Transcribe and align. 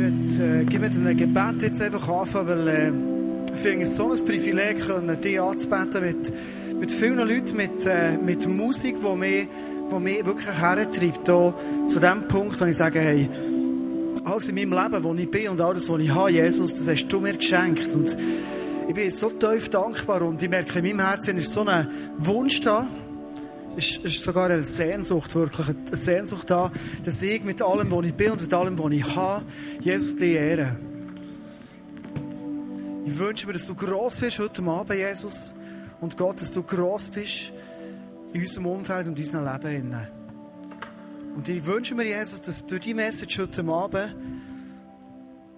werde 0.00 0.74
äh, 0.74 0.78
mit 0.78 0.96
einem 0.96 1.16
Gebet 1.16 1.62
jetzt 1.62 1.82
einfach 1.82 2.08
anfangen, 2.08 2.48
weil 2.48 2.68
äh, 2.68 2.92
ich 3.52 3.60
finde 3.60 3.82
es 3.82 3.96
so 3.96 4.12
ein 4.12 4.24
Privileg, 4.24 4.80
können, 4.86 5.20
dich 5.20 5.40
anzubeten 5.40 6.02
mit, 6.02 6.32
mit 6.80 6.90
vielen 6.90 7.18
Leuten, 7.18 7.56
mit, 7.56 7.86
äh, 7.86 8.16
mit 8.16 8.48
Musik, 8.48 8.96
die 9.02 9.16
mich, 9.16 9.48
die 9.90 9.98
mich 9.98 10.24
wirklich 10.24 10.58
hertreibt. 10.58 11.26
Zu 11.26 12.00
dem 12.00 12.28
Punkt, 12.28 12.58
wo 12.60 12.64
ich 12.64 12.76
sage, 12.76 13.00
hey, 13.00 13.28
alles 14.24 14.48
in 14.48 14.54
meinem 14.54 14.72
Leben, 14.72 15.04
wo 15.04 15.14
ich 15.14 15.30
bin 15.30 15.48
und 15.48 15.60
alles, 15.60 15.88
was 15.88 16.00
ich 16.00 16.10
habe, 16.10 16.30
Jesus, 16.30 16.70
das 16.70 16.88
hast 16.88 17.08
du 17.08 17.20
mir 17.20 17.34
geschenkt. 17.34 17.94
Und 17.94 18.16
ich 18.88 18.94
bin 18.94 19.10
so 19.10 19.28
tief 19.28 19.68
dankbar 19.68 20.22
und 20.22 20.42
ich 20.42 20.48
merke, 20.48 20.78
in 20.78 20.96
meinem 20.96 21.06
Herzen 21.06 21.36
ist 21.36 21.52
so 21.52 21.66
ein 21.66 21.86
Wunsch 22.18 22.60
da, 22.62 22.86
ist, 23.76 24.04
ist 24.04 24.22
sogar 24.22 24.50
eine 24.50 24.64
Sehnsucht, 24.64 25.34
wirklich 25.34 25.68
eine 25.68 25.96
Sehnsucht 25.96 26.50
da, 26.50 26.70
dass 27.04 27.22
ich 27.22 27.42
mit 27.44 27.62
allem, 27.62 27.90
was 27.90 28.04
ich 28.04 28.14
bin 28.14 28.32
und 28.32 28.40
mit 28.40 28.52
allem, 28.52 28.78
was 28.78 28.92
ich 28.92 29.16
habe, 29.16 29.44
Jesus 29.80 30.16
die 30.16 30.32
ehre. 30.32 30.76
Ich 33.06 33.18
wünsche 33.18 33.46
mir, 33.46 33.54
dass 33.54 33.66
du 33.66 33.74
gross 33.74 34.20
bist 34.20 34.38
heute 34.38 34.62
Abend, 34.62 34.94
Jesus. 34.94 35.52
Und 36.00 36.16
Gott, 36.16 36.40
dass 36.40 36.52
du 36.52 36.62
gross 36.62 37.08
bist 37.08 37.52
in 38.32 38.40
unserem 38.40 38.66
Umfeld 38.66 39.06
und 39.06 39.18
in 39.18 39.24
unserem 39.24 39.62
Leben. 39.62 39.96
Und 41.34 41.48
ich 41.48 41.64
wünsche 41.64 41.94
mir, 41.94 42.04
Jesus, 42.04 42.42
dass 42.42 42.66
durch 42.66 42.80
die 42.82 42.94
Message 42.94 43.38
heute 43.38 43.64
Abend 43.64 44.14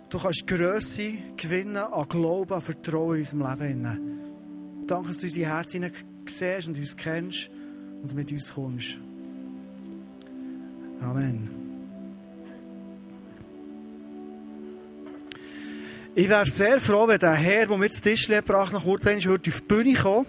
du 0.09 0.19
kannst 0.19 0.47
Grösse 0.47 1.15
gewinnen 1.37 1.77
an 1.77 2.09
Glauben, 2.09 2.53
an 2.53 2.61
Vertrauen 2.61 3.17
in 3.17 3.20
unserem 3.20 3.61
Leben. 3.61 4.20
Danke, 4.87 5.09
dass 5.09 5.19
du 5.19 5.27
unsere 5.27 5.48
Herzen 5.48 5.91
siehst 6.27 6.69
und 6.69 6.79
uns 6.79 6.97
kennst 6.97 7.51
und 8.02 8.15
mit 8.15 8.33
uns 8.33 8.52
kommst. 8.55 8.98
Amen. 11.01 11.48
Ich 16.15 16.28
wäre 16.28 16.45
sehr 16.45 16.78
froh, 16.78 17.09
wenn 17.09 17.19
der 17.19 17.33
Herr, 17.33 17.67
der 17.67 17.78
mir 17.78 17.89
das 17.89 18.03
Tisch 18.03 18.28
gebracht 18.28 18.72
noch 18.72 18.84
kurz 18.84 19.06
einmal 19.06 19.34
auf 19.34 19.39
die 19.39 19.50
Bühne 19.67 19.94
kommen 19.94 20.27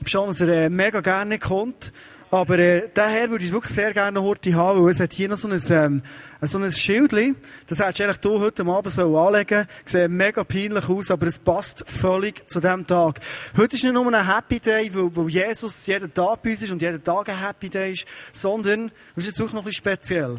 Ich 0.00 0.10
schon, 0.10 0.26
dass 0.26 0.40
er 0.40 0.48
äh, 0.48 0.68
mega 0.68 1.00
gerne 1.00 1.38
kommt. 1.38 1.92
Aber 2.30 2.58
äh, 2.58 2.88
der 2.88 3.08
Herr 3.08 3.30
würde 3.30 3.44
ich 3.44 3.52
wirklich 3.52 3.72
sehr 3.72 3.92
gerne 3.92 4.22
heute 4.22 4.54
haben, 4.54 4.82
weil 4.82 4.90
es 4.90 5.00
hat 5.00 5.12
hier 5.12 5.28
noch 5.28 5.36
so 5.36 5.48
ein, 5.48 5.60
ähm, 5.70 6.02
so 6.42 6.58
ein 6.58 6.70
Schildchen. 6.70 7.36
Das 7.66 7.78
hättest 7.78 8.00
du 8.00 8.04
eigentlich 8.04 8.18
hier 8.22 8.40
heute 8.40 8.66
Abend 8.66 8.92
so 8.92 9.18
anlegen 9.18 9.66
Sieht 9.84 10.10
mega 10.10 10.42
peinlich 10.42 10.88
aus, 10.88 11.10
aber 11.10 11.26
es 11.26 11.38
passt 11.38 11.88
völlig 11.88 12.48
zu 12.48 12.60
diesem 12.60 12.86
Tag. 12.86 13.20
Heute 13.56 13.76
ist 13.76 13.84
nicht 13.84 13.92
nur 13.92 14.12
ein 14.12 14.26
Happy 14.26 14.58
Day, 14.58 14.92
weil, 14.94 15.14
weil 15.14 15.28
Jesus 15.28 15.86
jeden 15.86 16.12
Tag 16.12 16.42
bei 16.42 16.50
uns 16.50 16.62
ist 16.62 16.72
und 16.72 16.82
jeden 16.82 17.02
Tag 17.04 17.28
ein 17.28 17.38
Happy 17.38 17.68
Day 17.68 17.92
ist, 17.92 18.06
sondern 18.32 18.90
es 19.14 19.26
ist 19.26 19.38
jetzt 19.38 19.40
auch 19.40 19.52
noch 19.52 19.62
ein 19.62 19.66
bisschen 19.66 19.84
speziell. 19.84 20.36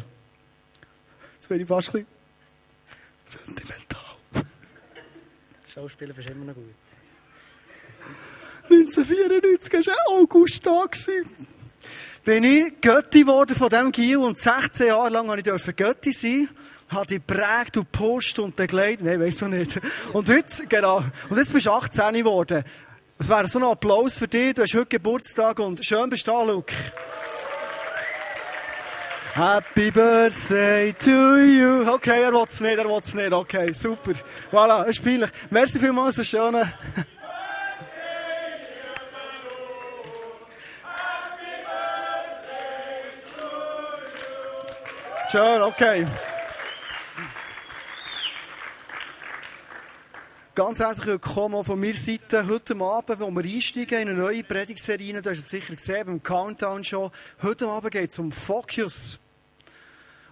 Jetzt 1.34 1.48
bin 1.48 1.60
ich 1.60 1.66
fast 1.66 1.94
ein 1.94 2.04
bisschen 2.04 2.16
sentimental. 3.24 4.00
Schauspieler 5.72 6.18
ist 6.18 6.30
immer 6.30 6.44
noch 6.46 6.54
gut. 6.54 6.64
1994 8.70 9.86
war 9.86 9.94
auch 10.08 10.20
August 10.22 10.66
da. 10.66 10.84
Bin 12.26 12.42
ich 12.42 12.80
Götti 12.80 13.20
geworden 13.20 13.54
von 13.54 13.68
diesem 13.68 13.92
Gil 13.92 14.16
und 14.16 14.36
16 14.36 14.88
Jahre 14.88 15.10
lang 15.10 15.28
durfte 15.44 15.70
ich 15.70 15.76
Götti 15.76 16.10
sein. 16.10 16.48
Hat 16.88 17.08
die 17.08 17.20
prägt 17.20 17.76
und 17.76 17.92
post 17.92 18.40
und 18.40 18.56
begleitet. 18.56 19.06
Nein, 19.06 19.20
weiss 19.20 19.42
ich 19.42 19.48
nicht. 19.48 19.80
Und 20.12 20.28
heute, 20.28 20.66
genau. 20.68 21.04
Und 21.28 21.38
jetzt 21.38 21.52
bist 21.52 21.66
du 21.66 21.70
18 21.70 22.14
geworden. 22.14 22.64
Es 23.16 23.28
wäre 23.28 23.46
so 23.46 23.60
ein 23.60 23.64
Applaus 23.64 24.18
für 24.18 24.26
dich. 24.26 24.54
Du 24.54 24.62
hast 24.62 24.74
heute 24.74 24.86
Geburtstag 24.86 25.60
und 25.60 25.86
schön 25.86 26.10
bist 26.10 26.26
du 26.26 26.32
da, 26.32 26.42
Luke. 26.42 26.72
Happy 29.34 29.92
Birthday 29.92 30.94
to 30.94 31.36
you. 31.36 31.88
Okay, 31.88 32.22
er 32.22 32.32
will 32.32 32.44
es 32.48 32.60
nicht, 32.60 32.76
er 32.76 32.88
will 32.88 32.98
es 33.00 33.14
nicht. 33.14 33.32
Okay, 33.32 33.72
super. 33.72 34.14
Voilà, 34.50 34.82
ist 34.88 35.04
peinlich. 35.04 35.30
Merci 35.50 35.78
vielmals, 35.78 36.16
so 36.16 36.24
schöne. 36.24 36.72
Schön, 45.28 45.60
okay. 45.60 46.06
Ganz 50.54 50.78
herzlich 50.78 51.06
willkommen 51.06 51.64
von 51.64 51.80
meiner 51.80 51.94
Seite 51.94 52.46
heute 52.46 52.76
Abend, 52.76 53.18
wo 53.18 53.30
wir 53.32 53.42
einsteigen 53.42 54.02
in 54.02 54.08
eine 54.10 54.18
neue 54.18 54.44
Predigtserie. 54.44 55.20
Du 55.20 55.30
hast 55.30 55.38
es 55.38 55.48
sicher 55.48 55.74
gesehen 55.74 56.06
beim 56.06 56.22
Countdown 56.22 56.84
schon. 56.84 57.10
Heute 57.42 57.66
Abend 57.66 57.90
geht 57.90 58.10
es 58.10 58.18
um 58.20 58.30
Focus. 58.30 59.18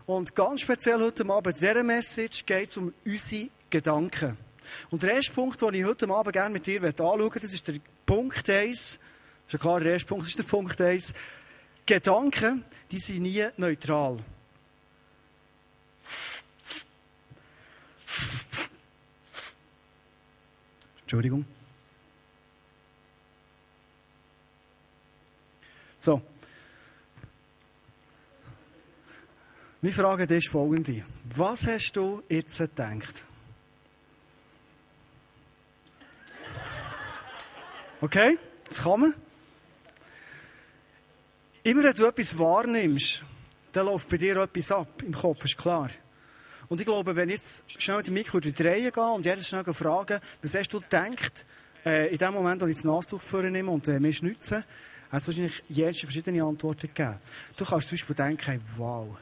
Und 0.06 0.36
ganz 0.36 0.60
speziell 0.60 1.00
heute 1.00 1.28
Abend 1.28 1.56
in 1.56 1.66
dieser 1.66 1.82
Message 1.82 2.46
geht 2.46 2.68
es 2.68 2.76
um 2.76 2.94
unsere 3.04 3.48
Gedanken. 3.70 4.36
Und 4.90 5.02
der 5.02 5.14
erste 5.14 5.32
Punkt, 5.32 5.60
den 5.60 5.74
ich 5.74 5.84
heute 5.84 6.08
Abend 6.08 6.32
gerne 6.32 6.50
mit 6.50 6.68
dir 6.68 6.80
anschauen 6.84 7.18
möchte, 7.18 7.40
das 7.40 7.52
ist 7.52 7.66
der 7.66 7.74
Punkt 8.06 8.48
1. 8.48 8.70
Das 8.70 8.98
ist 9.48 9.52
ja 9.54 9.58
klar, 9.58 9.80
der 9.80 9.94
erste 9.94 10.06
Punkt 10.06 10.28
ist 10.28 10.38
der 10.38 10.44
Punkt 10.44 10.80
1. 10.80 11.14
Gedanken, 11.84 12.64
die 12.92 12.98
sind 12.98 13.22
nie 13.22 13.44
neutral. 13.56 14.18
Entschuldigung. 21.02 21.44
So. 25.96 26.20
Meine 29.80 29.94
Frage 29.94 30.34
ist 30.34 30.48
folgende. 30.48 31.04
Was 31.36 31.66
hast 31.66 31.92
du 31.92 32.22
jetzt 32.28 32.58
gedacht? 32.58 33.24
Okay? 38.00 38.38
Das 38.68 38.84
man. 38.84 39.14
Immer 41.62 41.84
wenn 41.84 41.94
du 41.94 42.06
etwas 42.06 42.38
wahrnimmst, 42.38 43.22
dann 43.74 43.86
läuft 43.86 44.08
bei 44.08 44.16
dir 44.16 44.36
etwas 44.36 44.70
ab 44.70 45.02
im 45.02 45.12
Kopf, 45.12 45.44
ist 45.44 45.58
klar. 45.58 45.90
Und 46.68 46.80
ich 46.80 46.86
glaube, 46.86 47.14
wenn 47.14 47.28
ich 47.28 47.36
jetzt 47.36 47.82
schnell 47.82 48.02
die 48.02 48.10
Mikro 48.10 48.40
drehen 48.40 48.92
gehe 48.92 49.12
und 49.12 49.26
jedes 49.26 49.48
schnell 49.48 49.64
fragen, 49.64 50.20
was 50.42 50.54
hast 50.54 50.72
du 50.72 50.80
gedacht, 50.80 51.44
äh, 51.84 52.10
in 52.10 52.18
dem 52.18 52.32
Moment, 52.32 52.62
als 52.62 52.70
ich 52.70 52.76
das 52.76 52.84
Nastuch 52.84 53.20
vornehme 53.20 53.70
und 53.70 53.86
äh, 53.88 54.00
mir 54.00 54.12
schnitzen, 54.12 54.64
hat 55.10 55.20
es 55.20 55.26
wahrscheinlich 55.26 55.62
jede 55.68 55.94
verschiedene 55.94 56.42
Antworten 56.42 56.88
gegeben. 56.88 57.18
Du 57.56 57.64
kannst 57.64 57.88
zum 57.88 57.96
Beispiel 57.96 58.16
denken, 58.16 58.62
wow, 58.76 59.18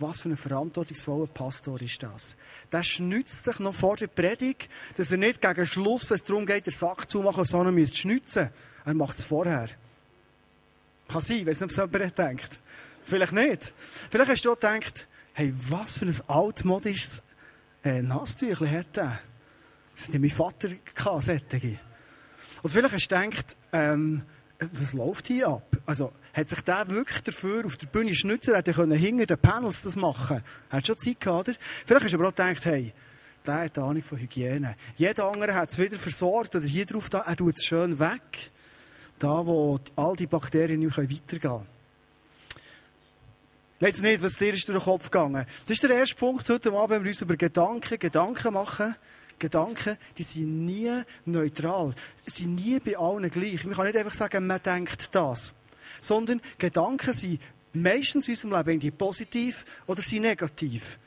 was 0.00 0.20
für 0.20 0.28
ein 0.28 0.36
verantwortungsvoller 0.36 1.28
Pastor 1.28 1.80
ist 1.80 2.02
das? 2.02 2.36
Der 2.72 2.82
schnitzt 2.82 3.44
sich 3.44 3.58
noch 3.60 3.74
vor 3.74 3.96
der 3.96 4.08
Predigt, 4.08 4.68
dass 4.96 5.12
er 5.12 5.18
nicht 5.18 5.40
gegen 5.40 5.66
Schluss, 5.66 6.10
wenn 6.10 6.16
es 6.16 6.24
darum 6.24 6.46
geht, 6.46 6.66
den 6.66 6.72
Sack 6.72 7.08
zu 7.08 7.22
machen, 7.22 7.44
sondern 7.44 7.74
müsste 7.74 7.96
schnitzen. 7.96 8.50
Er 8.84 8.94
macht 8.94 9.18
es 9.18 9.24
vorher. 9.24 9.68
Kann 11.08 11.20
sein, 11.20 11.46
wenn 11.46 11.52
es 11.52 11.60
nicht 11.60 11.76
jemand 11.76 12.18
denkt. 12.18 12.60
Vielleicht 13.04 13.32
nicht. 13.32 13.72
Vielleicht 14.10 14.30
hast 14.30 14.44
du 14.44 14.52
auch 14.52 14.58
gedacht, 14.58 15.06
hey, 15.34 15.52
was 15.68 15.98
für 15.98 16.06
ein 16.06 16.20
altmodisches 16.26 17.22
äh, 17.84 18.02
Nasstüchlein 18.02 18.78
hat 18.78 18.96
er? 18.98 19.18
Das 19.94 20.08
hat 20.08 20.20
mein 20.20 20.30
Vater 20.30 20.68
solche. 21.20 21.78
Und 22.62 22.70
vielleicht 22.70 22.94
hast 22.94 23.10
du 23.10 23.20
gedacht, 23.20 23.56
ähm, 23.72 24.22
was 24.58 24.92
läuft 24.92 25.28
hier 25.28 25.48
ab? 25.48 25.76
Also, 25.86 26.12
hat 26.32 26.48
sich 26.48 26.60
der 26.62 26.88
wirklich 26.88 27.22
dafür 27.22 27.66
auf 27.66 27.76
der 27.76 27.86
Bühne 27.86 28.14
schnitzen, 28.14 28.54
hätte 28.54 28.72
er 28.72 28.96
hinter 28.96 29.26
den 29.26 29.38
Panels 29.38 29.82
das 29.82 29.96
machen 29.96 30.42
hat 30.70 30.86
schon 30.86 30.98
Zeit 30.98 31.20
gehabt, 31.20 31.48
oder? 31.48 31.58
Vielleicht 31.60 32.04
hast 32.04 32.12
du 32.12 32.18
aber 32.18 32.28
auch 32.28 32.34
gedacht, 32.34 32.64
hey, 32.64 32.92
der 33.46 33.54
hat 33.60 33.78
Ahnung 33.78 34.02
von 34.02 34.18
Hygiene. 34.18 34.74
Jeder 34.96 35.26
andere 35.26 35.54
hat 35.54 35.70
es 35.70 35.78
wieder 35.78 35.98
versorgt 35.98 36.56
oder 36.56 36.64
hier 36.64 36.86
drauf, 36.86 37.10
da, 37.10 37.20
er 37.20 37.36
tut 37.36 37.56
es 37.58 37.64
schön 37.64 37.98
weg. 37.98 38.50
Da, 39.18 39.46
wo 39.46 39.78
all 39.96 40.16
die 40.16 40.26
Bakterien 40.26 40.80
nicht 40.80 40.96
weitergehen 40.96 41.40
können. 41.40 41.73
Weiss 43.84 44.00
nicht, 44.00 44.22
was 44.22 44.38
dir 44.38 44.54
ist 44.54 44.66
durch 44.66 44.78
den 44.78 44.84
Kopf 44.84 45.10
gegangen. 45.10 45.44
Das 45.66 45.70
ist 45.72 45.82
der 45.82 45.90
erste 45.90 46.14
Punkt 46.14 46.48
heute 46.48 46.72
Abend, 46.72 46.88
wenn 46.88 47.04
wir 47.04 47.10
uns 47.10 47.20
über 47.20 47.36
Gedanken, 47.36 47.98
Gedanken 47.98 48.54
machen. 48.54 48.96
Gedanken, 49.38 49.98
die 50.16 50.22
sind 50.22 50.64
nie 50.64 51.02
neutral. 51.26 51.94
Sie 52.16 52.30
sind 52.30 52.54
nie 52.54 52.80
bei 52.80 52.96
allen 52.96 53.28
gleich. 53.28 53.62
Man 53.66 53.74
kann 53.74 53.84
nicht 53.84 53.98
einfach 53.98 54.14
sagen, 54.14 54.46
man 54.46 54.62
denkt 54.62 55.14
das. 55.14 55.52
Sondern 56.00 56.40
Gedanken 56.56 57.12
sind 57.12 57.42
meistens 57.74 58.26
in 58.26 58.32
unserem 58.32 58.52
Leben 58.52 58.70
irgendwie 58.70 58.90
positiv 58.90 59.66
oder 59.86 60.00
sind 60.00 60.22
negativ. 60.22 60.98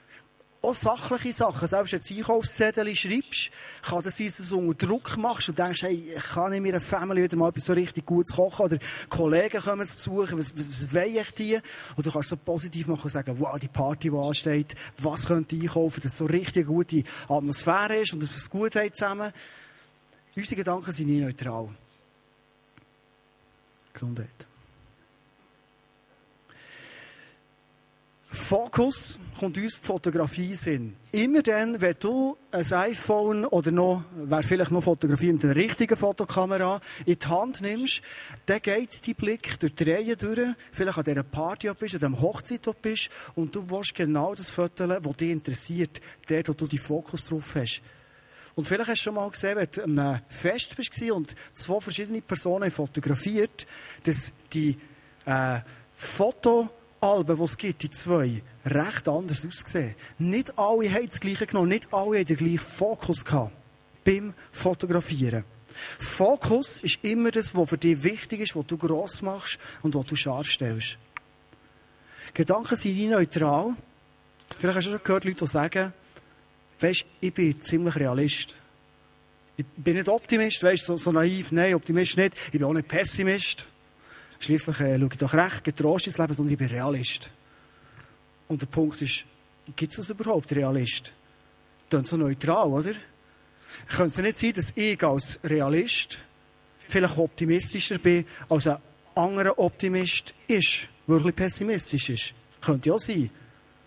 Auch 0.67 0.75
sachliche 0.75 1.31
Sachen. 1.31 1.65
Selbst 1.65 1.93
wenn 1.93 2.01
du 2.01 2.07
ein 2.09 2.17
Einkaufszettel 2.17 2.93
schreibst, 2.93 3.51
kann 3.83 4.03
das 4.03 4.17
sein, 4.17 4.27
dass 4.27 4.49
du 4.49 4.59
unter 4.59 4.85
Druck 4.85 5.15
machst 5.15 5.47
und 5.47 5.57
denkst, 5.57 5.83
hey, 5.83 6.13
ich 6.17 6.23
kann 6.23 6.51
in 6.51 6.61
meiner 6.61 6.81
Family 6.81 7.23
wieder 7.23 7.37
mal 7.37 7.47
etwas 7.47 7.67
so 7.67 7.71
richtig 7.71 8.05
Gutes 8.05 8.35
kochen 8.35 8.65
oder 8.65 8.77
Kollegen 9.07 9.61
kommen 9.61 9.87
zu 9.87 9.95
besuchen, 9.95 10.37
was, 10.37 10.57
was, 10.57 10.69
was 10.69 10.91
will 10.91 11.15
ich 11.15 11.31
die? 11.35 11.57
Und 11.95 12.05
du 12.05 12.11
kannst 12.11 12.27
so 12.27 12.35
positiv 12.35 12.87
machen 12.87 13.01
und 13.01 13.09
sagen, 13.09 13.37
wow, 13.39 13.57
die 13.57 13.69
Party, 13.69 14.09
die 14.09 14.17
ansteht, 14.17 14.75
was 14.97 15.27
könnte 15.27 15.55
ich 15.55 15.61
einkaufen, 15.61 16.01
dass 16.01 16.11
es 16.11 16.17
so 16.17 16.25
richtig 16.25 16.67
gute 16.67 17.01
Atmosphäre 17.29 17.99
ist 17.99 18.11
und 18.11 18.23
dass 18.23 18.29
wir 18.31 18.37
es 18.37 18.49
gut 18.49 18.75
haben 18.75 18.93
zusammen. 18.93 19.31
Unsere 20.35 20.55
Gedanken 20.57 20.91
sind 20.91 21.07
nie 21.07 21.21
neutral. 21.21 21.69
Gesundheit. 23.93 24.47
Fokus 28.37 29.19
kommt 29.37 29.57
uns 29.57 29.79
die 29.79 29.85
Fotografie 29.85 30.55
Sinn. 30.55 30.95
Immer 31.11 31.41
dann, 31.41 31.81
wenn 31.81 31.95
du 31.99 32.37
ein 32.51 32.73
iPhone 32.73 33.45
oder 33.45 33.71
noch, 33.71 34.03
wer 34.15 34.41
vielleicht 34.43 34.71
noch 34.71 34.83
Fotografie 34.83 35.33
mit 35.33 35.43
einer 35.43 35.55
richtigen 35.55 35.97
Fotokamera 35.97 36.79
in 37.05 37.19
die 37.19 37.27
Hand 37.27 37.61
nimmst, 37.61 38.01
dann 38.45 38.61
geht 38.61 39.05
dein 39.05 39.15
Blick 39.15 39.59
durch 39.59 39.75
die 39.75 39.91
Reihe 39.91 40.15
durch, 40.15 40.55
vielleicht 40.71 40.97
an 40.97 41.03
dieser 41.03 41.23
Party 41.23 41.69
bist, 41.77 41.95
an 41.95 41.99
dieser 41.99 42.21
Hochzeit 42.21 42.81
bist, 42.81 43.09
und 43.35 43.53
du 43.53 43.69
willst 43.69 43.95
genau 43.95 44.33
das 44.33 44.51
Foto, 44.51 44.87
das 44.87 45.17
dich 45.17 45.29
interessiert, 45.29 45.99
der, 46.29 46.47
wo 46.47 46.53
du 46.53 46.67
den 46.67 46.79
Fokus 46.79 47.25
drauf 47.25 47.55
hast. 47.55 47.81
Und 48.55 48.65
vielleicht 48.65 48.89
hast 48.89 48.99
du 48.99 49.03
schon 49.03 49.15
mal 49.15 49.29
gesehen, 49.29 49.57
wenn 49.57 49.67
du 49.69 49.83
an 49.83 49.99
einem 49.99 50.21
Fest 50.29 50.77
warst 50.77 51.11
und 51.11 51.35
zwei 51.53 51.79
verschiedene 51.81 52.21
Personen 52.21 52.71
fotografiert, 52.71 53.67
dass 54.05 54.31
die 54.53 54.77
äh, 55.25 55.59
Foto 55.95 56.69
Alben, 57.01 57.37
die 57.37 57.43
es 57.43 57.57
gibt, 57.57 57.83
die 57.83 57.91
zwei, 57.91 58.41
recht 58.65 59.07
anders 59.07 59.45
aussehen. 59.45 59.95
Nicht 60.17 60.57
alle 60.57 60.91
haben 60.91 61.07
das 61.07 61.19
Gleiche 61.19 61.45
genommen, 61.45 61.69
nicht 61.69 61.93
alle 61.93 62.19
haben 62.19 62.25
den 62.25 62.37
gleichen 62.37 62.59
Fokus 62.59 63.23
gehabt 63.23 63.53
beim 64.03 64.33
Fotografieren. 64.51 65.43
Fokus 65.99 66.79
ist 66.81 67.03
immer 67.03 67.31
das, 67.31 67.55
was 67.55 67.69
für 67.69 67.77
dich 67.77 68.01
wichtig 68.03 68.41
ist, 68.41 68.55
was 68.55 68.65
du 68.65 68.77
gross 68.77 69.21
machst 69.21 69.59
und 69.83 69.93
was 69.95 70.05
du 70.05 70.15
scharf 70.15 70.47
stellst. 70.47 70.97
Gedanken 72.33 72.75
sind 72.75 72.95
nie 72.95 73.07
neutral. 73.07 73.75
Vielleicht 74.57 74.77
hast 74.77 74.87
du 74.87 74.91
schon 74.91 75.03
gehört, 75.03 75.25
Leute, 75.25 75.39
die 75.39 75.47
sagen, 75.47 75.93
weisst, 76.79 77.05
ich 77.19 77.33
bin 77.33 77.61
ziemlich 77.61 77.95
Realist. 77.95 78.55
Ich 79.57 79.65
bin 79.75 79.95
nicht 79.95 80.07
Optimist, 80.07 80.63
weisst, 80.63 80.85
so, 80.85 80.97
so 80.97 81.11
naiv, 81.11 81.51
nein, 81.51 81.73
Optimist 81.73 82.17
nicht. 82.17 82.35
Ich 82.45 82.51
bin 82.51 82.63
auch 82.63 82.73
nicht 82.73 82.87
Pessimist. 82.87 83.65
Schließlich 84.39 84.79
äh, 84.79 84.97
schaue 84.97 85.09
ich 85.11 85.17
doch 85.17 85.33
recht 85.33 85.63
getrost 85.63 86.07
ins 86.07 86.17
Leben, 86.17 86.33
sondern 86.33 86.53
ich 86.53 86.59
bin 86.59 86.67
Realist. 86.67 87.29
Und 88.47 88.61
der 88.61 88.67
Punkt 88.67 89.01
ist, 89.01 89.25
gibt 89.75 89.91
es 89.91 89.97
das 89.97 90.09
überhaupt, 90.09 90.55
Realist? 90.55 91.11
Dann 91.89 92.05
so 92.05 92.17
neutral, 92.17 92.67
oder? 92.67 92.91
Könnte 93.89 94.05
es 94.05 94.17
nicht 94.17 94.37
sein, 94.37 94.53
dass 94.53 94.73
ich 94.75 95.03
als 95.03 95.39
Realist 95.43 96.19
vielleicht 96.87 97.17
optimistischer 97.17 97.97
bin, 97.97 98.25
als 98.49 98.67
ein 98.67 98.77
anderer 99.15 99.57
Optimist 99.59 100.33
ist, 100.47 100.87
wirklich 101.05 101.35
pessimistisch 101.35 102.09
ist? 102.09 102.33
Könnte 102.61 102.89
ja 102.89 102.95
auch 102.95 102.99
sein. 102.99 103.29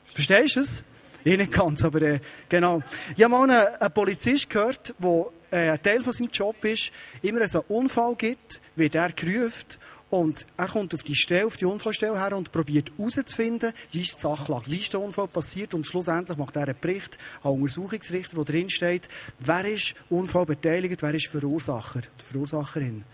Verstehst 0.05 0.57
du 0.57 0.61
es? 0.61 0.83
Ich 1.23 1.37
nicht 1.37 1.53
ganz, 1.53 1.85
aber 1.85 2.03
äh, 2.03 2.21
genau. 2.49 2.83
Ich 3.17 3.23
habe 3.23 3.33
mal 3.33 3.43
einen, 3.43 3.75
einen 3.77 3.93
Polizist 3.93 4.49
gehört, 4.49 4.95
der 4.99 5.27
äh, 5.51 5.71
ein 5.71 5.83
Teil 5.83 6.03
von 6.03 6.13
seinem 6.13 6.31
Job 6.31 6.65
ist, 6.65 6.93
immer 7.23 7.41
wenn 7.41 7.47
es 7.47 7.55
einen 7.55 7.65
Unfall 7.69 8.15
gibt, 8.17 8.61
wird 8.77 8.95
er 8.95 9.13
gerufen 9.13 9.67
und 10.11 10.47
er 10.57 10.69
kommt 10.69 10.93
auf 10.93 11.03
die 11.03 11.15
Stelle, 11.15 11.47
auf 11.47 11.57
die 11.57 11.65
Unfallstelle 11.65 12.21
her 12.21 12.37
und 12.37 12.51
probiert 12.51 12.91
herauszufinden, 12.99 13.73
wie 13.93 14.03
ist 14.03 14.17
die 14.17 14.21
Sachlage, 14.21 14.65
wie 14.67 14.79
ist 14.79 14.93
der 14.93 15.01
Unfall 15.01 15.29
passiert 15.29 15.73
und 15.73 15.87
schlussendlich 15.87 16.37
macht 16.37 16.57
er 16.57 16.65
einen 16.65 16.77
Bericht 16.81 17.19
an 17.43 17.53
Untersuchungsrichter, 17.53 18.37
wo 18.37 18.43
drin 18.43 18.71
steht, 18.71 19.09
wer 19.39 19.65
ist 19.65 19.95
Unfall 20.11 20.47
beteiligt, 20.47 21.03
wer 21.03 21.15
ist 21.15 21.29
Verursacher, 21.29 22.01
die 22.01 22.25
Verursacherin. 22.25 23.05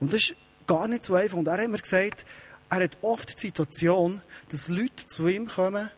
Und 0.00 0.12
das 0.12 0.22
ist 0.22 0.34
gar 0.66 0.88
nicht 0.88 1.04
so 1.04 1.14
einfach. 1.14 1.38
Und 1.38 1.48
er 1.48 1.58
hat 1.58 1.68
mir 1.68 1.78
gesagt, 1.78 2.26
er 2.70 2.84
hat 2.84 2.98
oft 3.02 3.34
die 3.34 3.46
Situation, 3.46 4.20
dass 4.50 4.68
Leute 4.68 5.06
zu 5.06 5.28
ihm 5.28 5.46
kommen, 5.46 5.90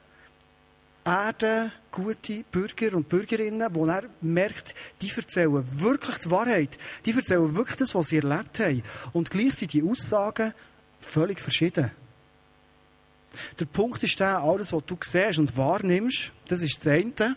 Erde, 1.04 1.70
gute 1.90 2.44
Bürger 2.50 2.96
und 2.96 3.08
Bürgerinnen, 3.08 3.68
wo 3.74 3.86
er 3.86 4.04
merkt, 4.22 4.74
die 5.02 5.10
erzählen 5.14 5.62
wirklich 5.80 6.16
die 6.16 6.30
Wahrheit. 6.30 6.78
Die 7.04 7.12
erzählen 7.12 7.54
wirklich 7.54 7.76
das, 7.76 7.94
was 7.94 8.08
sie 8.08 8.16
erlebt 8.16 8.58
haben. 8.60 8.82
Und 9.12 9.30
gleich 9.30 9.54
sind 9.54 9.72
die 9.74 9.82
Aussagen 9.82 10.54
völlig 11.00 11.40
verschieden. 11.40 11.90
Der 13.58 13.66
Punkt 13.66 14.02
ist 14.02 14.18
der, 14.18 14.38
alles, 14.38 14.72
was 14.72 14.86
du 14.86 14.96
siehst 15.02 15.38
und 15.38 15.56
wahrnimmst, 15.56 16.32
das 16.48 16.62
ist 16.62 16.78
das 16.78 16.86
eine. 16.86 17.36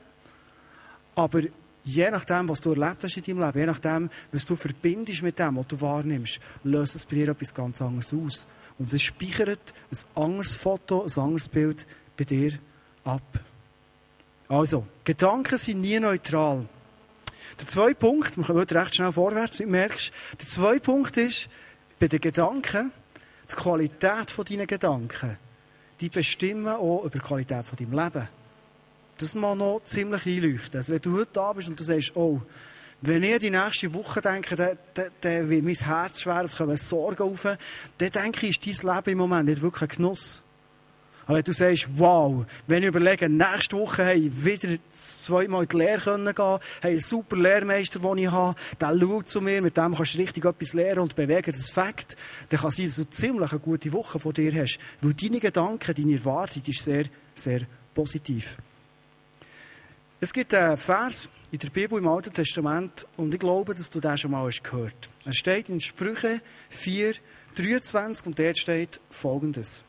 Aber 1.15 1.41
je 1.83 2.11
nachdem, 2.11 2.47
was 2.47 2.61
du 2.61 2.71
erlebt 2.71 3.03
hast 3.03 3.17
in 3.17 3.23
deinem 3.23 3.45
Leben, 3.45 3.59
je 3.59 3.65
nachdem, 3.65 4.09
was 4.31 4.45
du 4.45 4.55
verbindest 4.55 5.23
mit 5.23 5.39
dem, 5.39 5.57
was 5.57 5.67
du 5.67 5.81
wahrnimmst, 5.81 6.39
löst 6.63 6.95
es 6.95 7.05
bei 7.05 7.15
dir 7.15 7.29
etwas 7.29 7.53
ganz 7.53 7.81
anderes 7.81 8.13
aus. 8.13 8.47
Und 8.77 8.93
es 8.93 9.01
speichert 9.01 9.73
ein 9.91 10.23
anderes 10.23 10.55
Foto, 10.55 11.03
ein 11.03 11.21
anderes 11.21 11.47
Bild 11.47 11.87
bei 12.15 12.23
dir 12.23 12.53
ab. 13.03 13.23
Also, 14.49 14.87
Gedanken 15.03 15.57
sind 15.57 15.81
nie 15.81 15.99
neutral. 15.99 16.65
Der 17.59 17.67
zweite 17.67 17.95
Punkt, 17.95 18.37
wir 18.37 18.43
kommen 18.43 18.63
recht 18.63 18.95
schnell 18.95 19.11
vorwärts, 19.11 19.57
du 19.57 19.65
merkst. 19.65 20.11
Der 20.39 20.47
zweite 20.47 20.79
Punkt 20.79 21.17
ist, 21.17 21.49
bei 21.99 22.07
den 22.07 22.21
Gedanken, 22.21 22.91
die 23.51 23.55
Qualität 23.55 24.35
deiner 24.49 24.65
Gedanken, 24.65 25.37
die 25.99 26.09
bestimmen 26.09 26.67
auch 26.67 27.01
über 27.01 27.09
die 27.09 27.19
Qualität 27.19 27.65
von 27.65 27.77
deinem 27.77 27.93
Leben. 27.93 28.29
Das 29.17 29.33
muss 29.33 29.57
noch 29.57 29.81
ziemlich 29.83 30.25
einleuchten. 30.25 30.77
Also 30.77 30.93
wenn 30.93 31.01
du 31.01 31.17
heute 31.17 31.29
da 31.33 31.53
bist 31.53 31.67
und 31.67 31.79
du 31.79 31.83
sagst, 31.83 32.15
oh, 32.15 32.41
wenn 33.01 33.23
ich 33.23 33.39
die 33.39 33.49
nächste 33.49 33.93
Woche 33.93 34.21
denke, 34.21 34.55
dann, 34.55 34.77
dann, 34.93 35.09
dann 35.21 35.49
wird 35.49 35.65
mein 35.65 35.75
Herz 35.75 36.21
schwer, 36.21 36.41
es 36.41 36.55
kommen 36.55 36.77
Sorgen 36.77 37.23
auf, 37.23 37.43
dann 37.43 38.11
denke 38.11 38.47
ich, 38.47 38.65
ist 38.65 38.83
dein 38.83 38.95
Leben 38.95 39.09
im 39.11 39.17
Moment 39.17 39.49
nicht 39.49 39.61
wirklich 39.61 39.89
ein 39.89 39.95
Genuss. 39.95 40.43
Aber 41.27 41.37
wenn 41.37 41.43
du 41.43 41.51
sagst, 41.51 41.89
wow, 41.97 42.45
wenn 42.67 42.83
ich 42.83 42.87
überlege, 42.87 43.27
nächste 43.27 43.75
Woche 43.75 44.05
hey, 44.05 44.31
wieder 44.33 44.69
zweimal 44.89 45.63
in 45.63 45.69
die 45.69 45.77
Lehre 45.77 45.99
können 45.99 46.33
gehen, 46.33 46.59
hey, 46.81 46.91
einen 46.91 47.01
super 47.01 47.35
Lehrmeister, 47.35 47.99
den 47.99 48.17
ich 48.17 48.31
habe, 48.31 48.55
der 48.79 48.97
schaut 48.97 49.27
zu 49.27 49.41
mir, 49.41 49.61
mit 49.61 49.75
dem 49.75 49.93
kannst 49.93 50.15
du 50.15 50.19
richtig 50.19 50.45
etwas 50.45 50.73
lernen 50.73 51.01
und 51.01 51.15
bewegen, 51.15 51.51
das 51.51 51.69
Fakt, 51.69 52.15
dann 52.47 52.61
kann 52.61 52.69
es 52.69 52.77
sein, 52.77 52.85
dass 52.85 52.95
du 52.95 53.03
ziemlich 53.03 53.51
eine 53.51 53.59
gute 53.59 53.91
Woche 53.91 54.19
von 54.19 54.33
dir 54.33 54.53
hast. 54.53 54.79
Weil 55.01 55.13
deine 55.13 55.41
Gedanken, 55.41 55.93
deine 55.93 56.13
Erwartung 56.13 56.63
ist 56.65 56.81
sehr, 56.81 57.03
sehr 57.35 57.61
positiv. 57.93 58.55
Es 60.21 60.31
gibt 60.31 60.53
einen 60.53 60.77
Vers 60.77 61.27
in 61.51 61.59
der 61.59 61.69
Bibel 61.69 61.99
im 61.99 62.07
Alten 62.07 62.33
Testament 62.33 63.05
und 63.17 63.33
ich 63.33 63.39
glaube, 63.39 63.75
dass 63.75 63.89
du 63.89 63.99
den 63.99 64.17
schon 64.17 64.31
mal 64.31 64.45
hast 64.45 64.63
gehört. 64.63 65.09
Er 65.25 65.33
steht 65.33 65.67
in 65.67 65.81
Sprüche 65.81 66.41
4, 66.69 67.15
23 67.55 68.27
und 68.27 68.39
dort 68.39 68.57
steht 68.57 69.01
folgendes. 69.09 69.83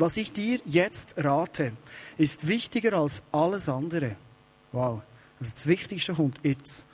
Was 0.00 0.16
ich 0.16 0.32
dir 0.32 0.58
jetzt 0.64 1.22
rate, 1.22 1.72
ist 2.16 2.46
wichtiger 2.46 2.94
als 2.94 3.22
alles 3.32 3.68
andere. 3.68 4.16
Wow. 4.72 5.02
Also 5.38 5.52
das 5.52 5.66
Wichtigste 5.66 6.14
kommt 6.14 6.38
jetzt. 6.42 6.86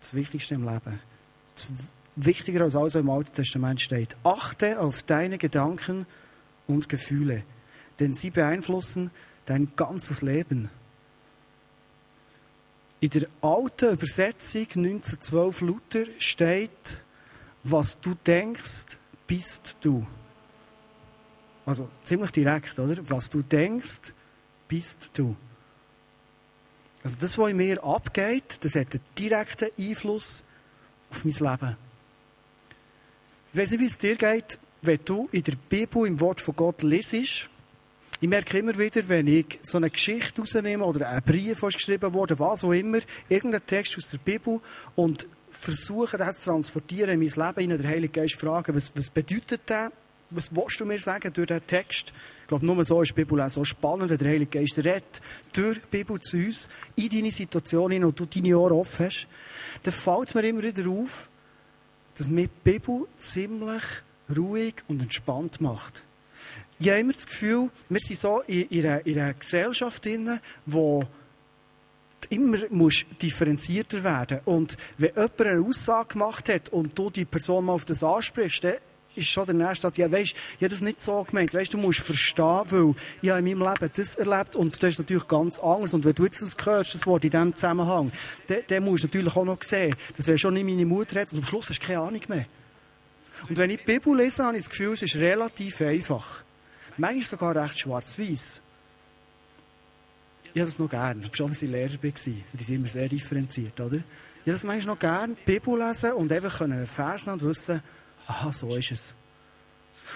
Das 0.00 0.14
Wichtigste 0.14 0.54
im 0.54 0.64
Leben. 0.64 1.00
Das 1.54 1.68
wichtiger 2.16 2.62
als 2.64 2.76
alles, 2.76 2.94
was 2.94 3.02
im 3.02 3.10
Alten 3.10 3.34
Testament 3.34 3.82
steht. 3.82 4.16
Achte 4.24 4.80
auf 4.80 5.02
deine 5.02 5.36
Gedanken 5.36 6.06
und 6.66 6.88
Gefühle, 6.88 7.44
denn 8.00 8.14
sie 8.14 8.30
beeinflussen 8.30 9.10
dein 9.44 9.76
ganzes 9.76 10.22
Leben. 10.22 10.70
In 13.00 13.10
der 13.10 13.28
alten 13.42 13.92
Übersetzung 13.92 14.62
1912 14.62 15.60
Luther 15.60 16.04
steht, 16.18 17.02
was 17.64 18.00
du 18.00 18.14
denkst, 18.26 18.96
bist 19.26 19.76
du. 19.82 20.06
Also 21.66 21.88
ziemlich 22.02 22.30
direkt, 22.30 22.78
oder? 22.78 22.96
Was 23.08 23.30
du 23.30 23.42
denkst, 23.42 24.12
bist 24.68 25.10
du. 25.14 25.36
Also 27.02 27.16
das, 27.20 27.38
was 27.38 27.50
in 27.50 27.56
mir 27.56 27.82
abgeht, 27.84 28.64
das 28.64 28.74
hat 28.74 28.92
einen 28.92 29.02
direkten 29.18 29.70
Einfluss 29.78 30.44
auf 31.10 31.24
mein 31.24 31.34
Leben. 31.34 31.76
Ich 33.52 33.58
weiß 33.58 33.70
nicht, 33.72 33.80
wie 33.80 33.86
es 33.86 33.98
dir 33.98 34.16
geht, 34.16 34.58
wenn 34.82 35.00
du 35.04 35.28
in 35.32 35.42
der 35.42 35.54
Bibel 35.68 36.06
im 36.06 36.18
Wort 36.20 36.40
von 36.40 36.56
Gott 36.56 36.82
lesest. 36.82 37.48
Ich 38.20 38.28
merke 38.28 38.58
immer 38.58 38.76
wieder, 38.78 39.06
wenn 39.08 39.26
ich 39.26 39.58
so 39.62 39.76
eine 39.76 39.90
Geschichte 39.90 40.40
rausnehme 40.40 40.84
oder 40.84 41.08
einen 41.10 41.22
Brief, 41.22 41.60
der 41.60 41.68
geschrieben 41.70 42.12
wurde, 42.14 42.38
was 42.38 42.64
auch 42.64 42.72
immer, 42.72 42.98
irgendein 43.28 43.66
Text 43.66 43.98
aus 43.98 44.08
der 44.08 44.18
Bibel 44.18 44.60
und 44.96 45.26
versuche, 45.50 46.16
das 46.16 46.40
zu 46.40 46.50
transportieren 46.50 47.10
in 47.10 47.20
mein 47.20 47.46
Leben, 47.46 47.70
in 47.70 47.82
der 47.82 47.90
Heilige 47.90 48.20
Geist 48.20 48.34
fragen, 48.34 48.74
was, 48.74 48.96
was 48.96 49.10
bedeutet 49.10 49.62
das? 49.66 49.90
Was 50.30 50.54
willst 50.54 50.80
du 50.80 50.84
mir 50.84 50.98
sagen 50.98 51.32
durch 51.32 51.46
diesen 51.46 51.66
Text? 51.66 52.12
Ich 52.42 52.48
glaube, 52.48 52.66
nur 52.66 52.84
so 52.84 53.02
ist 53.02 53.10
die 53.10 53.24
Bibel 53.24 53.40
auch 53.40 53.48
so 53.48 53.64
spannend, 53.64 54.10
wenn 54.10 54.18
der 54.18 54.28
Heilige 54.28 54.58
Geist 54.58 54.78
redet 54.78 55.20
durch 55.52 55.78
die 55.78 55.86
Bibel 55.90 56.20
zu 56.20 56.36
uns, 56.36 56.68
in 56.96 57.08
deine 57.08 57.30
Situation 57.30 57.90
hin 57.90 58.04
und 58.04 58.18
du 58.18 58.26
deine 58.26 58.58
Ohren 58.58 58.72
offen 58.72 59.06
hast. 59.06 59.28
Dann 59.82 59.92
fällt 59.92 60.34
mir 60.34 60.42
immer 60.42 60.62
wieder 60.62 60.88
auf, 60.88 61.28
dass 62.16 62.28
mir 62.28 62.48
die 62.48 62.70
Bibel 62.70 63.06
ziemlich 63.16 63.82
ruhig 64.34 64.74
und 64.88 65.02
entspannt 65.02 65.60
macht. 65.60 66.04
Ich 66.78 66.88
habe 66.88 67.00
immer 67.00 67.12
das 67.12 67.26
Gefühl, 67.26 67.70
wir 67.88 68.00
sind 68.00 68.18
so 68.18 68.40
in, 68.46 68.68
in, 68.68 68.86
einer, 68.86 69.06
in 69.06 69.18
einer 69.18 69.34
Gesellschaft 69.34 70.04
drin, 70.04 70.40
wo 70.66 71.04
immer 72.30 72.58
muss 72.70 73.04
differenzierter 73.20 74.02
werden. 74.02 74.40
Und 74.44 74.76
wenn 74.98 75.14
jemand 75.14 75.40
eine 75.40 75.60
Aussage 75.60 76.08
gemacht 76.14 76.48
hat 76.48 76.68
und 76.70 76.98
du 76.98 77.10
die 77.10 77.24
Person 77.24 77.66
mal 77.66 77.74
auf 77.74 77.84
das 77.84 78.02
ansprichst, 78.02 78.64
dann 78.64 78.74
ist 79.16 79.28
schon 79.28 79.46
der 79.46 79.54
nächste 79.54 79.82
Satz, 79.82 79.96
ja 79.96 80.10
weisst, 80.10 80.34
ich 80.34 80.62
habe 80.62 80.68
das 80.68 80.80
nicht 80.80 81.00
so 81.00 81.24
gemeint, 81.24 81.54
weisst, 81.54 81.74
du 81.74 81.78
musst 81.78 82.00
verstehen, 82.00 82.62
weil 82.70 82.94
ich 83.22 83.30
habe 83.30 83.38
in 83.40 83.58
meinem 83.58 83.72
Leben 83.72 83.90
das 83.96 84.14
erlebt 84.16 84.56
und 84.56 84.82
das 84.82 84.90
ist 84.90 84.98
natürlich 84.98 85.28
ganz 85.28 85.58
anders 85.58 85.94
und 85.94 86.04
wenn 86.04 86.14
du 86.14 86.24
jetzt 86.24 86.42
das 86.42 86.56
hörst, 86.64 86.94
das 86.94 87.06
Wort 87.06 87.24
in 87.24 87.30
diesem 87.30 87.54
Zusammenhang, 87.54 88.12
dann, 88.46 88.58
dann 88.68 88.84
musst 88.84 89.04
du 89.04 89.08
natürlich 89.08 89.36
auch 89.36 89.44
noch 89.44 89.62
sehen, 89.62 89.94
das 90.16 90.26
wäre 90.26 90.38
schon 90.38 90.54
nicht 90.54 90.66
meine 90.66 90.86
Mutter 90.86 91.20
hat 91.20 91.32
und 91.32 91.38
am 91.38 91.44
Schluss 91.44 91.70
hast 91.70 91.82
du 91.82 91.86
keine 91.86 92.00
Ahnung 92.00 92.22
mehr. 92.28 92.46
Und 93.48 93.58
wenn 93.58 93.70
ich 93.70 93.80
die 93.80 93.92
Bibel 93.92 94.16
lese, 94.16 94.44
habe 94.44 94.56
ich 94.56 94.62
das 94.62 94.70
Gefühl, 94.70 94.94
es 94.94 95.02
ist 95.02 95.16
relativ 95.16 95.80
einfach. 95.80 96.42
Manchmal 96.96 97.24
sogar 97.24 97.56
recht 97.56 97.78
schwarz-weiß. 97.78 98.62
Ich 100.54 100.60
habe 100.60 100.70
das 100.70 100.78
noch 100.78 100.88
gern. 100.88 101.20
Ich 101.20 101.28
war 101.28 101.36
schon, 101.36 101.48
als 101.48 101.62
ich 101.62 101.70
Lehrer 101.70 101.92
war. 101.92 101.98
Die 102.00 102.64
sind 102.64 102.76
immer 102.76 102.86
sehr 102.86 103.08
differenziert, 103.08 103.78
oder? 103.80 103.96
Ich 103.96 104.48
habe 104.48 104.52
das 104.52 104.64
manchmal 104.64 104.94
noch 104.94 105.00
gern, 105.00 105.36
die 105.36 105.52
Bibel 105.52 105.78
lesen 105.78 106.12
und 106.12 106.30
einfach 106.30 106.60
einen 106.60 106.86
Vers 106.86 107.26
nehmen 107.26 107.40
und 107.40 107.48
wissen, 107.48 107.82
aha, 108.26 108.52
so 108.52 108.74
ist 108.74 108.90
es. 108.90 109.14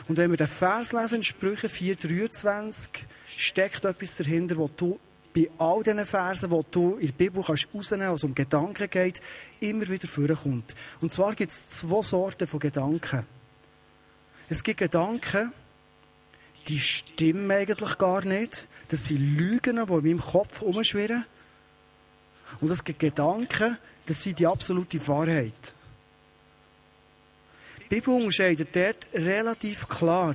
Und 0.06 0.16
wenn 0.16 0.30
wir 0.30 0.36
den 0.36 0.46
Vers 0.46 0.92
lesen, 0.92 1.22
Sprüche 1.22 1.68
4,23, 1.68 2.88
steckt 3.26 3.84
etwas 3.84 4.16
dahinter, 4.16 4.56
wo 4.56 4.68
du 4.68 4.98
bei 5.34 5.50
all 5.58 5.82
diesen 5.82 6.06
Versen, 6.06 6.50
die 6.50 6.60
du 6.70 6.96
in 6.96 7.06
der 7.08 7.14
Bibel 7.14 7.42
kannst 7.42 7.68
rausnehmen 7.74 8.06
kannst, 8.06 8.24
es 8.24 8.28
um 8.28 8.34
Gedanken 8.34 8.90
geht, 8.90 9.20
immer 9.60 9.88
wieder 9.88 10.08
vorkommt. 10.08 10.74
Und 11.00 11.12
zwar 11.12 11.34
gibt 11.34 11.50
es 11.50 11.70
zwei 11.70 12.02
Sorten 12.02 12.46
von 12.46 12.60
Gedanken. 12.60 13.26
Es 14.48 14.62
gibt 14.62 14.78
Gedanken, 14.78 15.52
die 16.68 16.78
stimmen 16.78 17.50
eigentlich 17.50 17.98
gar 17.98 18.24
nicht. 18.24 18.66
Das 18.90 19.06
sind 19.06 19.18
Lügen, 19.18 19.76
die 19.76 19.92
in 19.92 20.04
meinem 20.04 20.20
Kopf 20.20 20.62
umschwirren. 20.62 21.24
Und 22.60 22.70
es 22.70 22.84
gibt 22.84 23.00
Gedanken, 23.00 23.76
das 24.06 24.22
sind 24.22 24.38
die 24.38 24.46
absolute 24.46 25.06
Wahrheit. 25.06 25.74
Bibel 27.88 28.14
unterscheidet 28.14 28.68
dort 28.74 29.06
relativ 29.14 29.88
klar. 29.88 30.34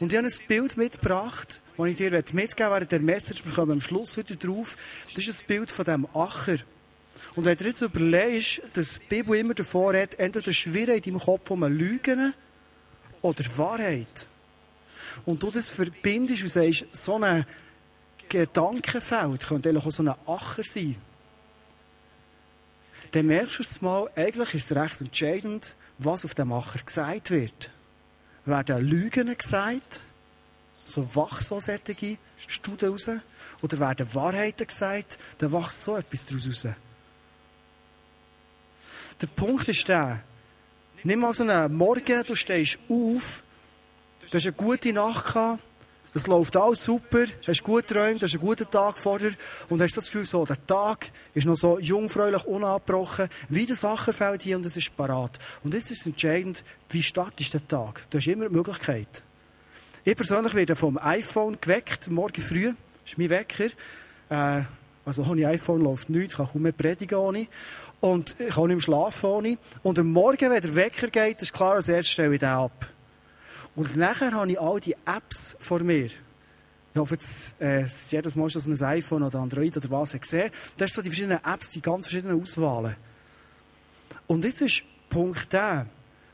Und 0.00 0.12
ich 0.12 0.18
habe 0.18 0.28
ein 0.28 0.34
Bild 0.48 0.76
mitgebracht, 0.76 1.60
das 1.76 1.86
ich 1.86 1.96
dir 1.96 2.10
mitgeben 2.10 2.72
während 2.72 2.92
der 2.92 3.00
Message. 3.00 3.44
Wir 3.44 3.52
kommen 3.52 3.72
am 3.72 3.80
Schluss 3.80 4.16
wieder 4.16 4.34
drauf. 4.36 4.76
Das 5.14 5.26
ist 5.26 5.42
ein 5.42 5.46
Bild 5.46 5.70
von 5.70 5.84
diesem 5.84 6.06
Acher. 6.14 6.56
Und 7.34 7.44
wenn 7.44 7.56
du 7.56 7.64
jetzt 7.64 7.80
überlegst, 7.80 8.62
dass 8.74 9.00
die 9.00 9.06
Bibel 9.08 9.36
immer 9.36 9.54
davor 9.54 9.94
hat, 9.94 10.18
entweder 10.18 10.52
schwirren 10.52 10.96
in 10.96 11.02
deinem 11.02 11.20
Kopf 11.20 11.50
um 11.50 11.64
Lügen 11.64 12.32
oder 13.22 13.44
Wahrheit. 13.56 14.28
Und 15.24 15.42
du 15.42 15.50
das 15.50 15.70
verbindest 15.70 16.42
und 16.42 16.48
sagst, 16.50 17.04
so 17.04 17.16
ein 17.20 17.46
Gedankenfeld 18.28 19.46
könnte 19.46 19.76
auch 19.76 19.90
so 19.90 20.02
ein 20.02 20.14
Acher 20.26 20.64
sein. 20.64 20.96
Dann 23.12 23.26
merkst 23.26 23.58
du 23.58 23.62
es 23.62 23.80
mal, 23.80 24.10
eigentlich 24.16 24.54
ist 24.54 24.70
es 24.70 24.76
recht 24.76 25.00
entscheidend, 25.00 25.74
was 25.98 26.24
auf 26.24 26.34
dem 26.34 26.52
Acher 26.52 26.80
gesagt 26.84 27.30
wird. 27.30 27.70
Werden 28.44 28.84
Lügen 28.84 29.34
gesagt, 29.36 30.00
so 30.72 31.14
wachsen 31.14 31.60
so 31.60 31.60
solche 31.60 32.18
Studien 32.36 32.90
raus, 32.90 33.10
oder 33.62 33.78
werden 33.78 34.14
Wahrheiten 34.14 34.66
gesagt, 34.66 35.18
dann 35.38 35.52
wächst 35.52 35.82
so 35.82 35.96
etwas 35.96 36.26
daraus 36.26 36.46
raus. 36.48 36.74
Der 39.20 39.26
Punkt 39.28 39.68
ist 39.68 39.88
der, 39.88 40.22
nimm 41.04 41.20
mal 41.20 41.32
so 41.32 41.44
einen 41.44 41.74
Morgen, 41.74 42.22
du 42.24 42.34
stehst 42.34 42.78
auf, 42.88 43.42
du 44.20 44.34
hast 44.34 44.46
eine 44.46 44.52
gute 44.52 44.92
Nacht 44.92 45.26
gehabt, 45.26 45.62
es 46.12 46.26
läuft 46.26 46.56
alles 46.56 46.84
super, 46.84 47.24
du 47.24 47.48
hast 47.48 47.64
gut 47.64 47.88
geträumt, 47.88 48.22
hast 48.22 48.34
einen 48.34 48.42
guten 48.42 48.70
Tag 48.70 48.98
vor 48.98 49.18
dir 49.18 49.32
und 49.70 49.80
hast 49.80 49.96
das 49.96 50.06
Gefühl, 50.06 50.26
so, 50.26 50.44
der 50.44 50.64
Tag 50.66 51.10
ist 51.32 51.46
noch 51.46 51.56
so 51.56 51.78
jungfräulich, 51.78 52.44
unabgebrochen, 52.44 53.28
wie 53.48 53.64
der 53.64 53.76
Sacherfeld 53.76 54.42
hier 54.42 54.56
und 54.56 54.66
es 54.66 54.76
ist 54.76 54.94
parat. 54.96 55.38
Und 55.62 55.72
jetzt 55.72 55.90
ist 55.90 56.04
entscheidend, 56.04 56.62
wie 56.90 57.02
startest 57.02 57.54
den 57.54 57.66
Tag? 57.66 58.02
Du 58.10 58.18
hast 58.18 58.26
immer 58.26 58.48
die 58.48 58.54
Möglichkeit. 58.54 59.22
Ich 60.04 60.14
persönlich 60.14 60.54
werde 60.54 60.76
vom 60.76 60.98
iPhone 60.98 61.56
geweckt, 61.58 62.10
morgen 62.10 62.42
früh, 62.42 62.74
das 63.02 63.12
ist 63.12 63.18
mein 63.18 63.30
Wecker. 63.30 63.70
Äh, 64.28 64.62
also 65.06 65.22
ohne 65.24 65.48
iPhone 65.48 65.82
läuft 65.82 66.10
nichts, 66.10 66.32
ich 66.32 66.36
kann 66.36 66.48
kaum 66.52 66.62
mehr 66.62 66.72
predigen 66.72 67.18
ohne. 67.18 67.46
Und 68.00 68.36
ich 68.38 68.54
kann 68.54 68.66
nicht 68.66 68.76
mehr 68.76 68.80
schlafen 68.80 69.30
ohne. 69.30 69.58
Und 69.82 69.98
am 69.98 70.08
Morgen, 70.08 70.50
wenn 70.50 70.60
der 70.60 70.74
Wecker 70.74 71.08
geht, 71.08 71.40
ist 71.40 71.54
klar, 71.54 71.74
als 71.74 71.88
erstes 71.88 72.12
stelle 72.12 72.34
ich 72.34 72.40
den 72.40 72.50
ab. 72.50 72.93
Und 73.76 73.96
nachher 73.96 74.32
habe 74.32 74.50
ich 74.50 74.60
all 74.60 74.80
die 74.80 74.94
Apps 75.04 75.56
vor 75.58 75.80
mir. 75.80 76.06
Ich 76.06 77.00
hoffe, 77.00 77.14
jetzt, 77.14 77.60
äh, 77.60 77.84
jedes 78.10 78.36
Mal 78.36 78.48
schon 78.48 78.60
so 78.60 78.70
ein 78.70 78.90
iPhone 78.90 79.24
oder 79.24 79.40
Android 79.40 79.76
oder 79.76 79.90
was 79.90 80.12
gesehen. 80.12 80.50
Da 80.76 80.84
hast 80.84 80.94
so 80.94 81.02
die 81.02 81.10
verschiedenen 81.10 81.40
Apps, 81.44 81.70
die 81.70 81.80
ganz 81.80 82.06
verschiedenen 82.06 82.40
Auswahlen. 82.40 82.94
Und 84.28 84.44
jetzt 84.44 84.62
ist 84.62 84.84
Punkt 85.10 85.52
der, 85.52 85.86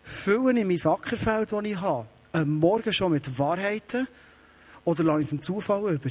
fülle 0.02 0.58
ich 0.58 0.66
mein 0.66 0.76
Sackerfeld, 0.76 1.52
das 1.52 1.64
ich 1.64 1.80
habe, 1.80 2.06
am 2.32 2.58
Morgen 2.58 2.92
schon 2.92 3.12
mit 3.12 3.38
Wahrheiten 3.38 4.06
oder 4.84 5.02
lasse 5.02 5.20
ich 5.20 5.24
es 5.24 5.30
dem 5.30 5.42
Zufall 5.42 5.94
über? 5.94 6.10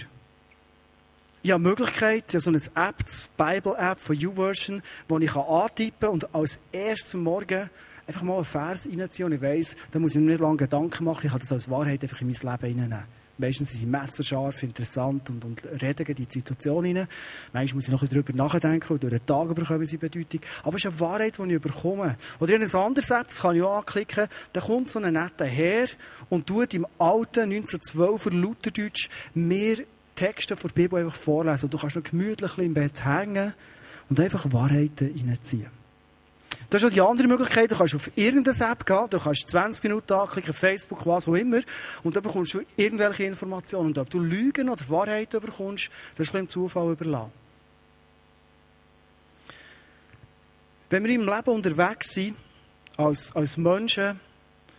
Ich 1.41 1.51
habe 1.51 1.63
die 1.63 1.69
Möglichkeit, 1.69 2.33
ja 2.33 2.39
so 2.39 2.49
eine 2.49 2.57
App, 2.75 2.97
die 2.97 3.37
Bible-App 3.37 3.99
von 3.99 4.15
YouVersion, 4.15 4.81
wo 5.07 5.19
ich 5.19 5.35
antippen 5.35 5.99
kann 5.99 6.09
und 6.09 6.35
als 6.35 6.59
erstes 6.71 7.13
Morgen 7.13 7.69
einfach 8.09 8.23
mal 8.23 8.35
einen 8.35 8.45
Vers 8.45 8.87
reinziehen 8.91 9.27
und 9.27 9.33
ich 9.33 9.41
weiss, 9.41 9.75
da 9.91 9.99
muss 9.99 10.15
ich 10.15 10.21
mir 10.21 10.31
nicht 10.31 10.41
lange 10.41 10.57
Gedanken 10.57 11.05
machen, 11.05 11.21
ich 11.25 11.31
kann 11.31 11.39
das 11.39 11.51
als 11.51 11.69
Wahrheit 11.69 12.01
einfach 12.01 12.19
in 12.21 12.27
mein 12.27 12.35
Leben 12.35 12.79
reinnehmen. 12.79 13.05
Meistens 13.37 13.71
sind 13.71 13.81
sie 13.81 13.85
messerscharf, 13.85 14.63
interessant 14.63 15.29
und, 15.29 15.45
und 15.45 15.63
reden 15.81 16.05
in 16.05 16.15
die 16.15 16.27
Situation 16.27 16.83
hinein. 16.83 17.07
Manchmal 17.53 17.75
muss 17.75 17.85
ich 17.85 17.91
noch 17.91 18.01
ein 18.01 18.09
darüber 18.09 18.33
nachdenken 18.33 18.91
und 18.91 19.01
durch 19.01 19.13
den 19.13 19.25
Tag 19.25 19.55
bekommen 19.55 19.85
sie 19.85 19.95
Bedeutung. 19.95 20.41
Aber 20.63 20.75
es 20.75 20.83
ist 20.83 20.91
eine 20.91 20.99
Wahrheit, 20.99 21.37
die 21.37 21.53
ich 21.53 21.61
bekomme. 21.61 22.17
Oder 22.41 22.55
in 22.55 22.63
ein 22.63 22.75
anderes 22.75 23.09
App, 23.11 23.27
das 23.29 23.41
kann 23.41 23.55
ich 23.55 23.61
auch 23.61 23.77
anklicken, 23.77 24.27
da 24.51 24.59
kommt 24.59 24.89
so 24.89 24.99
ein 24.99 25.13
netter 25.13 25.45
Herr 25.45 25.87
und 26.27 26.47
tut 26.47 26.73
im 26.73 26.85
alten 26.97 27.53
1912er 27.53 28.31
Lutherdeutsch 28.31 29.07
mehr 29.35 29.77
Texte 30.15 30.57
von 30.57 30.71
der 30.71 30.75
Bibel 30.75 30.99
einfach 30.99 31.17
vorlesen. 31.17 31.65
Und 31.65 31.73
du 31.73 31.77
kannst 31.77 31.95
noch 31.95 32.03
gemütlich 32.03 32.57
im 32.57 32.73
Bett 32.73 33.05
hängen 33.05 33.53
und 34.09 34.19
einfach 34.19 34.51
Wahrheiten 34.51 35.15
reinziehen. 35.15 35.78
Du 36.69 36.77
hast 36.77 36.85
auch 36.85 36.91
die 36.91 37.01
andere 37.01 37.27
Möglichkeit, 37.27 37.71
du 37.71 37.75
kannst 37.75 37.95
auf 37.95 38.11
irgendeine 38.15 38.71
App 38.71 38.85
gehen, 38.85 39.07
du 39.09 39.17
kannst 39.17 39.49
20 39.49 39.83
Minuten 39.85 40.13
anklicken, 40.13 40.53
Facebook, 40.53 41.03
was 41.07 41.27
auch 41.27 41.33
immer, 41.33 41.61
und 42.03 42.15
dann 42.15 42.21
bekommst 42.21 42.53
du 42.53 42.61
irgendwelche 42.77 43.23
Informationen. 43.23 43.87
Und 43.87 43.97
ob 43.97 44.09
du 44.09 44.19
Lügen 44.19 44.69
oder 44.69 44.87
Wahrheiten 44.87 45.41
bekommst, 45.41 45.89
das 46.15 46.27
ist 46.27 46.35
ein 46.35 46.45
bisschen 46.45 46.49
Zufall 46.49 46.91
überlassen. 46.91 47.31
Wenn 50.91 51.03
wir 51.05 51.15
im 51.15 51.25
Leben 51.25 51.49
unterwegs 51.49 52.13
sind, 52.13 52.35
als, 52.97 53.35
als 53.35 53.57
Menschen, 53.57 54.19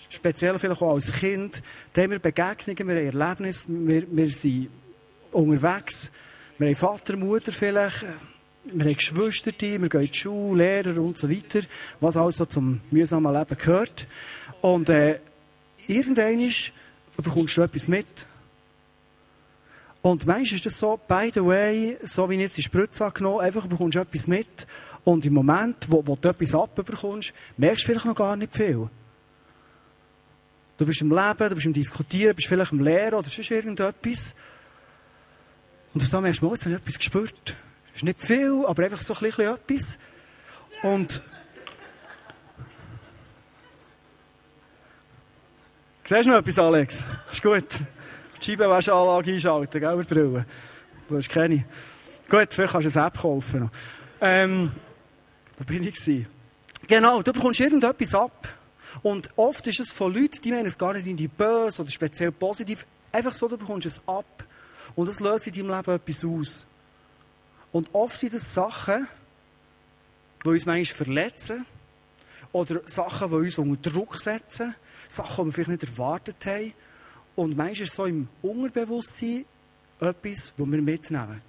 speziell 0.08 0.58
vielleicht 0.58 0.82
auch 0.82 0.94
als 0.94 1.12
Kind, 1.12 1.62
dann 1.92 2.04
haben 2.04 2.10
wir 2.12 2.18
Begegnungen, 2.20 2.88
wir 2.88 3.08
haben 3.08 3.20
Erlebnisse, 3.20 3.66
wir, 3.68 4.06
wir 4.10 4.30
sind 4.30 4.70
unterwegs, 5.32 6.12
wir 6.58 6.68
haben 6.68 6.76
Vater, 6.76 7.16
Mutter 7.16 7.50
vielleicht, 7.50 8.04
wir 8.64 8.84
haben 8.84 8.96
Geschwister, 8.96 9.52
wir 9.58 9.88
gehen 9.88 10.00
in 10.00 10.06
die 10.06 10.14
Schule, 10.14 10.82
Lehrer 10.82 11.00
und 11.00 11.16
so 11.16 11.30
weiter, 11.30 11.60
was 11.98 12.16
also 12.16 12.44
zum 12.44 12.80
mühsamen 12.90 13.32
Leben 13.32 13.56
gehört. 13.56 14.06
Und 14.60 14.88
äh, 14.88 15.18
irgendwann 15.86 16.50
bekommst 17.16 17.56
du 17.56 17.62
etwas 17.62 17.88
mit. 17.88 18.26
Und 20.02 20.26
manchmal 20.26 20.56
ist 20.56 20.64
das 20.64 20.78
so, 20.78 20.98
by 21.08 21.30
the 21.32 21.44
way, 21.44 21.96
so 22.02 22.28
wie 22.30 22.34
ich 22.34 22.40
jetzt 22.40 22.56
die 22.56 22.62
Spritze 22.62 23.10
genommen 23.12 23.40
einfach 23.40 23.66
bekommst 23.66 23.96
du 23.96 24.00
etwas 24.00 24.26
mit. 24.26 24.66
Und 25.04 25.26
im 25.26 25.34
Moment, 25.34 25.76
wo, 25.88 26.06
wo 26.06 26.16
du 26.16 26.28
etwas 26.28 26.54
abbekommst, 26.54 27.34
merkst 27.56 27.82
du 27.82 27.86
vielleicht 27.86 28.06
noch 28.06 28.14
gar 28.14 28.36
nicht 28.36 28.54
viel. 28.54 28.88
Du 30.78 30.86
bist 30.86 31.02
im 31.02 31.10
Leben, 31.10 31.48
du 31.48 31.54
bist 31.54 31.66
im 31.66 31.74
Diskutieren, 31.74 32.34
bist 32.34 32.48
vielleicht 32.48 32.72
im 32.72 32.80
Lehren 32.80 33.14
oder 33.14 33.28
sonst 33.28 33.50
irgendetwas. 33.50 34.34
Und 35.92 36.12
dann 36.12 36.22
merkst 36.22 36.40
du, 36.40 36.48
oh, 36.48 36.52
jetzt 36.52 36.64
habe 36.64 36.74
ich 36.74 36.80
etwas 36.80 36.98
gespürt. 36.98 37.56
Ist 37.94 38.04
nicht 38.04 38.20
viel, 38.20 38.64
aber 38.66 38.84
einfach 38.84 39.00
so 39.00 39.14
ein 39.14 39.20
bisschen 39.20 39.54
etwas. 39.54 39.98
Und 40.82 41.22
Siehst 46.10 46.26
du 46.26 46.30
noch 46.30 46.38
etwas, 46.38 46.58
Alex? 46.58 47.06
Ist 47.30 47.40
gut. 47.40 47.66
Die 48.40 48.44
Scheibenwaschanlage 48.44 49.32
einschalten, 49.32 49.80
gell, 49.80 50.04
Brille. 50.04 50.44
Du 51.08 51.16
hast 51.16 51.28
keine. 51.28 51.64
Gut, 52.28 52.52
vielleicht 52.52 52.72
kannst 52.72 52.96
du 52.96 52.98
eine 52.98 53.06
App 53.06 53.20
kaufen. 53.20 53.70
Ähm, 54.20 54.72
wo 55.56 55.64
bin 55.64 55.84
ich? 55.84 56.26
Genau, 56.88 57.22
du 57.22 57.32
bekommst 57.32 57.60
irgendetwas 57.60 58.12
ab. 58.16 58.48
Und 59.02 59.30
oft 59.36 59.64
ist 59.68 59.78
es 59.78 59.92
von 59.92 60.12
Leuten, 60.12 60.40
die 60.42 60.50
meinen 60.50 60.66
es 60.66 60.76
gar 60.76 60.94
nicht 60.94 61.06
in 61.06 61.16
die 61.16 61.28
böse 61.28 61.82
oder 61.82 61.90
speziell 61.92 62.32
positiv. 62.32 62.86
Einfach 63.12 63.34
so, 63.34 63.46
du 63.46 63.56
bekommst 63.56 63.86
es 63.86 64.02
ab. 64.08 64.44
Und 64.96 65.08
das 65.08 65.20
löst 65.20 65.46
in 65.46 65.52
deinem 65.52 65.76
Leben 65.76 65.94
etwas 65.94 66.24
aus. 66.24 66.64
Und 67.72 67.94
oft 67.94 68.18
sind 68.18 68.34
das 68.34 68.52
Sachen, 68.52 69.06
die 70.44 70.48
uns 70.48 70.66
manchmal 70.66 70.96
verletzen. 70.96 71.66
Oder 72.52 72.80
Sachen, 72.88 73.28
die 73.28 73.36
uns 73.36 73.58
unter 73.58 73.90
Druck 73.90 74.18
setzen. 74.18 74.74
Sachen, 75.08 75.44
die 75.44 75.46
wir 75.46 75.64
vielleicht 75.64 75.82
nicht 75.82 75.92
erwartet 75.92 76.44
haben. 76.46 76.74
Und 77.36 77.56
manchmal 77.56 77.86
ist 77.86 77.94
so 77.94 78.06
im 78.06 78.28
Unterbewusstsein 78.42 79.44
etwas, 80.00 80.54
das 80.56 80.58
wir 80.58 80.82
mitnehmen. 80.82 81.42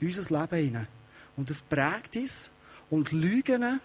Unser 0.00 0.40
Leben 0.40 0.56
hinein. 0.56 0.88
Und 1.36 1.50
das 1.50 1.60
prägt 1.60 2.16
uns. 2.16 2.50
Und 2.90 3.12
Lügen 3.12 3.80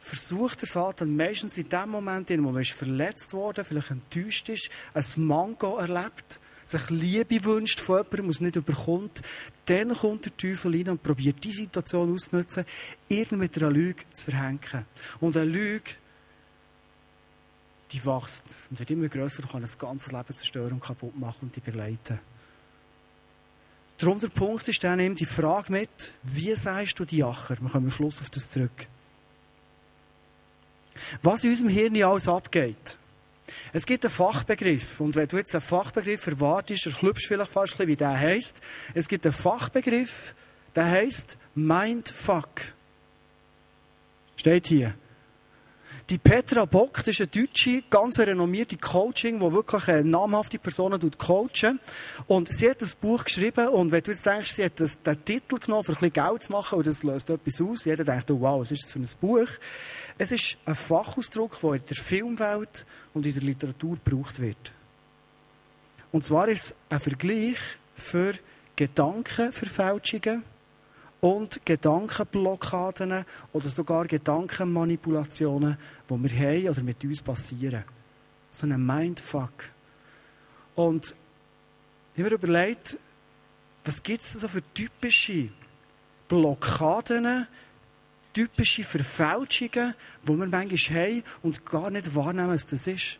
versucht 0.00 0.62
der 0.62 0.68
Satan 0.68 1.14
meistens 1.14 1.58
in 1.58 1.68
dem 1.68 1.90
Moment, 1.90 2.30
in 2.30 2.42
dem 2.42 2.52
man 2.52 2.64
verletzt 2.64 3.32
worden, 3.34 3.64
vielleicht 3.64 3.90
enttäuscht 3.90 4.48
ist, 4.48 4.70
ein 4.94 5.04
Mango 5.26 5.76
erlebt, 5.76 6.40
sich 6.64 6.90
Liebe 6.90 7.44
wünscht 7.44 7.80
von 7.80 7.98
jemandem, 7.98 8.28
was 8.28 8.40
nicht 8.40 8.56
überkommt, 8.56 9.22
dann 9.66 9.94
kommt 9.94 10.24
der 10.26 10.36
Teufel 10.36 10.74
rein 10.74 10.88
und 10.88 11.02
probiert 11.02 11.42
die 11.42 11.52
Situation 11.52 12.14
auszunutzen, 12.14 12.64
irgend 13.08 13.40
mit 13.40 13.56
einer 13.56 13.70
Lüge 13.70 14.02
zu 14.12 14.24
verhängen. 14.26 14.86
Und 15.20 15.36
eine 15.36 15.50
Lüge 15.50 15.90
die 17.92 18.04
wächst 18.04 18.44
und 18.70 18.78
wird 18.78 18.90
immer 18.90 19.08
grösser 19.08 19.42
und 19.42 19.50
kann 19.50 19.64
ein 19.64 19.78
ganzes 19.78 20.12
Leben 20.12 20.34
zerstören 20.34 20.72
und 20.72 20.80
kaputt 20.80 21.18
machen 21.18 21.46
und 21.46 21.56
die 21.56 21.60
begleiten. 21.60 22.20
Darum 23.98 24.18
der 24.18 24.28
Punkt 24.28 24.66
ist 24.68 24.82
dann 24.82 25.00
eben 25.00 25.14
die 25.14 25.26
Frage 25.26 25.72
mit, 25.72 26.14
wie 26.22 26.54
sagst 26.54 26.98
du 26.98 27.04
die 27.04 27.22
Acher? 27.22 27.60
Wir 27.60 27.68
kommen 27.68 27.86
am 27.86 27.90
Schluss 27.90 28.20
auf 28.20 28.30
das 28.30 28.50
zurück. 28.50 28.86
Was 31.22 31.44
in 31.44 31.50
unserem 31.50 31.68
Hirn 31.70 32.02
alles 32.02 32.28
abgeht. 32.28 32.96
Es 33.72 33.86
gibt 33.86 34.04
einen 34.04 34.12
Fachbegriff. 34.12 35.00
Und 35.00 35.14
wenn 35.16 35.28
du 35.28 35.36
jetzt 35.36 35.54
einen 35.54 35.62
Fachbegriff 35.62 36.26
erwartest, 36.26 36.86
erklüpfst 36.86 37.26
vielleicht 37.26 37.50
fast 37.50 37.74
ein 37.74 37.76
bisschen, 37.78 37.88
wie 37.88 37.96
der 37.96 38.18
heisst. 38.18 38.60
Es 38.94 39.08
gibt 39.08 39.24
einen 39.26 39.32
Fachbegriff, 39.32 40.34
der 40.74 40.86
heisst 40.86 41.38
Mindfuck. 41.54 42.48
Steht 44.36 44.68
hier. 44.68 44.94
Die 46.10 46.18
Petra 46.18 46.64
Bock, 46.64 46.96
das 47.04 47.08
ist 47.08 47.20
eine 47.20 47.28
deutsche, 47.28 47.84
ganz 47.88 48.18
renommierte 48.18 48.76
Coaching, 48.76 49.38
die 49.38 49.52
wirklich 49.52 49.86
eine 49.86 50.02
namhafte 50.02 50.58
Personen 50.58 51.00
coachen. 51.16 51.78
Und 52.26 52.52
sie 52.52 52.68
hat 52.68 52.82
das 52.82 52.96
Buch 52.96 53.22
geschrieben 53.22 53.68
und 53.68 53.92
wenn 53.92 54.02
du 54.02 54.10
jetzt 54.10 54.26
denkst, 54.26 54.50
sie 54.50 54.64
hat 54.64 54.80
das, 54.80 55.00
den 55.00 55.24
Titel 55.24 55.60
genommen, 55.60 55.84
um 55.86 55.94
ein 55.94 56.00
bisschen 56.00 56.12
Geld 56.12 56.42
zu 56.42 56.52
machen 56.52 56.78
und 56.78 56.86
das 56.88 57.04
löst 57.04 57.30
etwas 57.30 57.60
aus, 57.60 57.84
jeder 57.84 58.02
denkt, 58.02 58.28
oh, 58.32 58.40
wow, 58.40 58.60
was 58.60 58.72
ist 58.72 58.82
das 58.82 58.92
für 58.92 58.98
ein 58.98 59.08
Buch? 59.20 59.48
Es 60.20 60.32
ist 60.32 60.58
ein 60.66 60.74
Fachausdruck, 60.74 61.58
der 61.62 61.72
in 61.72 61.84
der 61.86 61.96
Filmwelt 61.96 62.84
und 63.14 63.24
in 63.24 63.32
der 63.32 63.42
Literatur 63.42 63.96
gebraucht 64.04 64.38
wird. 64.38 64.72
Und 66.12 66.22
zwar 66.22 66.46
ist 66.48 66.64
es 66.64 66.74
ein 66.90 67.00
Vergleich 67.00 67.56
für 67.94 68.34
Gedankenverfälschungen 68.76 70.44
und 71.22 71.64
Gedankenblockaden 71.64 73.24
oder 73.54 73.68
sogar 73.70 74.06
Gedankenmanipulationen, 74.06 75.78
die 76.10 76.22
wir 76.22 76.38
haben 76.38 76.68
oder 76.68 76.82
mit 76.82 77.02
uns 77.02 77.22
passieren. 77.22 77.84
So 78.50 78.66
ein 78.66 78.84
Mindfuck. 78.84 79.70
Und 80.74 81.14
ich 82.14 82.22
habe 82.22 82.28
mir 82.28 82.36
überlegt, 82.36 82.98
was 83.86 84.02
gibt 84.02 84.20
es 84.20 84.32
so 84.32 84.48
für 84.48 84.62
typische 84.74 85.48
Blockaden, 86.28 87.46
typische 88.32 88.84
Verfälschungen, 88.84 89.94
die 90.22 90.38
wir 90.38 90.46
manchmal 90.46 91.02
haben 91.02 91.22
und 91.42 91.66
gar 91.66 91.90
nicht 91.90 92.14
wahrnehmen, 92.14 92.50
was 92.50 92.66
das 92.66 92.86
ist. 92.86 93.18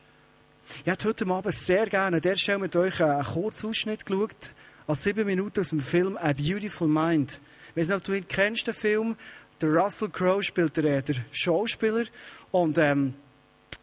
Ich 0.85 0.87
hätte 0.87 1.09
heute 1.09 1.26
Abend 1.26 1.55
sehr 1.55 1.87
gerne 1.87 2.17
an 2.17 2.23
der 2.23 2.37
Stelle 2.37 2.61
mit 2.61 2.76
euch 2.76 3.02
einen 3.02 3.25
Kurzausschnitt 3.25 4.07
geschaut, 4.07 4.52
als 4.87 5.02
sieben 5.02 5.26
Minuten 5.26 5.61
aus 5.61 5.71
dem 5.71 5.81
Film 5.81 6.17
A 6.17 6.33
Beautiful 6.33 6.88
Mind. 6.88 7.40
Ich 7.71 7.76
weiß 7.76 7.88
nicht, 7.88 7.97
ob 7.97 8.05
du 8.05 8.12
ihn 8.12 8.26
kennst, 8.29 8.67
den 8.67 8.75
Film. 8.75 9.17
Der 9.61 9.71
Russell 9.71 10.09
Crowe 10.09 10.43
spielt 10.43 10.76
der, 10.76 11.02
der 11.02 11.17
Schauspieler. 11.33 12.05
Und, 12.50 12.79
ähm, 12.79 13.14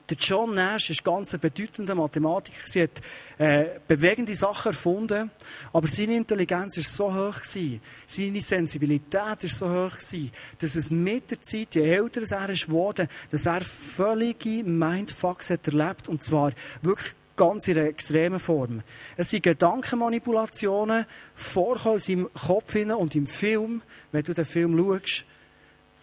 der 0.09 0.17
John 0.17 0.55
Nash 0.55 0.89
ist 0.89 1.03
ganz 1.03 1.33
ein 1.33 1.39
bedeutender 1.39 1.95
Mathematiker. 1.95 2.61
Sie 2.65 2.83
hat 2.83 3.01
äh, 3.37 3.79
bewegende 3.87 4.35
Sachen 4.35 4.69
erfunden, 4.69 5.29
aber 5.73 5.87
seine 5.87 6.15
Intelligenz 6.15 6.77
ist 6.77 6.93
so 6.93 7.13
hoch 7.13 7.41
gewesen, 7.41 7.81
seine 8.05 8.41
Sensibilität 8.41 9.43
ist 9.43 9.57
so 9.57 9.69
hoch 9.69 9.97
gewesen, 9.97 10.31
dass 10.59 10.75
es 10.75 10.89
mit 10.89 11.31
der 11.31 11.41
Zeit, 11.41 11.75
je 11.75 11.89
älter 11.89 12.21
er 12.29 12.49
ist 12.49 12.67
geworden, 12.67 13.07
dass 13.31 13.45
er 13.45 13.61
völlige 13.61 14.63
Mindfucks 14.63 15.49
hat 15.49 15.67
erlebt 15.67 16.07
und 16.07 16.23
zwar 16.23 16.51
wirklich 16.81 17.13
ganz 17.35 17.67
in 17.67 17.77
einer 17.77 17.87
extremen 17.87 18.39
Form. 18.39 18.81
Es 19.15 19.29
sind 19.29 19.43
Gedankenmanipulationen 19.43 21.05
vorkommen 21.35 21.95
in 21.95 21.99
seinem 21.99 22.33
Kopf 22.33 22.75
und 22.75 23.15
im 23.15 23.27
Film, 23.27 23.81
wenn 24.11 24.23
du 24.23 24.33
den 24.33 24.45
Film 24.45 24.77
schaust, 24.77 25.25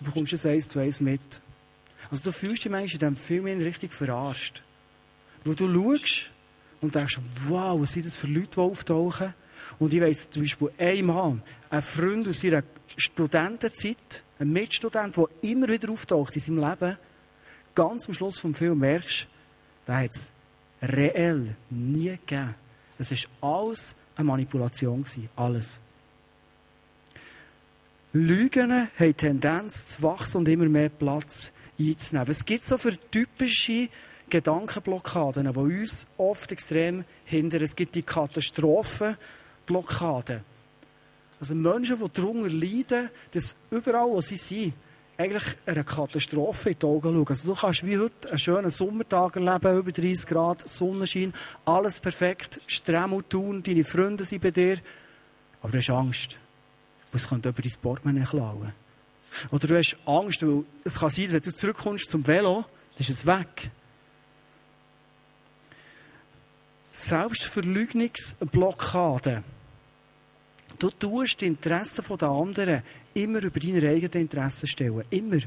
bekommst 0.00 0.32
du 0.32 0.36
es 0.36 0.46
eins 0.46 0.68
zu 0.68 0.78
eins 0.78 1.00
mit. 1.00 1.40
Also 2.10 2.24
du 2.24 2.32
fühlst 2.32 2.64
dich 2.64 2.70
manchmal 2.70 2.92
in 2.92 2.98
diesem 2.98 3.16
Film 3.16 3.46
richtig 3.46 3.92
verarscht. 3.92 4.62
Wo 5.44 5.54
du 5.54 5.68
schaust 5.68 6.30
und 6.80 6.94
denkst, 6.94 7.20
wow, 7.48 7.80
was 7.80 7.92
sind 7.92 8.06
das 8.06 8.16
für 8.16 8.26
Leute, 8.26 8.50
die 8.54 8.60
auftauchen? 8.60 9.34
Und 9.78 9.92
ich 9.92 10.00
weiss 10.00 10.30
zum 10.30 10.42
Beispiel 10.42 10.70
einmal, 10.78 11.40
ein 11.70 11.82
Freund 11.82 12.28
aus 12.28 12.40
seiner 12.40 12.62
Studentenzeit, 12.96 14.22
ein 14.38 14.52
Mitstudent, 14.52 15.16
der 15.16 15.28
immer 15.42 15.68
wieder 15.68 15.90
auftaucht 15.90 16.36
in 16.36 16.40
seinem 16.40 16.58
Leben, 16.58 16.96
ganz 17.74 18.06
am 18.06 18.14
Schluss 18.14 18.38
vom 18.38 18.54
Film 18.54 18.78
merkst, 18.78 19.26
der 19.86 19.96
hat 19.96 20.10
es 20.10 20.30
reell 20.82 21.56
nie 21.70 22.10
gegeben. 22.10 22.54
Das 22.96 23.10
war 23.10 23.58
alles 23.58 23.94
eine 24.16 24.24
Manipulation. 24.24 25.04
Alles. 25.36 25.80
Lügen 28.12 28.88
haben 28.98 29.16
Tendenz 29.16 29.88
zu 29.88 30.02
wachsen 30.02 30.38
und 30.38 30.48
immer 30.48 30.66
mehr 30.66 30.88
Platz 30.88 31.52
einzunehmen. 31.78 32.30
Es 32.30 32.44
gibt 32.44 32.64
so 32.64 32.76
für 32.78 32.96
typische 33.10 33.88
Gedankenblockaden, 34.30 35.52
die 35.52 35.58
uns 35.58 36.06
oft 36.18 36.52
extrem 36.52 37.04
hindern. 37.24 37.62
Es 37.62 37.74
gibt 37.76 37.94
die 37.94 38.02
Katastrophenblockaden. 38.02 40.40
Also 41.40 41.54
Menschen, 41.54 41.98
die 41.98 42.10
darunter 42.12 42.50
leiden, 42.50 43.08
dass 43.32 43.56
überall, 43.70 44.10
wo 44.10 44.20
sie 44.20 44.36
sind, 44.36 44.74
eigentlich 45.16 45.44
eine 45.66 45.84
Katastrophe 45.84 46.70
in 46.70 46.78
die 46.78 46.86
Augen 46.86 47.14
schauen. 47.14 47.26
Also 47.28 47.48
du 47.48 47.60
kannst 47.60 47.86
wie 47.86 47.98
heute 47.98 48.28
einen 48.28 48.38
schönen 48.38 48.70
Sommertag 48.70 49.36
erleben, 49.36 49.78
über 49.78 49.92
30 49.92 50.26
Grad, 50.26 50.68
Sonnenschein, 50.68 51.32
alles 51.64 52.00
perfekt, 52.00 52.60
Stremel 52.66 53.22
tun, 53.28 53.62
deine 53.62 53.84
Freunde 53.84 54.24
sind 54.24 54.42
bei 54.42 54.50
dir, 54.50 54.78
aber 55.60 55.72
du 55.72 55.78
hast 55.78 55.90
Angst. 55.90 56.38
Es 57.12 57.28
könnte 57.28 57.50
über 57.50 57.62
dein 57.62 57.72
Portemonnaie 57.80 58.24
klauen. 58.24 58.72
Oder 59.50 59.68
du 59.68 59.76
hast 59.76 59.96
Angst, 60.06 60.42
weil 60.42 60.64
es 60.84 60.98
kann 60.98 61.10
sein, 61.10 61.32
wenn 61.32 61.40
du 61.40 61.52
zurückkommst 61.52 62.10
zum 62.10 62.26
Velo, 62.26 62.64
dann 62.94 63.00
ist 63.00 63.10
es 63.10 63.26
weg. 63.26 63.70
Selbstverleugnungsblockade. 66.82 69.42
Du 70.78 70.90
tust 70.90 71.40
die 71.40 71.46
Interessen 71.46 72.04
der 72.18 72.28
anderen 72.28 72.82
immer 73.14 73.42
über 73.42 73.58
deine 73.58 73.88
eigenen 73.88 74.22
Interessen 74.22 74.66
stellen. 74.66 75.02
Immer. 75.10 75.40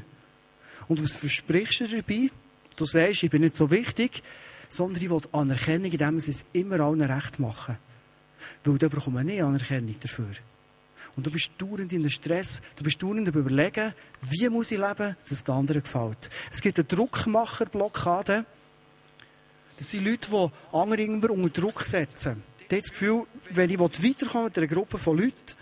Und 0.88 1.02
was 1.02 1.16
versprichst 1.16 1.80
du 1.80 1.88
dabei? 1.88 2.30
Du 2.76 2.84
sagst, 2.84 3.22
ich 3.22 3.30
bin 3.30 3.42
nicht 3.42 3.54
so 3.54 3.70
wichtig, 3.70 4.22
sondern 4.68 5.02
ich 5.02 5.10
will 5.10 5.20
Anerkennung, 5.32 5.90
indem 5.90 6.20
sie 6.20 6.30
es 6.30 6.46
immer 6.52 6.80
allen 6.80 7.02
recht 7.02 7.38
machen. 7.38 7.76
Weil 8.64 8.78
da 8.78 8.88
bekommen 8.88 9.16
wir 9.16 9.24
nicht 9.24 9.42
Anerkennung 9.42 9.96
dafür. 10.00 10.32
Und 11.18 11.26
du 11.26 11.32
bist 11.32 11.50
dauernd 11.58 11.92
in 11.92 12.02
den 12.02 12.10
Stress, 12.10 12.62
du 12.76 12.84
bist 12.84 13.02
dauernd 13.02 13.26
Überlegen, 13.26 13.92
wie 14.20 14.48
muss 14.50 14.70
ich 14.70 14.78
leben, 14.78 15.16
dass 15.18 15.30
es 15.32 15.42
den 15.42 15.52
anderen 15.52 15.82
gefällt. 15.82 16.30
Es 16.52 16.60
gibt 16.60 16.78
eine 16.78 16.84
Druckmacherblockade. 16.84 18.44
Das 19.66 19.90
sind 19.90 20.04
Leute, 20.04 20.30
die 20.30 20.76
andere 20.76 21.02
immer 21.02 21.30
unter 21.30 21.60
Druck 21.60 21.84
setzen. 21.84 22.40
Die 22.70 22.76
haben 22.76 22.82
das 22.82 22.90
Gefühl, 22.90 23.26
wenn 23.50 23.68
ich 23.68 23.80
weiterkomme 23.80 24.44
mit 24.44 24.58
einer 24.58 24.68
Gruppe 24.68 24.96
von 24.96 25.18
Leuten, 25.18 25.56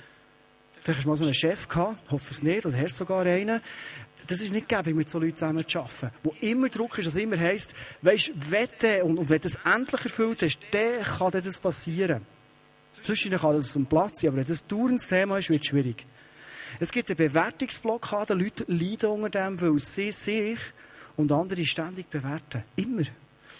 vielleicht 0.83 0.99
hast 0.99 1.05
du 1.07 1.09
mal 1.09 1.17
so 1.17 1.25
einen 1.25 1.33
Chef 1.33 1.67
gehabt, 1.67 2.11
hoffe 2.11 2.33
es 2.33 2.43
nicht, 2.43 2.67
oder 2.67 2.77
hast 2.77 2.99
sogar 2.99 3.25
einen, 3.25 3.63
das 4.29 4.43
ist 4.43 4.53
nicht 4.53 4.69
gäbig, 4.69 4.95
mit 4.95 5.09
so 5.09 5.19
Leuten 5.19 5.37
zusammen 5.37 5.67
zu 5.67 5.79
arbeiten. 5.79 6.11
Wo 6.23 6.35
immer 6.43 6.69
Druck 6.69 6.99
ist, 6.99 7.07
was 7.07 7.15
immer 7.15 7.39
heisst, 7.41 7.73
weisst, 8.03 8.33
du, 8.83 9.05
und, 9.05 9.17
und 9.17 9.31
wenn 9.31 9.41
du 9.41 9.49
es 9.49 9.59
endlich 9.65 10.05
erfüllt 10.05 10.43
hast, 10.43 10.59
dann 10.73 11.03
kann 11.03 11.31
das 11.31 11.59
passieren. 11.61 12.36
Zwischendurch 13.03 13.43
kann 13.43 13.57
das 13.57 13.77
ein 13.77 13.87
Platz 13.87 14.21
sein, 14.21 14.29
aber 14.29 14.39
wenn 14.39 14.47
das 14.47 14.67
dauerndes 14.67 15.07
Thema 15.07 15.39
ist, 15.39 15.51
wird 15.51 15.63
es 15.63 15.69
schwierig. 15.69 16.07
Es 16.79 16.93
gibt 16.93 17.09
eine 17.09 17.17
Bewertungsblockade, 17.17 18.35
Leute 18.35 18.65
leiden 18.69 19.11
unter 19.11 19.31
dem, 19.31 19.61
weil 19.61 19.79
sie 19.79 20.13
sich 20.13 20.59
und 21.17 21.33
andere 21.33 21.65
ständig 21.65 22.11
bewerten. 22.11 22.63
Immer. 22.77 23.05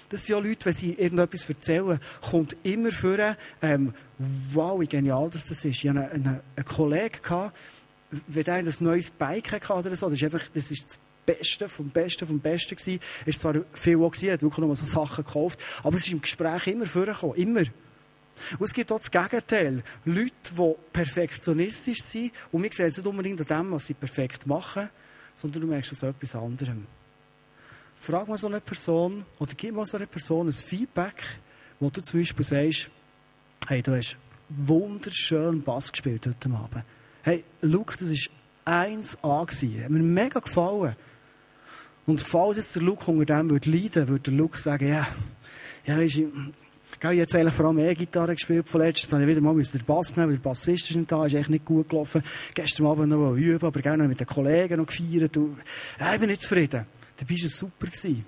Das 0.09 0.25
sind 0.25 0.37
ja 0.37 0.39
Leute, 0.39 0.67
wenn 0.67 0.73
sie 0.73 0.93
irgendetwas 0.93 1.49
erzählen, 1.49 1.99
kommt 2.31 2.57
immer 2.63 2.93
vor, 2.93 3.37
ähm, 3.63 3.95
wow, 4.53 4.79
wie 4.81 4.87
genial 4.87 5.29
das, 5.31 5.51
ist. 5.51 5.65
Ich 5.65 5.89
hatte 5.89 6.01
einen, 6.01 6.11
einen, 6.11 6.41
einen 6.55 6.67
Kollegen, 6.67 7.23
gehabt, 7.23 7.57
wenn 8.29 8.45
der 8.45 8.55
ein 8.55 8.75
neues 8.81 9.11
Bike 9.11 9.53
hatte 9.53 9.73
oder 9.73 9.97
so, 9.97 10.09
das 10.09 10.21
ist 10.21 10.25
einfach, 10.25 10.47
das 10.55 10.71
ist 10.71 10.87
das 10.87 10.99
Beste 11.27 11.69
vom 11.69 11.91
Besten 11.91 12.27
vom 12.27 12.39
Besten 12.39 12.77
gewesen. 12.77 13.01
Es 13.25 13.45
war 13.45 13.55
zwar 13.55 13.63
viel 13.73 13.97
gewesen, 13.97 14.31
hat 14.31 14.43
wirklich 14.43 14.67
noch 14.67 14.75
so 14.77 14.87
Sachen 14.87 15.25
gekauft, 15.25 15.61
aber 15.83 15.97
es 15.97 16.07
ist 16.07 16.13
im 16.13 16.21
Gespräch 16.21 16.69
immer 16.69 16.87
vorgekommen. 16.87 17.37
Immer. 17.37 17.63
Und 18.59 18.67
es 18.67 18.75
gibt 18.75 18.93
auch 18.93 18.99
das 18.99 19.11
Gegenteil. 19.11 19.83
Leute, 20.05 20.33
die 20.57 20.75
perfektionistisch 20.93 22.03
sind, 22.03 22.33
und 22.53 22.63
wir 22.63 22.73
sehen 22.73 22.87
es 22.87 22.97
nicht 22.97 23.07
unbedingt 23.07 23.41
an 23.41 23.65
dem, 23.65 23.73
was 23.73 23.87
sie 23.87 23.95
perfekt 23.95 24.47
machen, 24.47 24.89
sondern 25.35 25.63
du 25.63 25.69
merkst 25.69 25.93
es 25.93 26.05
an 26.05 26.11
etwas 26.11 26.35
anderem. 26.35 26.87
Frag 27.97 28.29
mal 28.29 28.39
so 28.39 28.47
eine 28.47 28.61
Person, 28.61 29.25
oder 29.39 29.53
gib 29.57 29.75
mal 29.75 29.87
so 29.87 29.97
eine 29.97 30.07
Person 30.07 30.49
ein 30.49 30.53
Feedback, 30.53 31.25
wo 31.81 31.89
du 31.91 32.03
zum 32.03 32.21
Beispiel 32.21 32.45
sagst, 32.45 32.91
hey, 33.69 33.83
du 33.83 33.97
hast 33.97 34.17
wunderschön 34.49 35.63
Bass 35.63 35.91
gespielt 35.91 36.27
heute 36.27 36.51
Abend. 36.51 36.85
Hey, 37.23 37.45
Luke, 37.63 37.97
das 37.99 38.11
war 38.11 38.87
1A 38.87 39.47
gewesen. 39.47 39.85
Hat 39.85 39.91
mir 39.91 39.99
mega 40.01 40.41
gefallen. 40.41 40.95
Und 42.07 42.21
falls 42.21 42.57
jetzt 42.57 42.75
der 42.77 42.83
Luke 42.83 43.11
unter 43.11 43.25
dem 43.25 43.51
würde 43.51 43.71
leiden, 43.71 44.09
würde 44.09 44.31
der 44.31 44.35
Luke 44.35 44.59
sagen, 44.61 44.89
ja, 44.89 45.07
ja, 45.87 46.01
ist, 46.01 46.17
ich 46.17 46.27
habe 47.05 47.15
jetzt 47.15 47.35
eigentlich 47.35 47.55
vor 47.55 47.67
allem 47.67 47.79
E-Gitarre 47.79 48.35
gespielt 48.35 48.69
von 48.69 48.81
letztes. 48.81 49.11
Jetzt 49.11 49.21
ich 49.21 49.27
wieder 49.27 49.41
mal 49.41 49.55
den 49.55 49.85
Bass 49.85 50.17
nehmen, 50.17 50.29
weil 50.29 50.37
der 50.37 50.43
Bassist 50.43 50.91
ist 50.91 50.97
nicht 50.97 51.13
da, 51.13 51.27
ist 51.27 51.35
echt 51.35 51.51
nicht 51.51 51.65
gut 51.65 51.89
gelaufen. 51.89 52.23
Gestern 52.55 52.87
Abend 52.87 53.09
noch 53.09 53.35
üben, 53.35 53.67
aber 53.67 53.81
gerne 53.81 54.09
mit 54.09 54.21
den 54.21 54.27
Kollegen 54.27 54.79
noch 54.79 54.87
gefeiert. 54.87 55.37
Und, 55.37 55.59
ja, 56.01 56.15
ich 56.15 56.21
bin 56.21 56.31
nicht 56.31 56.41
zufrieden. 56.41 56.87
Dabei 57.17 57.35
war 57.35 57.45
es 57.45 57.57
super. 57.57 57.87
Gewesen. 57.87 58.25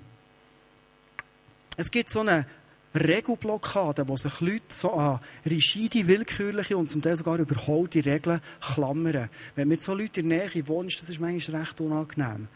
Es 1.77 1.91
gibt 1.91 2.11
so 2.11 2.21
eine 2.21 2.47
Regelblockade, 2.95 4.09
wo 4.09 4.17
sich 4.17 4.41
Leute 4.41 4.63
so 4.69 4.93
an 4.93 5.21
rigide, 5.47 6.07
willkürliche 6.07 6.77
und 6.77 6.91
zum 6.91 7.03
Teil 7.03 7.17
sogar 7.17 7.39
überholte 7.39 8.05
Regeln 8.05 8.41
klammern. 8.61 9.29
Wenn 9.55 9.69
mit 9.69 9.83
so 9.83 9.95
Leuten 9.95 10.21
in 10.21 10.29
der 10.31 10.49
Nähe 10.49 10.69
wohnst, 10.69 11.01
das 11.01 11.11
ist 11.11 11.21
manchmal 11.21 11.63
recht 11.63 11.81
unangenehm 11.81 12.49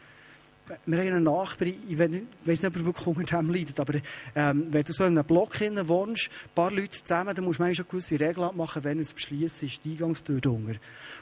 wir 0.86 0.98
haben 0.98 1.08
einen 1.08 1.24
Nachbar, 1.24 1.68
ich 1.68 1.98
weiß 1.98 2.10
nicht, 2.10 2.64
ob 2.64 2.76
er 2.76 2.84
wirklich 2.84 3.06
unter 3.06 3.38
dem 3.38 3.50
leidet, 3.50 3.78
aber 3.80 3.94
ähm, 4.34 4.68
wenn 4.70 4.82
du 4.82 4.92
so 4.92 5.04
in 5.04 5.18
einem 5.18 5.26
Block 5.26 5.60
wohnst, 5.60 6.30
ein 6.30 6.54
paar 6.54 6.70
Leute 6.70 7.02
zusammen, 7.02 7.34
dann 7.34 7.44
musst 7.44 7.60
du 7.60 7.74
schon 7.74 7.88
gewisse 7.88 8.18
Regeln 8.18 8.46
abmachen, 8.46 8.84
wenn 8.84 9.00
es 9.00 9.12
beschließt 9.12 9.62
ist, 9.64 9.84
die 9.84 9.92
Eingangstür 9.92 10.40
drunter. 10.40 10.74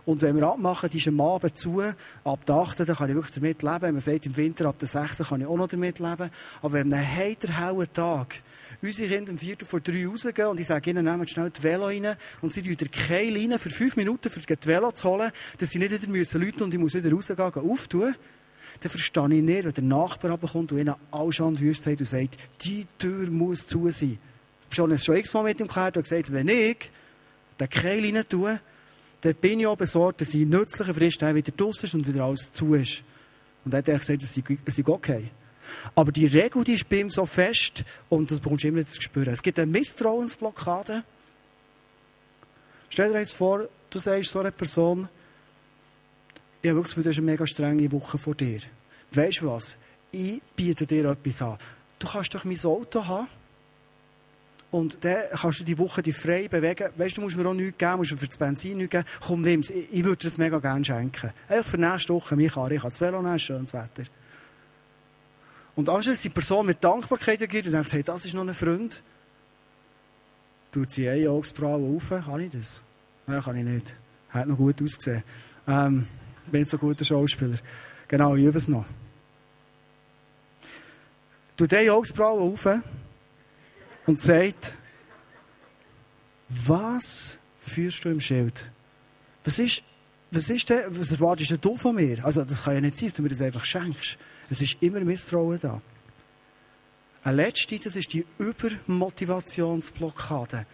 Und 0.05 0.23
wenn 0.23 0.37
wir 0.37 0.47
abmachen, 0.47 0.91
die 0.91 0.99
ist 0.99 1.09
am 1.09 1.21
Abend 1.21 1.57
zu, 1.57 1.83
ab 2.25 2.47
der 2.47 2.55
8. 2.55 2.81
dann 2.81 2.97
kann 2.97 3.09
ich 3.09 3.15
wirklich 3.15 3.35
damit 3.35 3.63
leben. 3.63 3.83
Wenn 3.83 3.95
man 3.95 4.01
sagt, 4.01 4.27
im 4.27 4.37
Winter 4.37 4.67
ab 4.67 4.79
der 4.79 4.89
6. 4.89 5.19
kann 5.29 5.41
ich 5.41 5.47
auch 5.47 5.57
noch 5.57 5.69
damit 5.69 5.99
leben. 5.99 6.31
Aber 6.63 6.73
wenn 6.73 6.93
einem 6.93 7.17
heiterhauen 7.17 7.93
Tag 7.93 8.43
unsere 8.83 9.09
Kinder 9.09 9.33
um 9.33 9.39
Viertel 9.39 9.67
vor 9.67 9.81
drei 9.81 10.07
rausgehen 10.07 10.49
und 10.49 10.61
ich 10.61 10.67
sage 10.67 10.91
ihnen, 10.91 11.05
nehmt 11.05 11.31
schnell 11.31 11.51
die 11.51 11.63
Velo 11.63 11.87
rein 11.87 12.17
und 12.41 12.53
sie 12.53 12.63
tun 12.63 12.77
den 12.77 12.91
Keil 12.91 13.59
für 13.59 13.71
fünf 13.71 13.97
Minuten, 13.97 14.31
für 14.31 14.41
die 14.41 14.67
Velo 14.67 14.93
zu 14.93 15.09
holen, 15.09 15.31
dass 15.59 15.71
sie 15.71 15.79
nicht 15.79 15.93
wieder 15.93 16.09
müssen 16.09 16.41
Leute 16.41 16.65
und 16.65 16.73
ich 16.73 16.81
muss 16.81 16.95
wieder 16.95 17.13
rausgehen, 17.13 17.53
auftun 17.53 18.15
dann 18.81 18.91
verstehe 18.91 19.25
ich 19.25 19.43
nicht, 19.43 19.65
wenn 19.65 19.73
der 19.73 19.85
Nachbar 19.85 20.39
kommt 20.39 20.73
und 20.73 20.79
ihnen 20.79 20.95
alle 21.11 21.33
schon 21.33 21.59
Wüste 21.59 21.91
sagt 21.91 22.01
und 22.01 22.07
sagt, 22.07 22.39
die 22.63 22.87
Tür 22.99 23.31
muss 23.31 23.67
zu 23.67 23.91
sein. 23.91 24.19
Ich 24.71 24.79
habe 24.79 24.99
schon 24.99 25.17
x-mal 25.17 25.43
mit 25.43 25.59
ihm 25.59 25.67
geklärt 25.67 25.97
und 25.97 26.05
gesagt, 26.05 26.33
wenn 26.33 26.49
ich 26.49 26.91
den 27.59 27.69
Keil 27.69 28.05
rein 28.05 28.25
tue, 28.29 28.61
dann 29.21 29.35
bin 29.35 29.61
ich 29.61 29.67
auch 29.67 29.77
besorgt, 29.77 30.21
dass 30.21 30.33
ich 30.35 30.47
nützliche 30.47 30.95
Frist 30.95 31.21
wieder 31.21 31.53
draussen 31.57 31.87
ist 31.87 31.95
und 31.95 32.07
wieder 32.07 32.25
alles 32.25 32.53
zu 32.53 32.75
ist. 32.75 33.03
Und 33.65 33.75
er 33.75 33.79
hat 33.79 33.87
gesagt, 33.87 34.23
es 34.23 34.35
sei 34.35 34.83
okay. 34.87 35.31
Aber 35.95 36.13
die 36.13 36.27
Regel, 36.27 36.65
die 36.65 36.75
ist 36.75 36.89
bei 36.89 37.01
ihm 37.01 37.11
so 37.11 37.27
fest 37.27 37.85
und 38.09 38.31
das 38.31 38.41
bekommst 38.41 38.65
du 38.65 38.69
immer 38.69 38.79
nicht 38.79 38.95
zu 38.95 39.03
spüren. 39.03 39.33
Es 39.33 39.43
gibt 39.43 39.59
eine 39.59 39.71
Misstrauensblockade. 39.71 41.05
Stell 42.89 43.13
dir 43.13 43.19
eins 43.19 43.33
vor, 43.33 43.69
du 43.91 43.99
sagst 43.99 44.31
so 44.31 44.41
einer 44.41 44.51
Person, 44.51 45.09
ich 46.63 46.69
habe 46.69 46.79
wirklich 46.79 46.95
das 46.95 47.07
ist 47.07 47.19
eine 47.19 47.31
mega 47.31 47.47
strenge 47.47 47.91
Woche 47.93 48.19
vor 48.19 48.35
dir. 48.35 48.61
Weißt 49.13 49.41
du 49.41 49.47
was? 49.47 49.79
Ich 50.13 50.43
biete 50.57 50.87
dir 50.87 51.11
etwas 51.11 51.43
an. 51.43 51.59
Du 51.99 52.07
kannst 52.07 52.35
doch 52.35 52.45
mein 52.45 52.59
Auto 52.65 53.07
haben. 53.07 53.29
Und 54.71 55.05
dann 55.05 55.23
kannst 55.33 55.61
du 55.61 55.65
die 55.65 55.79
Woche 55.79 56.01
die 56.01 56.13
frei 56.13 56.47
bewegen. 56.47 56.91
Weißt 56.97 57.17
du, 57.17 57.21
du 57.21 57.25
musst 57.25 57.37
mir 57.37 57.47
auch 57.47 57.55
nichts 57.55 57.79
geben, 57.79 57.97
musst 57.97 58.13
mir 58.13 58.19
für 58.19 58.29
das 58.29 58.39
Benzin 58.39 58.77
nichts 58.77 58.91
geben. 58.93 59.05
Komm, 59.21 59.43
nimm's. 59.43 59.71
Ich, 59.71 59.93
ich 59.93 60.05
würde 60.05 60.19
dir 60.19 60.29
das 60.29 60.39
mega 60.39 60.59
gerne 60.59 60.85
schenken. 60.85 61.33
Einfach 61.49 61.71
für 61.71 61.79
nächste 61.79 62.15
Woche, 62.15 62.37
mich 62.37 62.53
kann 62.53 62.71
ich 62.71 62.81
kann 62.81 62.91
das 62.91 63.01
Velo 63.01 63.21
nehmen, 63.21 63.39
schönes 63.39 63.73
Wetter. 63.73 64.05
Und 65.75 65.89
anschließend 65.89 66.25
die 66.25 66.29
Person 66.29 66.67
mit 66.67 66.85
Dankbarkeit 66.85 67.41
reagiert 67.41 67.67
und 67.67 67.73
denkt, 67.73 67.93
hey, 67.93 68.03
das 68.03 68.25
ist 68.25 68.35
noch 68.35 68.47
ein 68.47 68.55
Freund. 68.55 69.03
Tut 70.71 70.91
sie 70.91 71.09
eine 71.09 71.31
Augsbraue 71.31 71.97
auf. 71.97 72.11
Kann 72.11 72.41
ich 72.41 72.51
das? 72.51 72.81
Nein, 73.27 73.41
kann 73.41 73.57
ich 73.57 73.65
nicht. 73.65 73.95
Hat 74.29 74.47
noch 74.47 74.57
gut 74.57 74.81
ausgesehen. 74.83 75.25
Ähm, 75.67 76.07
bin 76.51 76.61
nicht 76.61 76.71
so 76.71 76.77
ein 76.77 76.81
guter 76.81 77.05
Schauspieler. 77.05 77.57
Genau, 78.09 78.35
ich 78.35 78.45
übe 78.45 78.59
es 78.59 78.69
noch. 78.69 78.87
Du 81.57 81.67
die 81.67 81.91
Augsbrauen 81.91 82.53
auf 82.53 82.67
und 84.07 84.19
sagt, 84.19 84.75
was 86.49 87.39
führst 87.61 88.05
du 88.05 88.09
im 88.09 88.21
Schild? 88.21 88.69
Was 89.45 89.59
ist, 89.59 89.83
was 90.31 90.51
ist 90.51 90.69
denn, 90.69 90.85
was 90.89 91.13
erwartest 91.13 91.57
du 91.61 91.77
von 91.77 91.95
mir? 91.95 92.25
Also, 92.25 92.45
das 92.45 92.65
kann 92.65 92.75
ja 92.75 92.81
nicht 92.81 92.97
sein, 92.97 93.09
dass 93.09 93.17
du 93.17 93.23
mir 93.23 93.29
das 93.29 93.43
einfach 93.43 93.65
schenkst. 93.65 94.19
Es 94.49 94.61
ist 94.61 94.83
immer 94.83 95.01
Misstrauen 95.01 95.59
da. 95.61 95.81
Eine 97.23 97.37
letzte, 97.37 97.79
das 97.79 97.97
ist 97.97 98.15
die 98.15 98.25
Übermotivationsblockade. 98.39 100.65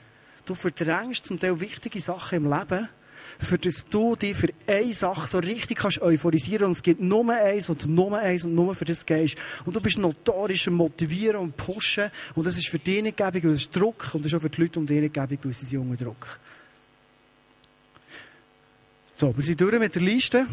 Du 0.44 0.54
verdrängst 0.54 1.24
zum 1.24 1.40
Teil 1.40 1.58
wichtige 1.58 2.00
Sachen 2.00 2.36
im 2.36 2.44
Leben, 2.52 2.88
für 3.38 3.58
das 3.58 3.86
du 3.86 4.16
dich 4.16 4.36
für 4.36 4.48
eine 4.66 4.94
Sache 4.94 5.26
so 5.26 5.38
richtig 5.38 5.78
kannst 5.78 6.00
euphorisieren 6.00 6.66
und 6.66 6.72
es 6.72 6.82
gibt 6.82 7.00
nur 7.00 7.28
eins 7.32 7.68
und 7.68 7.86
nur 7.86 8.16
eins 8.16 8.44
und 8.44 8.54
nur 8.54 8.74
für 8.74 8.84
das 8.84 9.04
gehst. 9.04 9.36
Und 9.64 9.76
du 9.76 9.80
bist 9.80 9.98
notorisch 9.98 10.68
Motivieren 10.68 11.36
und 11.36 11.56
Pushen 11.56 12.10
und 12.34 12.46
das 12.46 12.58
ist 12.58 12.68
für 12.68 12.78
dich 12.78 13.02
nicht 13.02 13.16
gäbig, 13.16 13.44
ist 13.44 13.74
Druck 13.74 14.14
und 14.14 14.24
das 14.24 14.32
ist 14.32 14.36
auch 14.36 14.42
für 14.42 14.50
die 14.50 14.62
Leute 14.62 14.78
um 14.78 14.86
dich 14.86 15.00
nicht 15.00 15.14
gäbig, 15.14 15.40
weil 15.42 15.52
sie 15.52 15.66
sind 15.66 16.00
Druck. 16.00 16.38
So, 19.12 19.34
wir 19.34 19.42
sind 19.42 19.60
durch 19.60 19.78
mit 19.78 19.94
der 19.94 20.02
Liste. 20.02 20.46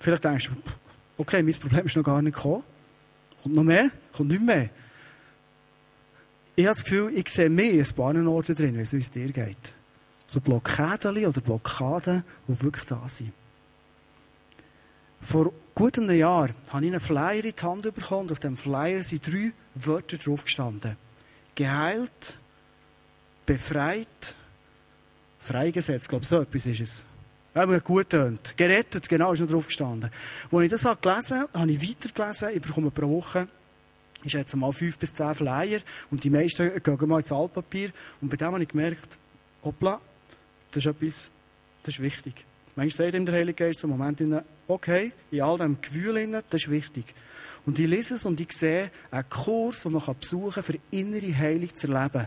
Vielleicht 0.00 0.24
denkst 0.24 0.48
du, 0.48 0.56
okay, 1.18 1.42
mein 1.42 1.54
Problem 1.54 1.86
ist 1.86 1.96
noch 1.96 2.04
gar 2.04 2.22
nicht 2.22 2.34
gekommen. 2.34 2.62
Kommt 3.42 3.54
noch 3.54 3.64
mehr? 3.64 3.90
Kommt 4.12 4.30
nicht 4.30 4.42
mehr. 4.42 4.70
Ich 6.54 6.64
habe 6.64 6.74
das 6.74 6.84
Gefühl, 6.84 7.12
ich 7.14 7.28
sehe 7.28 7.48
mehr 7.48 7.72
ein 7.72 7.94
paar 7.94 8.12
drin, 8.14 8.76
wie 8.76 8.80
es 8.96 9.10
dir 9.10 9.32
geht 9.32 9.74
so 10.32 10.40
Blockaden 10.40 11.26
oder 11.26 11.40
Blockaden, 11.40 12.24
die 12.48 12.62
wirklich 12.62 12.86
da 12.86 13.06
sind. 13.06 13.32
Vor 15.20 15.52
gut 15.74 15.98
einem 15.98 16.16
Jahr 16.16 16.48
habe 16.70 16.84
ich 16.84 16.90
einen 16.90 17.00
Flyer 17.00 17.44
in 17.44 17.52
die 17.54 17.62
Hand 17.62 17.82
bekommen 17.82 18.22
und 18.22 18.32
auf 18.32 18.40
dem 18.40 18.56
Flyer 18.56 19.02
sind 19.02 19.26
drei 19.26 19.52
Wörter 19.74 20.16
drauf 20.16 20.44
gestanden. 20.44 20.96
Geheilt, 21.54 22.36
befreit, 23.44 24.34
freigesetzt, 25.38 26.04
ich 26.04 26.08
glaube 26.08 26.24
so 26.24 26.40
etwas 26.40 26.66
ist 26.66 26.80
es. 26.80 27.04
Wenn 27.54 27.68
man 27.68 27.80
gut 27.80 28.08
tönt. 28.08 28.56
Gerettet, 28.56 29.08
genau, 29.10 29.32
ist 29.32 29.40
noch 29.40 29.48
drauf 29.48 29.66
gestanden. 29.66 30.10
Als 30.50 30.62
ich 30.62 30.70
das 30.70 31.00
gelesen 31.00 31.40
habe, 31.40 31.58
habe 31.58 31.70
ich 31.70 31.90
weitergelesen. 31.90 32.48
Ich 32.54 32.62
bekomme 32.62 32.90
pro 32.90 33.08
Woche, 33.10 33.46
ich 34.24 34.32
schätze 34.32 34.56
mal 34.56 34.72
fünf 34.72 34.98
bis 34.98 35.12
zehn 35.12 35.34
Flyer 35.34 35.80
und 36.10 36.24
die 36.24 36.30
meisten 36.30 36.82
gehen 36.82 37.08
mal 37.08 37.18
ins 37.18 37.30
Altpapier. 37.30 37.90
Und 38.22 38.30
bei 38.30 38.36
dem 38.36 38.46
habe 38.46 38.62
ich 38.62 38.68
gemerkt, 38.70 39.18
hoppla, 39.62 40.00
das 40.72 40.84
ist 40.84 40.86
etwas, 40.86 41.30
das 41.82 41.94
ist 41.94 42.00
wichtig. 42.00 42.44
Manchmal 42.74 43.06
sagt 43.06 43.14
ihm 43.14 43.26
der 43.26 43.34
Heilige 43.34 43.64
Geist 43.64 43.84
im 43.84 43.90
Moment, 43.90 44.22
okay, 44.66 45.12
in 45.30 45.42
all 45.42 45.56
diesem 45.56 45.80
Gewühl, 45.80 46.42
das 46.50 46.62
ist 46.62 46.70
wichtig. 46.70 47.14
Und 47.66 47.78
ich 47.78 47.86
lese 47.86 48.14
es 48.14 48.24
und 48.24 48.40
ich 48.40 48.52
sehe 48.52 48.90
einen 49.10 49.28
Kurs, 49.28 49.82
den 49.82 49.92
man 49.92 50.02
besuchen 50.18 50.52
kann, 50.54 50.62
für 50.62 50.78
innere 50.90 51.36
Heilung 51.36 51.74
zu 51.74 51.92
erleben. 51.92 52.26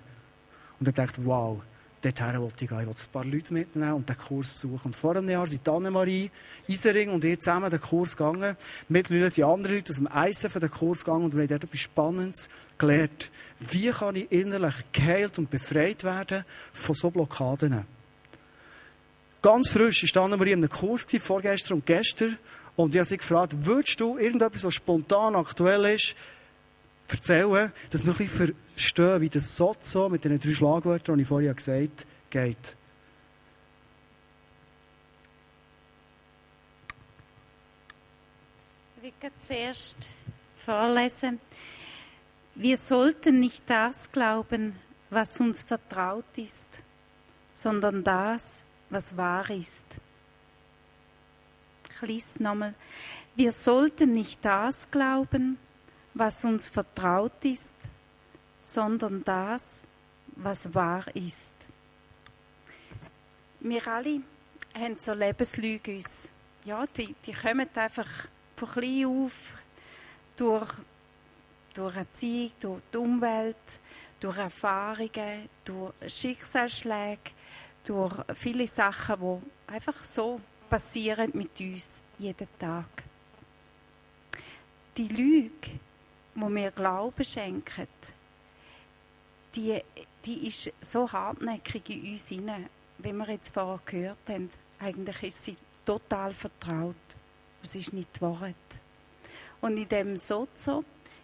Und 0.79 0.87
er 0.87 0.93
denkt, 0.93 1.25
wow, 1.25 1.61
dorthin 2.01 2.39
wollte 2.39 2.63
ich 2.65 2.69
gehen. 2.69 2.79
Ich 2.79 2.87
wollte 2.87 3.01
ein 3.01 3.11
paar 3.11 3.25
Leute 3.25 3.53
mitnehmen 3.53 3.93
und 3.93 4.07
den 4.07 4.17
Kurs 4.17 4.53
besuchen. 4.53 4.85
Und 4.85 4.95
vor 4.95 5.15
einem 5.15 5.27
Jahr 5.27 5.47
sind 5.47 5.67
Annemarie, 5.67 6.29
Isering 6.67 7.09
und 7.09 7.25
ich 7.25 7.39
zusammen 7.39 7.69
den 7.69 7.81
Kurs 7.81 8.15
gegangen. 8.15 8.55
Mittlerweile 8.87 9.29
sind 9.29 9.45
andere 9.45 9.75
Leute 9.75 9.91
aus 9.91 9.97
dem 9.97 10.07
ISF 10.07 10.59
den 10.59 10.71
Kurs 10.71 11.03
gegangen 11.03 11.25
und 11.25 11.33
wir 11.33 11.41
haben 11.41 11.49
dort 11.49 11.63
etwas 11.63 11.79
Spannendes 11.79 12.49
gelernt. 12.77 13.31
Wie 13.59 13.89
kann 13.89 14.15
ich 14.15 14.31
innerlich 14.31 14.75
geheilt 14.91 15.39
und 15.39 15.49
befreit 15.49 16.03
werden 16.03 16.45
von 16.73 16.95
so 16.95 17.09
Blockaden? 17.09 17.85
Ganz 19.45 19.69
frisch 19.69 20.01
ist 20.01 20.17
Annemarie 20.17 20.53
in 20.53 20.63
einem 20.63 20.71
Kurs 20.71 21.05
vorgestern 21.19 21.75
und 21.75 21.85
gestern. 21.85 22.35
Und 22.75 22.95
ich 22.95 22.97
habe 22.97 23.05
sie 23.05 23.17
gefragt, 23.17 23.53
würdest 23.55 23.99
du 23.99 24.17
irgendetwas, 24.17 24.63
was 24.63 24.73
spontan 24.73 25.35
aktuell 25.35 25.85
ist, 25.85 26.15
erzählen, 27.07 27.71
dass 27.91 28.03
wir 28.03 28.13
ein 28.13 28.17
bisschen 28.17 28.55
verstehen, 28.73 29.21
wie 29.21 29.29
das 29.29 29.55
so 29.55 30.09
mit 30.09 30.25
den 30.25 30.39
drei 30.39 30.51
Schlagwörtern, 30.51 31.17
die 31.17 31.21
ich 31.21 31.27
vorher 31.27 31.53
gesagt 31.53 31.71
habe, 31.71 31.91
geht. 32.31 32.75
Ich 39.03 39.13
will 39.21 39.31
zuerst 39.37 40.07
vorlesen. 40.57 41.39
Wir 42.55 42.77
sollten 42.77 43.41
nicht 43.41 43.63
das 43.67 44.11
glauben, 44.11 44.75
was 45.11 45.39
uns 45.39 45.61
vertraut 45.61 46.35
ist, 46.35 46.81
sondern 47.53 48.03
das, 48.03 48.64
was 48.89 49.15
wahr 49.17 49.49
ist. 49.49 49.99
Ich 51.93 52.01
lese 52.01 52.43
nochmal. 52.43 52.73
Wir 53.35 53.51
sollten 53.51 54.13
nicht 54.13 54.43
das 54.43 54.89
glauben, 54.89 55.57
was 56.13 56.45
uns 56.45 56.69
vertraut 56.69 57.43
ist, 57.43 57.89
sondern 58.59 59.23
das, 59.23 59.83
was 60.35 60.73
wahr 60.73 61.03
ist. 61.15 61.69
Wir 63.59 63.87
alle 63.87 64.21
haben 64.77 64.97
so 64.97 65.13
Lebenslüge. 65.13 65.99
Ja, 66.65 66.85
die, 66.87 67.15
die 67.25 67.33
kommen 67.33 67.69
einfach 67.75 68.09
von 68.55 68.69
klein 68.69 69.05
auf 69.05 69.55
durch, 70.35 70.71
durch 71.73 71.95
Erziehung, 71.95 72.51
durch 72.59 72.81
die 72.93 72.97
Umwelt, 72.97 73.79
durch 74.19 74.37
Erfahrungen, 74.37 75.49
durch 75.63 75.93
Schicksalsschläge 76.07 77.31
durch 77.85 78.13
viele 78.33 78.67
Sachen, 78.67 79.19
die 79.19 79.73
einfach 79.73 80.03
so 80.03 80.41
passieren 80.69 81.31
mit 81.33 81.59
uns 81.59 82.01
jeden 82.17 82.47
Tag. 82.59 83.03
Die 84.97 85.07
Lüge, 85.07 85.79
wo 86.35 86.49
wir 86.49 86.71
Glauben 86.71 87.23
schenken, 87.23 87.87
die, 89.55 89.81
die 90.25 90.47
ist 90.47 90.71
so 90.81 91.11
hartnäckig 91.11 91.89
in 91.89 92.11
uns 92.11 92.29
hinein, 92.29 92.69
wie 92.97 93.13
wir 93.13 93.29
jetzt 93.29 93.53
vorher 93.53 93.79
gehört 93.85 94.19
haben. 94.29 94.49
Eigentlich 94.79 95.23
ist 95.23 95.43
sie 95.43 95.57
total 95.85 96.33
vertraut. 96.33 96.95
Es 97.63 97.75
ist 97.75 97.93
nicht 97.93 98.17
die 98.17 98.21
Wahrheit. 98.21 98.55
Und 99.61 99.77
in 99.77 99.87
dem 99.87 100.17
Sozo 100.17 100.83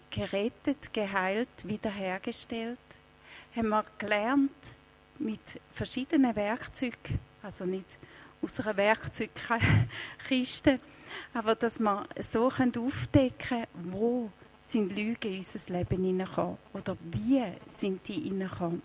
gerettet, 0.09 0.93
geheilt, 0.93 1.49
wiederhergestellt. 1.65 2.79
Haben 3.55 3.69
wir 3.69 3.85
gelernt, 3.97 4.73
mit 5.21 5.59
verschiedenen 5.73 6.35
Werkzeugen, 6.35 7.19
also 7.43 7.65
nicht 7.65 7.99
aus 8.41 8.59
einer 8.59 8.77
Werkzeugkiste, 8.77 10.79
aber 11.33 11.55
dass 11.55 11.79
wir 11.79 12.05
so 12.19 12.47
aufdecken 12.47 13.37
können, 13.37 13.67
wo 13.91 14.31
sind 14.63 14.95
Lügen 14.95 15.31
in 15.31 15.37
unser 15.37 15.73
Leben 15.73 16.03
hineingekommen 16.03 16.57
oder 16.73 16.97
wie 17.01 17.43
sind 17.67 18.07
die 18.07 18.13
hineingekommen. 18.13 18.81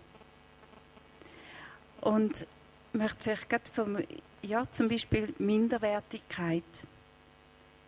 Und 2.01 2.41
ich 2.41 2.99
möchte 2.99 3.23
vielleicht 3.23 3.49
gerade 3.49 3.71
vom, 3.71 3.97
ja, 4.41 4.69
zum 4.71 4.89
Beispiel 4.89 5.33
Minderwertigkeit. 5.39 6.63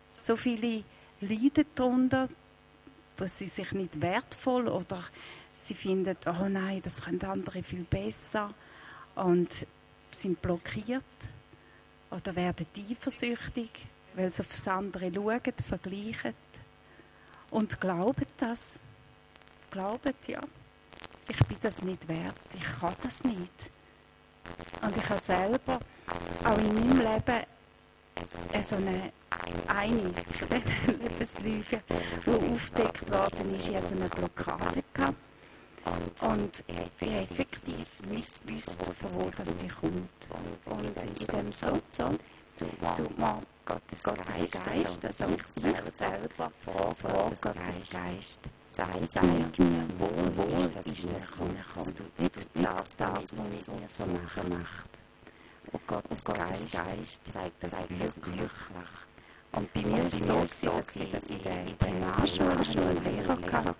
So 0.08 0.36
viele 0.36 0.84
leiden 1.20 1.66
darunter, 1.74 2.28
dass 3.16 3.38
sie 3.38 3.46
sich 3.46 3.72
nicht 3.72 4.00
wertvoll 4.00 4.68
oder 4.68 5.02
sie 5.50 5.74
finden, 5.74 6.16
oh 6.26 6.48
nein, 6.48 6.80
das 6.82 7.02
können 7.02 7.22
andere 7.24 7.62
viel 7.62 7.84
besser 7.84 8.52
und 9.14 9.66
sind 10.02 10.40
blockiert 10.40 11.04
oder 12.10 12.34
werden 12.34 12.66
eifersüchtig, 12.76 13.86
weil 14.14 14.32
sie 14.32 14.42
auf 14.42 14.48
das 14.48 14.68
andere 14.68 15.12
schauen, 15.12 15.40
vergleichen 15.66 16.34
und 17.50 17.80
glauben 17.80 18.26
das. 18.36 18.78
Glauben, 19.70 20.14
ja, 20.26 20.40
ich 21.28 21.38
bin 21.46 21.58
das 21.62 21.82
nicht 21.82 22.08
wert, 22.08 22.36
ich 22.54 22.80
kann 22.80 22.94
das 23.02 23.22
nicht. 23.22 23.70
Und 24.82 24.96
ich 24.96 25.08
habe 25.08 25.20
selber 25.20 25.78
auch 26.44 26.58
in 26.58 26.74
meinem 26.74 26.98
Leben 26.98 27.44
so 28.66 28.76
eine, 28.76 29.12
eine 29.68 29.92
Lebenslüge, 31.00 31.82
die 32.26 32.30
aufgedeckt 32.30 33.10
worden 33.10 33.54
ist, 33.54 33.68
ich 33.68 33.76
hatte 33.76 33.94
eine 33.94 34.08
Blockade. 34.08 34.82
Gehabt. 34.92 35.29
Und 35.84 36.64
ich 36.66 37.08
effektiv 37.08 38.02
nicht 38.08 38.52
wusste, 38.52 38.92
von 38.92 39.14
wo 39.14 39.30
das 39.36 39.56
die 39.56 39.68
kommt. 39.68 40.28
Und 40.66 40.96
in 40.96 41.26
dem 41.26 41.52
Sozon 41.52 42.18
tut 42.58 43.18
man 43.18 43.42
Gottes, 43.64 44.02
Geist, 44.02 45.04
also 45.04 45.24
ich 45.28 45.62
mich 45.62 45.80
selber 45.82 46.50
vor, 46.64 46.94
Gottes 47.40 47.90
Geist, 47.90 48.40
zeig, 48.68 49.22
mir, 49.22 49.50
wo, 49.98 50.08
wo 50.36 50.56
ist 50.56 50.74
das, 50.74 50.86
ist 50.86 51.04
das 51.12 51.30
hineinkommt. 51.38 52.18
Nicht 52.18 52.48
das, 52.54 52.96
das, 52.96 53.36
was 53.36 53.66
mir 54.06 54.28
so 54.28 54.42
macht. 54.48 54.90
Und 55.72 55.86
Gottes 55.86 56.24
Geist, 56.24 56.72
Geist 56.72 57.20
zeigt 57.32 57.62
das 57.62 57.72
wirklich. 57.72 58.50
Und 59.52 59.72
bei 59.72 59.82
mir 59.82 59.98
war 59.98 60.06
es 60.06 60.26
so, 60.26 60.46
so 60.46 60.70
dass 60.70 60.96
ich 60.96 61.46
einen 61.48 61.76
Lehrer 63.04 63.38
hatte. 63.52 63.74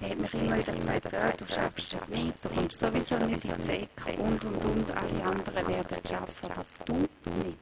Der 0.00 0.10
hat 0.10 0.18
mich 0.18 0.34
immer 0.34 0.58
wieder 0.58 0.72
gesagt, 0.72 1.12
ja, 1.12 1.30
du 1.32 1.46
schaffst 1.46 1.94
das 1.94 2.08
nicht, 2.08 2.42
du 2.42 2.48
kommst 2.48 2.80
sowieso 2.80 3.18
nicht 3.26 3.44
in 3.44 3.54
die 3.54 3.60
Zecke 3.60 4.22
und, 4.22 4.42
und, 4.44 4.64
und, 4.64 4.90
alle 4.90 5.22
anderen 5.24 5.68
werden 5.68 5.98
es 6.02 6.10
schaffen, 6.10 6.50
aber 6.52 6.64
du 6.86 6.94
nicht. 6.94 7.58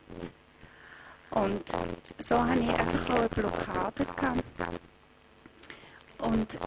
Und 1.31 1.69
so 2.19 2.39
hatte 2.39 2.61
ich 2.61 2.69
einfach 2.69 3.11
auch 3.11 3.19
eine 3.19 3.29
Blockade. 3.29 4.05
Gehabt. 4.05 4.45
Und 6.19 6.59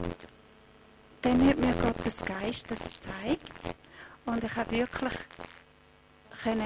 dann 1.22 1.48
hat 1.48 1.58
mir 1.58 1.74
Gottes 1.74 2.26
Geist 2.26 2.70
das 2.70 2.80
gezeigt 2.80 3.50
und 4.26 4.44
ich 4.44 4.56
habe 4.56 4.72
wirklich 4.72 5.14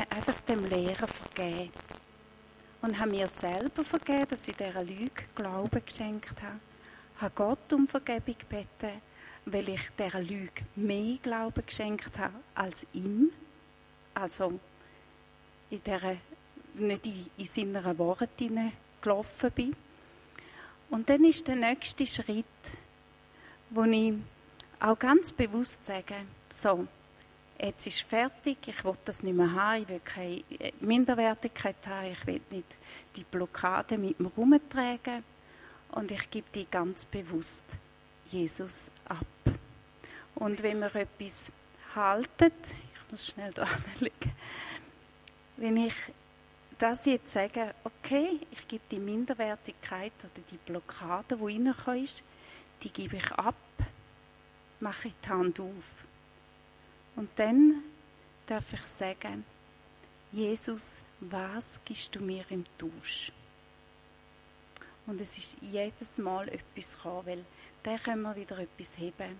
einfach 0.09 0.39
dem 0.41 0.65
Lehrer 0.65 1.07
vergeben 1.07 1.71
und 2.85 2.99
habe 2.99 3.09
mir 3.09 3.27
selber 3.27 3.83
vergeben, 3.83 4.27
dass 4.29 4.47
ich 4.47 4.55
dieser 4.55 4.83
Lüge 4.83 5.23
Glauben 5.33 5.81
geschenkt 5.83 6.39
habe. 6.43 6.59
Ich 7.15 7.21
habe 7.21 7.33
Gott 7.33 7.73
um 7.73 7.87
Vergebung 7.87 8.35
gebeten, 8.37 9.01
weil 9.45 9.69
ich 9.69 9.81
dieser 9.97 10.21
Lüge 10.21 10.63
mehr 10.75 11.17
Glauben 11.23 11.65
geschenkt 11.65 12.19
habe 12.19 12.35
als 12.53 12.85
ihm. 12.93 13.31
Also 14.13 14.59
in 15.71 15.81
dieser, 15.83 16.17
nicht 16.75 17.05
in, 17.07 17.25
in 17.37 17.45
seiner 17.45 17.97
Worte 17.97 18.49
gelaufen 19.01 19.51
bin. 19.51 19.75
Und 20.91 21.09
dann 21.09 21.23
ist 21.23 21.47
der 21.47 21.55
nächste 21.55 22.05
Schritt, 22.05 22.45
wo 23.71 23.83
ich 23.85 24.13
auch 24.79 24.99
ganz 24.99 25.31
bewusst 25.31 25.87
sage, 25.87 26.15
so, 26.49 26.87
jetzt 27.59 27.87
ist 27.87 28.01
fertig, 28.01 28.57
ich 28.67 28.83
will 28.83 28.93
das 29.05 29.23
nicht 29.23 29.35
mehr 29.35 29.51
haben, 29.51 29.83
ich 29.83 29.89
will 29.89 30.01
keine 30.03 30.43
Minderwertigkeit 30.81 31.75
haben, 31.87 32.11
ich 32.11 32.27
will 32.27 32.41
nicht 32.49 32.77
die 33.15 33.23
Blockade 33.23 33.97
mit 33.97 34.19
mir 34.19 34.29
herumtragen 34.29 35.23
und 35.91 36.11
ich 36.11 36.29
gebe 36.29 36.47
die 36.53 36.65
ganz 36.69 37.05
bewusst 37.05 37.77
Jesus 38.31 38.91
ab. 39.05 39.25
Und 40.35 40.61
wenn 40.63 40.79
wir 40.79 40.93
etwas 40.95 41.51
halten, 41.95 42.51
ich 42.61 43.11
muss 43.11 43.27
schnell 43.27 43.53
da 43.53 43.67
liegen, 43.99 44.31
wenn 45.57 45.77
ich 45.77 45.95
das 46.77 47.05
jetzt 47.05 47.31
sage, 47.31 47.73
okay, 47.85 48.39
ich 48.51 48.67
gebe 48.67 48.83
die 48.91 48.99
Minderwertigkeit 48.99 50.11
oder 50.19 50.43
die 50.51 50.57
Blockade, 50.57 51.37
die 51.37 51.43
reinkommt, 51.43 52.23
die 52.83 52.89
gebe 52.91 53.15
ich 53.15 53.31
ab, 53.31 53.55
mache 54.81 55.07
ich 55.07 55.15
die 55.23 55.29
Hand 55.29 55.59
auf 55.61 56.05
und 57.15 57.29
dann 57.35 57.83
darf 58.45 58.73
ich 58.73 58.81
sagen, 58.81 59.45
Jesus, 60.31 61.03
was 61.21 61.79
gibst 61.85 62.13
du 62.15 62.19
mir 62.19 62.43
im 62.49 62.65
Tausch? 62.77 63.31
Und 65.07 65.21
es 65.21 65.37
ist 65.37 65.57
jedes 65.61 66.17
Mal 66.17 66.49
etwas 66.49 66.97
gekommen, 66.97 67.25
weil 67.25 67.45
dann 67.83 67.99
können 68.01 68.21
wir 68.23 68.35
wieder 68.35 68.57
etwas 68.57 68.97
heben. 68.97 69.37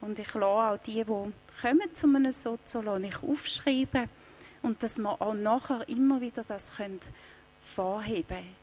Und 0.00 0.18
ich 0.18 0.32
lasse 0.34 0.44
auch 0.44 0.78
die, 0.78 0.92
die 0.92 1.04
kommen 1.04 1.94
zu 1.94 2.06
einem 2.06 2.30
Sozo, 2.30 2.96
ich 2.98 3.22
aufschreiben 3.22 4.08
und 4.62 4.82
dass 4.82 4.98
wir 4.98 5.20
auch 5.20 5.34
nachher 5.34 5.88
immer 5.88 6.20
wieder 6.20 6.44
das 6.44 6.76
können 6.76 7.00
vorheben 7.60 8.56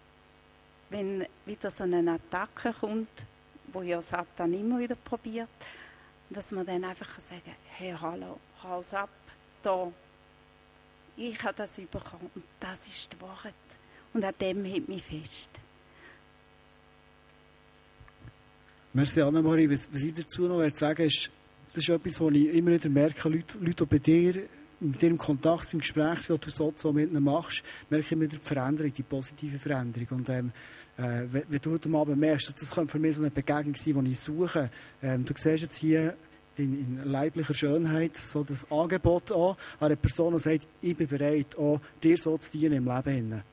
Wenn 0.89 1.25
wieder 1.45 1.69
so 1.69 1.83
eine 1.83 2.13
Attacke 2.13 2.73
kommt, 2.73 3.25
wo 3.73 3.81
ja 3.81 4.01
Satan 4.01 4.53
immer 4.53 4.79
wieder 4.79 4.95
probiert, 4.95 5.49
dass 6.29 6.51
man 6.51 6.65
dann 6.65 6.83
einfach 6.83 7.19
sagen 7.19 7.55
hey, 7.77 7.95
hallo, 7.99 8.39
Haus 8.63 8.93
ab, 8.93 9.09
da. 9.61 9.91
Ich 11.15 11.41
habe 11.43 11.55
das 11.55 11.75
bekommen 11.75 12.29
und 12.35 12.43
das 12.59 12.87
ist 12.87 13.13
die 13.13 13.21
Wahrheit. 13.21 13.53
Und 14.13 14.23
an 14.23 14.33
dem 14.39 14.63
hält 14.63 14.87
mich 14.87 15.03
fest. 15.03 15.49
Merci 18.93 19.21
Annemarie. 19.21 19.69
Was, 19.69 19.87
was 19.91 20.01
ich 20.01 20.13
dazu 20.13 20.47
noch 20.47 20.67
sagen 20.73 21.05
ist, 21.05 21.29
das 21.73 21.83
ist 21.83 21.89
etwas, 21.89 22.19
was 22.19 22.33
ich 22.33 22.47
immer 22.47 22.71
wieder 22.71 22.89
merke, 22.89 23.29
Leute, 23.29 23.57
Leute 23.59 23.85
bei 23.85 23.99
dir, 23.99 24.43
mit 24.79 25.01
im 25.03 25.17
Kontakt, 25.17 25.73
im 25.73 25.79
Gespräch, 25.79 26.29
was 26.29 26.39
du 26.39 26.71
so, 26.75 26.93
mit 26.93 27.11
ihnen 27.11 27.23
machst, 27.23 27.63
merke 27.89 28.05
ich 28.05 28.21
wieder 28.21 28.37
die 28.37 28.37
Veränderung, 28.37 28.93
die 28.93 29.03
positive 29.03 29.57
Veränderung. 29.57 30.19
Und 30.19 30.29
ähm, 30.29 30.51
äh, 30.97 31.23
wenn, 31.31 31.59
du 31.61 31.71
heute 31.71 31.89
Abend 31.89 32.17
merkst, 32.17 32.49
das 32.49 32.71
könnte 32.71 32.91
für 32.91 32.99
mich 32.99 33.15
so 33.15 33.21
eine 33.21 33.31
Begegnung 33.31 33.75
sein, 33.75 34.03
die 34.03 34.11
ich 34.11 34.19
suche. 34.19 34.69
Ähm, 35.01 35.25
du 35.25 35.33
siehst 35.35 35.63
jetzt 35.63 35.77
hier 35.77 36.15
in, 36.57 36.99
in, 36.99 37.11
leiblicher 37.11 37.53
Schönheit 37.53 38.15
so 38.15 38.43
das 38.43 38.69
Angebot 38.71 39.31
an, 39.31 39.39
an 39.39 39.55
eine 39.79 39.95
Person, 39.95 40.33
die 40.33 40.39
sagt, 40.39 40.67
ich 40.81 40.95
bin 40.95 41.07
bereit, 41.07 41.57
auch 41.57 41.79
dir 42.03 42.17
so 42.17 42.37
zu 42.37 42.51
dienen 42.51 42.73
im 42.73 42.85
Leben. 42.85 43.43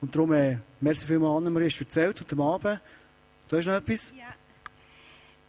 Und 0.00 0.14
darum, 0.14 0.32
äh, 0.32 0.58
merci 0.80 1.06
vielmals, 1.06 1.38
Annemarie, 1.38 1.66
hast 1.66 1.80
erzählt 1.80 2.20
heute 2.20 2.42
Abend. 2.42 2.80
Du 3.48 3.56
hast 3.56 3.66
noch 3.66 3.74
etwas? 3.74 4.12
Ja, 4.16 4.34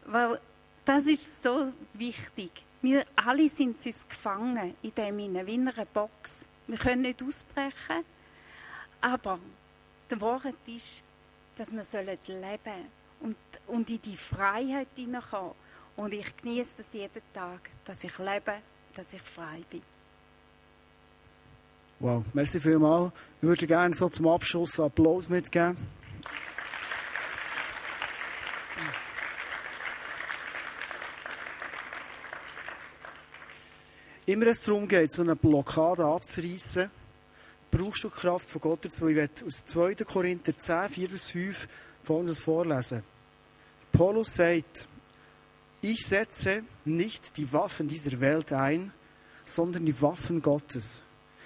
weil 0.05 0.39
das 0.83 1.05
ist 1.07 1.43
so 1.43 1.71
wichtig. 1.93 2.51
Wir 2.81 3.05
alle 3.15 3.47
sind 3.47 3.85
uns 3.85 4.07
gefangen 4.07 4.75
in 4.81 4.95
dem 4.95 5.19
in 5.19 5.45
wie 5.45 5.55
in 5.55 5.67
einer 5.67 5.85
Box. 5.85 6.47
Wir 6.67 6.77
können 6.77 7.03
nicht 7.03 7.21
ausbrechen, 7.21 8.03
aber 9.01 9.39
die 10.09 10.19
Wahrheit 10.19 10.55
ist, 10.65 11.03
dass 11.57 11.71
wir 11.71 12.01
leben 12.01 12.19
sollen 12.27 12.85
und, 13.19 13.35
und 13.67 13.89
in 13.89 14.01
die 14.01 14.17
Freiheit 14.17 14.87
hineinkommen. 14.95 15.53
Und 15.95 16.13
ich 16.13 16.35
genieße 16.37 16.77
das 16.77 16.89
jeden 16.93 17.21
Tag, 17.33 17.69
dass 17.85 18.03
ich 18.03 18.17
lebe, 18.17 18.53
dass 18.95 19.13
ich 19.13 19.21
frei 19.21 19.61
bin. 19.69 19.83
Wow, 21.99 22.23
merci 22.33 22.59
vielmals. 22.59 23.11
Ich 23.37 23.43
würde 23.43 23.67
gerne 23.67 23.93
so 23.93 24.09
zum 24.09 24.27
Abschluss 24.27 24.79
Applaus 24.79 25.29
mitgeben. 25.29 25.77
Immer 34.31 34.47
es 34.47 34.63
darum 34.63 34.87
geht, 34.87 35.11
so 35.11 35.23
eine 35.23 35.35
Blockade 35.35 36.05
abzureißen, 36.05 36.89
brauchst 37.69 38.05
du 38.05 38.07
die 38.07 38.15
Kraft 38.15 38.49
von 38.49 38.61
Gott 38.61 38.85
dazu. 38.85 39.09
Ich 39.09 39.15
werde 39.17 39.45
aus 39.45 39.65
2. 39.65 39.93
Korinther 40.05 40.57
10, 40.57 40.87
4 40.87 41.09
bis 41.09 41.31
5 41.31 41.67
folgendes 42.01 42.39
vorlesen. 42.39 43.03
Paulus 43.91 44.33
sagt, 44.33 44.87
ich 45.81 46.05
setze 46.05 46.63
nicht 46.85 47.35
die 47.35 47.51
Waffen 47.51 47.89
dieser 47.89 48.21
Welt 48.21 48.53
ein, 48.53 48.93
sondern 49.35 49.85
die 49.85 50.01
Waffen 50.01 50.41
Gottes. 50.41 51.01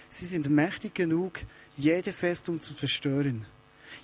Sie 0.08 0.28
sind 0.28 0.48
mächtig 0.52 0.94
genug, 0.94 1.40
jede 1.76 2.12
Festung 2.12 2.62
zu 2.62 2.76
zerstören. 2.76 3.48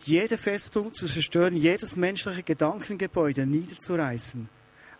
jede 0.05 0.37
Festung 0.39 0.91
zu 0.91 1.05
zerstören, 1.05 1.55
jedes 1.55 1.95
menschliche 1.95 2.41
Gedankengebäude 2.41 3.45
niederzureißen. 3.45 4.49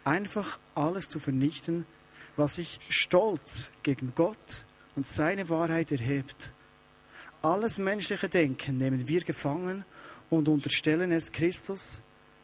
Einfach 0.04 0.60
alles 0.76 1.10
zu 1.10 1.20
vernichten, 1.20 1.88
was 2.36 2.56
sich 2.56 2.80
stolz 2.90 3.70
gegen 3.84 4.14
Gott 4.16 4.64
und 4.96 5.06
seine 5.06 5.50
Wahrheit 5.50 5.92
erhebt. 5.92 6.54
Alles 7.42 7.78
menschliche 7.78 8.30
Denken 8.30 8.78
nehmen 8.78 9.08
wir 9.08 9.22
gefangen 9.22 9.86
und 10.30 10.48
unterstellen 10.48 11.12
es 11.12 11.32
Christus, 11.32 12.02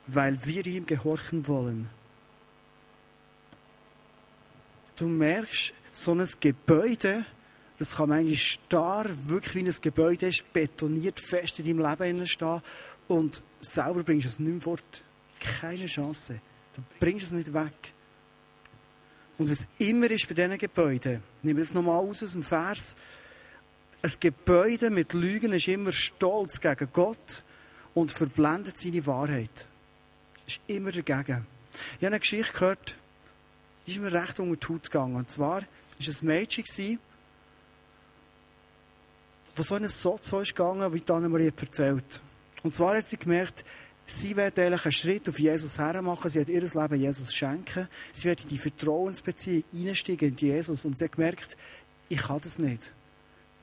weil 0.07 0.45
wir 0.45 0.65
ihm 0.65 0.85
gehorchen 0.85 1.47
wollen. 1.47 1.89
Du 4.95 5.07
merkst, 5.07 5.73
so 5.91 6.13
ein 6.13 6.27
Gebäude, 6.39 7.25
das 7.77 7.95
kann 7.97 8.11
eigentlich 8.11 8.53
starr, 8.53 9.05
wirklich 9.25 9.55
wie 9.55 9.69
ein 9.69 9.75
Gebäude 9.81 10.27
ist, 10.27 10.51
betoniert 10.51 11.19
fest 11.19 11.59
in 11.59 11.65
deinem 11.77 11.87
Leben 11.87 12.25
stehen 12.25 12.61
und 13.07 13.43
selber 13.59 14.03
bringst 14.03 14.25
du 14.25 14.29
es 14.29 14.39
nicht 14.39 14.51
mehr 14.51 14.61
fort. 14.61 15.03
Keine 15.39 15.85
Chance. 15.85 16.41
Du 16.75 16.81
bringst 16.99 17.27
es 17.27 17.31
nicht 17.31 17.53
weg. 17.53 17.93
Und 19.37 19.49
was 19.49 19.67
immer 19.77 20.09
ist 20.09 20.27
bei 20.27 20.33
diesen 20.33 20.57
Gebäuden, 20.57 21.21
nehmen 21.43 21.57
wir 21.57 21.63
es 21.63 21.73
nochmal 21.73 21.97
aus 21.97 22.23
aus 22.23 22.31
dem 22.31 22.43
Vers, 22.43 22.95
ein 24.01 24.13
Gebäude 24.19 24.89
mit 24.89 25.13
Lügen 25.13 25.53
ist 25.53 25.67
immer 25.67 25.91
stolz 25.91 26.61
gegen 26.61 26.89
Gott 26.93 27.43
und 27.95 28.11
verblendet 28.11 28.77
seine 28.77 29.05
Wahrheit. 29.07 29.67
Ist 30.45 30.61
immer 30.67 30.91
dagegen. 30.91 31.47
Ich 31.73 31.97
habe 31.97 32.07
eine 32.07 32.19
Geschichte 32.19 32.53
gehört, 32.53 32.95
die 33.85 33.91
ist 33.91 33.99
mir 33.99 34.13
recht 34.13 34.39
unter 34.39 34.55
die 34.55 34.73
Haut 34.73 34.83
gegangen. 34.83 35.15
Und 35.15 35.29
zwar 35.29 35.61
war 35.61 35.67
es 35.99 36.21
ein 36.21 36.27
Mädchen, 36.27 36.99
das 39.55 39.67
so 39.67 39.75
in 39.75 39.83
ein 39.83 39.89
Sozo 39.89 40.41
ist 40.41 40.55
gegangen, 40.55 40.93
wie 40.93 41.11
Annemarie 41.11 41.51
erzählt. 41.59 42.21
Und 42.61 42.75
zwar 42.75 42.95
hat 42.95 43.07
sie 43.07 43.17
gemerkt, 43.17 43.65
sie 44.07 44.35
wird 44.35 44.57
eigentlich 44.57 44.85
einen 44.85 44.91
Schritt 44.91 45.29
auf 45.29 45.37
Jesus 45.37 45.77
hermachen, 45.77 46.29
sie 46.29 46.39
hat 46.39 46.49
ihr 46.49 46.61
Leben 46.61 47.01
Jesus 47.01 47.35
schenken, 47.35 47.87
sie 48.13 48.29
wird 48.29 48.41
in 48.41 48.47
die 48.47 48.57
Vertrauensbeziehung 48.57 49.63
einsteigen 49.75 50.29
in 50.29 50.37
Jesus 50.37 50.85
und 50.85 50.97
sie 50.97 51.03
hat 51.05 51.11
gemerkt, 51.11 51.57
ich 52.09 52.17
kann 52.17 52.39
das 52.41 52.57
nicht. 52.57 52.93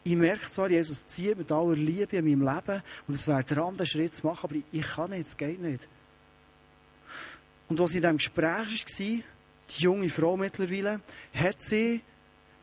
Ich 0.05 0.15
merke 0.15 0.47
zwar, 0.47 0.71
Jesus 0.71 1.07
zieht 1.07 1.39
mit 1.39 1.51
aller 1.51 1.75
Liebe 1.75 2.19
in 2.19 2.27
meinem 2.27 2.55
Leben 2.55 2.83
und 3.09 3.15
es 3.15 3.27
wäre 3.27 3.43
dran, 3.43 3.77
den 3.77 3.87
Schritt 3.87 4.15
zu 4.15 4.27
machen, 4.27 4.51
aber 4.51 4.57
ich 4.71 4.87
kann 4.87 5.11
nicht, 5.11 5.27
es 5.27 5.37
geht 5.37 5.61
nicht. 5.61 5.89
Und 7.69 7.79
was 7.79 7.95
in 7.95 8.03
diesem 8.03 8.19
Gespräch 8.19 8.45
war, 8.47 8.67
die 8.99 9.83
junge 9.83 10.11
Frau 10.11 10.37
mittlerweile, 10.37 11.01
hat 11.33 11.63
sie 11.63 12.03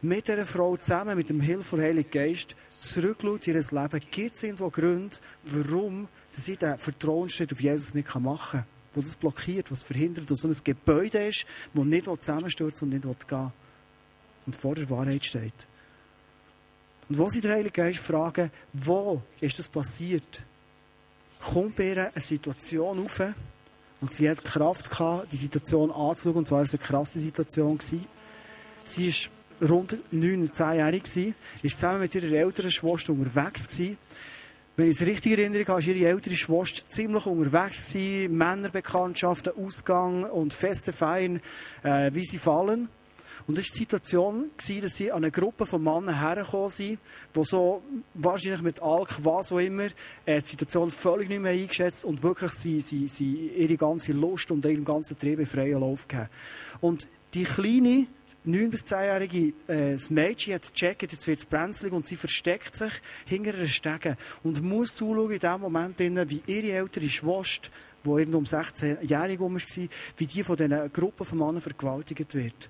mit 0.02 0.28
dieser 0.28 0.46
Frau 0.46 0.76
zusammen, 0.78 1.16
mit 1.16 1.30
dem 1.30 1.42
Hilfe 1.42 1.64
von 1.64 1.82
Heiligen 1.82 2.10
Geist, 2.10 2.56
zurückschaut 2.68 3.48
in 3.48 3.56
ihr 3.56 3.82
Leben. 3.82 4.02
Gibt 4.12 4.36
es 4.36 4.44
irgendwo 4.44 4.70
Gründe, 4.70 5.16
warum 5.46 6.08
sie 6.22 6.56
den 6.56 6.78
Vertrauensschritt 6.78 7.52
auf 7.52 7.62
Jesus 7.62 7.94
nicht 7.94 8.14
machen 8.16 8.62
kann? 8.62 8.68
Wo 8.94 9.02
das 9.02 9.16
blockiert, 9.16 9.72
was 9.72 9.84
verhindert, 9.84 10.30
dass 10.30 10.42
so 10.42 10.48
ein 10.48 10.58
Gebäude 10.64 11.28
ist, 11.28 11.46
das 11.74 11.86
nicht 11.86 12.06
zusammenstürzt 12.06 12.82
und 12.82 12.90
nicht 12.90 13.04
gehen 13.04 13.20
will. 13.30 13.52
Und 14.48 14.56
vor 14.56 14.76
der 14.76 14.90
Wahrheit 14.90 15.24
steht. 15.24 15.68
Und 17.08 17.18
wo 17.18 17.30
sie 17.30 17.42
den 17.42 17.52
Heiligen 17.52 17.74
Geist 17.74 18.00
fragen, 18.00 18.52
wo 18.74 19.22
ist 19.40 19.60
das 19.60 19.68
passiert, 19.68 20.44
kommt 21.40 21.76
bei 21.76 21.90
ihr 21.90 22.12
eine 22.12 22.22
Situation 22.22 23.00
auf 23.00 23.22
und 24.02 24.12
sie 24.12 24.30
hat 24.30 24.44
Kraft 24.44 24.90
gehabt, 24.90 25.32
die 25.32 25.38
Situation 25.38 25.92
anzuschauen, 25.92 26.38
und 26.38 26.48
zwar 26.48 26.60
war 26.60 26.66
es 26.66 26.74
eine 26.74 26.82
krasse 26.84 27.20
Situation. 27.20 27.78
Sie 28.74 29.08
ist 29.08 29.30
rund 29.62 29.98
9, 30.12 30.50
10-jährig 30.50 31.04
gewesen, 31.04 31.36
ist 31.62 31.76
zusammen 31.76 32.02
mit 32.02 32.16
ihrer 32.16 32.32
älteren 32.34 32.72
Schwester 32.72 33.14
unterwegs 33.14 33.68
gewesen. 33.68 33.98
Wenn 34.78 34.90
ich 34.90 35.02
es 35.02 35.06
richtig 35.06 35.38
erinnere, 35.38 35.68
war 35.68 35.82
ihre 35.82 36.10
ältere 36.10 36.36
Schwester 36.36 36.88
ziemlich 36.88 37.26
unterwegs 37.26 37.92
gewesen, 37.92 38.38
Männerbekanntschaften, 38.38 39.54
Ausgang 39.58 40.24
und 40.24 40.54
feste 40.54 40.94
Feiern, 40.94 41.42
äh, 41.84 42.12
wie 42.14 42.24
sie 42.24 42.38
fallen. 42.38 42.90
Und 43.48 43.58
das 43.58 43.66
war 43.66 43.72
die 43.74 43.80
Situation, 43.80 44.52
dass 44.58 44.96
sie 44.96 45.12
an 45.12 45.24
eine 45.24 45.32
Gruppe 45.32 45.66
von 45.66 45.84
Männern 45.84 46.20
hergekommen 46.20 46.70
sind, 46.70 47.00
die 47.36 47.44
so, 47.44 47.82
wahrscheinlich 48.14 48.62
mit 48.62 48.82
Alk, 48.82 49.10
was 49.24 49.52
auch 49.52 49.60
immer, 49.60 49.88
äh, 50.26 50.42
die 50.42 50.48
Situation 50.48 50.90
völlig 50.90 51.30
nicht 51.30 51.42
mehr 51.42 51.52
eingeschätzt 51.52 52.06
und 52.06 52.24
wirklich 52.24 52.52
sie, 52.54 52.82
sie, 52.82 53.08
sie 53.08 53.52
ihre 53.58 53.78
ganze 53.78 54.14
Lust 54.14 54.52
und 54.52 54.66
ihren 54.66 54.86
ganzen 54.86 55.18
Trieb 55.18 55.46
freien 55.48 55.80
Lauf 55.80 56.08
gegeben. 56.08 56.30
Und 56.82 57.08
die 57.34 57.44
kleine, 57.44 58.08
9- 58.46 58.70
bis 58.70 58.86
10-jährige 58.86 59.54
äh, 59.68 59.98
Mädchen 60.10 60.56
hat 60.56 60.74
gecheckt, 60.74 61.12
jetzt 61.12 61.28
wird 61.28 61.38
es 61.38 61.46
brenzlig 61.46 61.94
und 61.94 62.08
sie 62.08 62.16
versteckt 62.16 62.76
sich 62.76 62.92
hinter 63.26 63.54
einer 63.54 63.68
Stege 63.68 64.18
und 64.42 64.64
muss 64.64 64.96
zuschauen 64.96 65.32
in 65.32 65.40
dem 65.40 65.62
Moment, 65.62 66.00
wie 66.00 66.42
ihre 66.48 66.72
ältere 66.72 67.08
Schwester, 67.08 67.70
die 68.04 68.10
um 68.10 68.46
16-jährig 68.46 69.40
war, 69.40 69.52
wie 70.18 70.26
die 70.26 70.44
von 70.44 70.56
diesen 70.56 70.92
Gruppen 70.92 71.26
von 71.26 71.38
Männern 71.38 71.62
vergewaltigt 71.62 72.34
wird. 72.34 72.70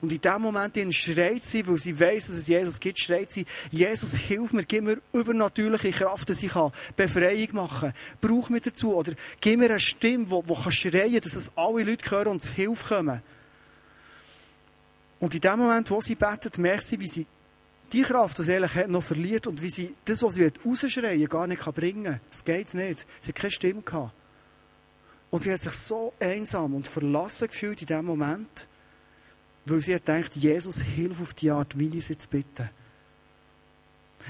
Und 0.00 0.12
in 0.12 0.20
dem 0.20 0.40
Moment 0.40 0.94
schreit 0.94 1.44
sie, 1.44 1.66
weil 1.66 1.76
sie 1.76 1.98
weiß, 1.98 2.28
dass 2.28 2.36
es 2.36 2.46
Jesus 2.46 2.80
gibt, 2.80 2.98
schreit 2.98 3.30
sie, 3.30 3.44
Jesus, 3.70 4.14
hilf 4.14 4.52
mir, 4.52 4.64
gib 4.64 4.84
mir 4.84 4.98
übernatürliche 5.12 5.90
Kraft, 5.90 6.30
dass 6.30 6.42
ich 6.42 6.52
Befreiung 6.96 7.48
machen 7.52 7.92
kann. 7.92 7.94
Brauch 8.20 8.48
mir 8.48 8.60
dazu. 8.60 8.94
Oder 8.94 9.12
gib 9.40 9.58
mir 9.58 9.70
eine 9.70 9.80
Stimme, 9.80 10.24
die, 10.24 10.52
die 10.52 10.72
schreien 10.72 11.12
kann, 11.12 11.20
dass 11.20 11.34
es 11.34 11.52
alle 11.56 11.82
Leute 11.82 12.10
hören 12.10 12.28
und 12.28 12.42
zu 12.42 12.52
Hilfe 12.52 12.94
kommen. 12.94 13.22
Und 15.22 15.36
in 15.36 15.40
dem 15.40 15.56
Moment, 15.56 15.88
wo 15.88 16.00
sie 16.00 16.16
betet, 16.16 16.58
merkt 16.58 16.82
sie, 16.82 16.98
wie 16.98 17.06
sie 17.06 17.24
die 17.92 18.02
Kraft, 18.02 18.38
die 18.38 18.42
sie 18.42 18.56
eigentlich 18.56 18.74
hat, 18.74 18.88
noch 18.88 19.04
verliert 19.04 19.46
und 19.46 19.62
wie 19.62 19.70
sie 19.70 19.94
das, 20.04 20.20
was 20.20 20.34
sie 20.34 20.52
rausschreien 20.66 21.28
gar 21.28 21.46
nicht 21.46 21.64
bringen 21.76 22.04
kann. 22.04 22.20
Es 22.28 22.44
geht 22.44 22.74
nicht. 22.74 23.06
Sie 23.20 23.28
hat 23.28 23.36
keine 23.36 23.52
Stimme 23.52 23.82
gehabt. 23.82 24.12
Und 25.30 25.44
sie 25.44 25.52
hat 25.52 25.60
sich 25.60 25.74
so 25.74 26.12
einsam 26.18 26.74
und 26.74 26.88
verlassen 26.88 27.46
gefühlt 27.46 27.80
in 27.82 27.86
dem 27.86 28.04
Moment, 28.04 28.66
weil 29.64 29.80
sie 29.80 29.94
hat 29.94 30.06
gedacht, 30.06 30.34
Jesus, 30.34 30.80
hilf 30.80 31.20
auf 31.20 31.34
die 31.34 31.52
Art, 31.52 31.78
will 31.78 31.92
ich 31.92 32.00
es 32.00 32.08
jetzt 32.08 32.28
bitten. 32.28 32.68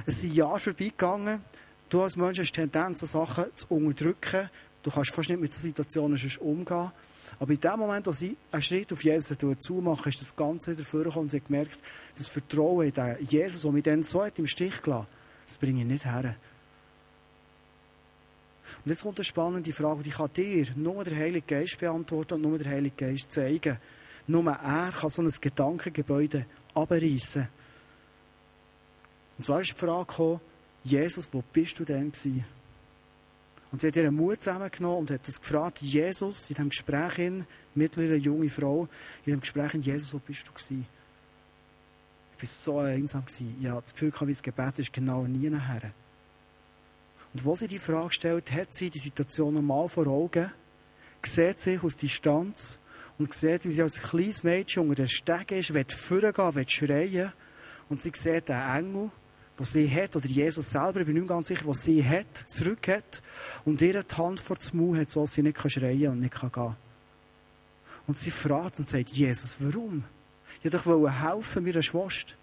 Es 0.04 0.20
sind 0.20 0.34
Jahre 0.34 0.60
vorbeigegangen. 0.60 1.42
Du 1.88 2.02
als 2.02 2.16
Mensch 2.16 2.38
hast 2.38 2.52
die 2.52 2.60
Tendenz, 2.60 3.00
so 3.00 3.06
Sachen 3.06 3.46
zu 3.54 3.66
unterdrücken. 3.70 4.50
Du 4.82 4.90
kannst 4.90 5.12
fast 5.12 5.30
nicht 5.30 5.40
mit 5.40 5.54
so 5.54 5.62
Situationen 5.62 6.20
umgehen. 6.40 6.92
Aber 7.38 7.52
in 7.52 7.60
dem 7.60 7.78
Moment, 7.78 8.06
wo 8.06 8.12
sie 8.12 8.36
einen 8.50 8.62
Schritt 8.62 8.92
auf 8.92 9.02
Jesus 9.02 9.36
zumachen, 9.58 10.08
ist 10.08 10.20
das 10.20 10.36
Ganze 10.36 10.72
wieder 10.72 10.84
vorgekommen 10.84 11.24
und 11.24 11.30
sie 11.30 11.38
hat 11.38 11.46
gemerkt, 11.46 11.78
das 12.16 12.28
Vertrauen 12.28 12.92
in 12.92 13.26
Jesus, 13.26 13.62
der 13.62 13.72
mich 13.72 13.82
dann 13.82 14.02
so 14.02 14.24
hat 14.24 14.38
im 14.38 14.46
Stich 14.46 14.80
gelassen 14.82 15.06
das 15.52 15.58
bringe 15.58 15.80
ich 15.80 15.86
nicht 15.86 16.04
her. 16.04 16.36
Und 18.84 18.90
jetzt 18.90 19.02
kommt 19.02 19.18
eine 19.18 19.24
spannende 19.24 19.72
Frage, 19.72 20.02
die 20.02 20.10
kann 20.10 20.32
dir 20.32 20.66
nur 20.76 21.04
der 21.04 21.16
Heilige 21.16 21.46
Geist 21.46 21.78
beantworten 21.78 22.34
und 22.34 22.42
nur 22.42 22.58
der 22.58 22.72
Heilige 22.72 22.96
Geist 22.96 23.30
zeigen. 23.30 23.78
Nur 24.26 24.50
er 24.50 24.92
kann 24.92 25.10
so 25.10 25.22
ein 25.22 25.30
Gedankengebäude 25.40 26.46
abreißen. 26.74 27.48
Und 29.36 29.44
zwar 29.44 29.60
ist 29.60 29.72
die 29.72 29.76
Frage 29.76 30.06
gekommen, 30.06 30.40
Jesus, 30.84 31.28
wo 31.32 31.42
bist 31.52 31.78
du 31.78 31.84
denn 31.84 32.10
gewesen? 32.10 32.44
Und 33.72 33.80
sie 33.80 33.88
hat 33.88 33.96
ihren 33.96 34.14
Mut 34.14 34.42
zusammengenommen 34.42 34.98
und 34.98 35.10
hat 35.10 35.26
das 35.26 35.40
gefragt, 35.40 35.80
Jesus, 35.80 36.50
in 36.50 36.56
diesem 36.56 36.68
Gespräch 36.68 37.14
hin, 37.14 37.46
mittlere 37.74 38.16
junge 38.16 38.50
Frau, 38.50 38.82
in 38.82 39.24
diesem 39.24 39.40
Gespräch 39.40 39.72
hin, 39.72 39.80
Jesus, 39.80 40.12
wo 40.12 40.18
bist 40.18 40.46
du 40.46 40.52
gewesen? 40.52 40.86
Ich 42.36 42.42
war 42.42 42.48
so 42.48 42.78
einsam 42.78 43.24
gewesen. 43.24 43.56
Ich 43.60 43.68
habe 43.68 43.80
das 43.80 43.94
Gefühl, 43.94 44.12
wie 44.28 44.32
das 44.32 44.42
Gebet 44.42 44.78
ist 44.78 44.92
genau 44.92 45.26
nie 45.26 45.48
nachher. 45.48 45.90
Und 47.32 47.44
wo 47.44 47.56
sie 47.56 47.66
die 47.66 47.78
Frage 47.78 48.12
stellt, 48.12 48.52
hat 48.52 48.74
sie 48.74 48.90
die 48.90 48.98
Situation 48.98 49.54
nochmal 49.54 49.88
vor 49.88 50.06
Augen, 50.06 50.52
sieht 51.24 51.58
sich 51.58 51.82
aus 51.82 51.96
Distanz 51.96 52.78
und 53.18 53.32
sieht, 53.32 53.64
wie 53.64 53.72
sie 53.72 53.82
als 53.82 54.02
kleines 54.02 54.42
Mädchen 54.42 54.82
unter 54.82 54.96
der 54.96 55.06
Stege 55.06 55.56
ist, 55.56 55.72
will 55.72 55.86
vorgehen, 55.88 56.54
will 56.54 56.68
schreien. 56.68 57.32
Und 57.88 58.00
sie 58.02 58.12
sieht 58.14 58.50
den 58.50 58.60
Engel, 58.60 59.10
was 59.62 59.74
sie 59.74 59.88
hat, 59.88 60.16
oder 60.16 60.26
Jesus 60.26 60.72
selber, 60.72 61.00
ich 61.00 61.06
bin 61.06 61.14
nicht 61.14 61.28
ganz 61.28 61.46
sicher, 61.46 61.68
was 61.68 61.84
sie 61.84 62.04
hat, 62.04 62.36
zurück 62.36 62.88
hat, 62.88 63.22
und 63.64 63.80
ihr 63.80 64.02
die 64.02 64.16
Hand 64.16 64.40
vor 64.40 64.56
dem 64.56 64.80
Mund 64.80 64.98
hat, 64.98 65.08
so 65.08 65.20
dass 65.20 65.34
sie 65.34 65.42
nicht 65.42 65.70
schreien 65.70 66.10
und 66.10 66.18
nicht 66.18 66.34
gehen 66.34 66.50
kann. 66.50 66.74
Und 68.08 68.18
sie 68.18 68.32
fragt 68.32 68.80
und 68.80 68.88
sagt, 68.88 69.10
Jesus, 69.10 69.58
warum? 69.60 70.02
Ich 70.62 70.72
wollte 70.72 70.84
doch 70.84 71.22
helfen, 71.22 71.64
meiner 71.64 71.80
Schwester. 71.80 72.34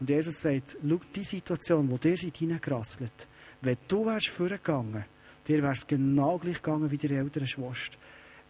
Und 0.00 0.08
Jesus 0.08 0.40
sagt, 0.40 0.78
schau, 0.82 1.00
die 1.14 1.22
Situation, 1.22 1.90
wo 1.90 1.98
dir 1.98 2.16
seid 2.16 2.38
hineingerasselt, 2.38 3.28
wenn 3.60 3.76
du 3.86 4.06
wärst 4.06 4.28
vorgegangen, 4.28 5.04
dir 5.46 5.62
wär's 5.62 5.86
genau 5.86 6.38
gleich 6.38 6.62
gegangen 6.62 6.90
wie 6.90 6.96
die 6.96 7.14
ältere 7.14 7.46
Schwester. 7.46 7.98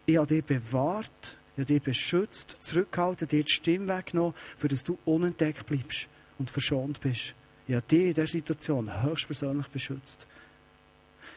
Ich 0.06 0.16
habe 0.16 0.28
dich 0.28 0.44
bewahrt, 0.44 1.36
ich 1.54 1.62
habe 1.62 1.64
dich 1.64 1.82
beschützt, 1.82 2.58
zurückgehalten, 2.60 3.26
dir 3.26 3.42
die 3.42 3.52
Stimme 3.52 3.88
weggenommen, 3.88 4.34
für 4.56 4.68
dass 4.68 4.84
du 4.84 4.96
unentdeckt 5.04 5.66
bleibst 5.66 6.06
und 6.38 6.48
verschont 6.48 7.00
bist. 7.00 7.34
Ich 7.70 7.76
habe 7.76 7.86
dich 7.86 8.00
in 8.00 8.14
dieser 8.14 8.26
Situation 8.26 9.02
höchstpersönlich 9.04 9.68
beschützt. 9.68 10.26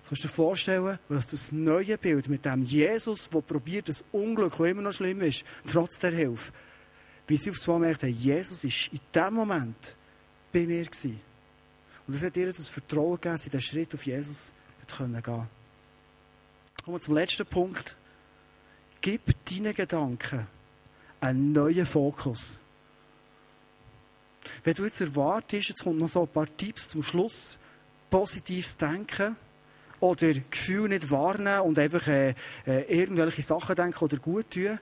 Du 0.02 0.10
kannst 0.10 0.24
dir 0.24 0.30
vorstellen, 0.30 0.98
was 1.08 1.28
das 1.28 1.52
neue 1.52 1.96
Bild 1.96 2.28
mit 2.28 2.44
dem 2.44 2.64
Jesus, 2.64 3.30
der 3.30 3.42
probiert, 3.42 3.88
das 3.88 4.04
Unglück, 4.12 4.58
das 4.58 4.68
immer 4.68 4.82
noch 4.82 4.94
schlimm 4.94 5.22
ist, 5.22 5.46
trotz 5.72 6.00
der 6.00 6.10
Hilfe, 6.10 6.52
wie 7.28 7.38
sie 7.38 7.52
aufs 7.52 7.68
Mal 7.68 7.78
merkt, 7.78 8.02
Jesus 8.02 8.64
ist 8.64 8.92
in 8.92 9.00
dem 9.14 9.36
Moment 9.36 9.96
bei 10.52 10.66
mir 10.66 10.84
gewesen. 10.84 11.22
Und 12.08 12.16
das 12.16 12.24
hat 12.24 12.36
ihr 12.36 12.48
das 12.48 12.68
Vertrauen 12.68 13.22
gegeben, 13.22 13.38
sie 13.38 13.52
den 13.52 13.62
Schritt 13.62 13.94
auf 13.94 14.04
Jesus 14.04 14.54
gehen 14.88 15.14
konnte. 15.14 15.22
Kommen 16.84 16.98
wir 16.98 17.00
zum 17.00 17.14
letzten 17.14 17.46
Punkt. 17.46 17.96
Gib 19.02 19.22
deinen 19.46 19.76
Gedanken 19.76 20.48
einen 21.22 21.52
neuen 21.52 21.86
Fokus. 21.86 22.58
Wenn 24.64 24.74
du 24.74 24.84
jetzt 24.84 25.02
erwartest, 25.02 25.70
jetzt 25.70 25.84
kommt 25.84 26.00
noch 26.00 26.10
so 26.10 26.22
ein 26.22 26.28
paar 26.28 26.48
Tipps 26.58 26.90
zum 26.90 27.04
Schluss, 27.04 27.60
positives 28.10 28.78
Denken 28.78 29.36
oder 30.00 30.34
Gefühl 30.34 30.90
nicht 30.90 31.10
wahrnehmen 31.10 31.62
und 31.62 31.80
einfach 31.80 32.08
äh, 32.08 32.36
äh, 32.68 32.82
irgendwelche 32.88 33.42
Sachen 33.42 33.76
denken 33.76 34.04
oder 34.04 34.18
gut 34.18 34.52
tun, 34.52 34.80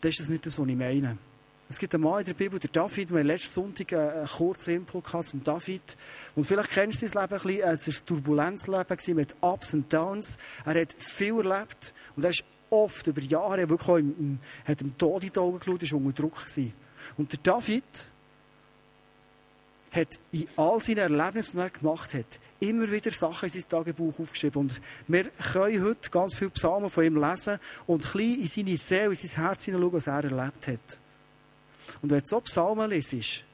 dann 0.00 0.10
ist 0.10 0.20
das 0.20 0.28
nicht 0.28 0.46
das, 0.46 0.58
was 0.58 0.68
ich 0.68 0.76
meine. 0.76 1.18
Es 1.68 1.80
gibt 1.80 1.92
einen 1.94 2.04
Mann 2.04 2.20
in 2.20 2.26
der 2.26 2.34
Bibel, 2.34 2.60
der 2.60 2.70
David, 2.70 3.10
wir 3.10 3.18
haben 3.18 3.26
letzten 3.26 3.50
Sonntag 3.50 3.92
einen 3.92 4.26
kurzen 4.26 4.76
Input 4.76 5.08
zum 5.24 5.42
David. 5.42 5.96
Und 6.36 6.44
vielleicht 6.44 6.70
kennst 6.70 7.02
du 7.02 7.08
sein 7.08 7.22
Leben 7.22 7.34
ein 7.34 7.42
bisschen. 7.42 7.68
Es 7.68 7.88
war 7.88 7.94
ein 7.94 8.06
Turbulenzleben 8.06 9.16
mit 9.16 9.36
Ups 9.40 9.74
und 9.74 9.92
Downs. 9.92 10.38
Er 10.64 10.80
hat 10.80 10.92
viel 10.92 11.34
erlebt. 11.38 11.92
Und 12.14 12.22
er 12.22 12.30
ist 12.30 12.44
oft 12.70 13.08
über 13.08 13.20
Jahre 13.20 13.68
wirklich 13.68 13.88
auch 13.88 13.96
im, 13.96 14.14
im, 14.16 14.38
hat 14.64 14.80
im 14.80 14.96
Tod 14.96 15.24
in 15.24 15.32
die 15.32 15.38
Augen 15.40 15.58
geschaut, 15.58 15.82
war 15.82 15.98
unter 15.98 16.22
Druck. 16.22 16.36
Gewesen. 16.36 16.72
Und 17.16 17.32
der 17.32 17.40
David 17.42 17.84
hat 19.92 20.18
in 20.32 20.46
all 20.56 20.80
seinen 20.80 20.98
Erlebnissen, 20.98 21.56
die 21.56 21.62
er 21.62 21.70
gemacht 21.70 22.14
hat, 22.14 22.38
immer 22.60 22.90
wieder 22.90 23.10
Sachen 23.10 23.46
in 23.46 23.52
sein 23.52 23.68
Tagebuch 23.68 24.18
aufgeschrieben. 24.18 24.62
Und 24.62 24.80
wir 25.08 25.24
können 25.24 25.84
heute 25.84 26.10
ganz 26.10 26.34
viele 26.34 26.50
Psalmen 26.50 26.90
von 26.90 27.04
ihm 27.04 27.16
lesen 27.16 27.58
und 27.86 28.04
ein 28.04 28.12
bisschen 28.12 28.40
in 28.40 28.46
seine 28.46 28.76
Seele, 28.76 29.08
in 29.10 29.14
sein 29.14 29.44
Herz 29.44 29.64
hineinschauen, 29.64 29.92
was 29.92 30.06
er 30.06 30.24
erlebt 30.24 30.68
hat. 30.68 31.00
Und 32.02 32.10
wenn 32.10 32.20
du 32.20 32.26
so 32.26 32.40
Psalmen 32.40 32.90
liest, 32.90 33.44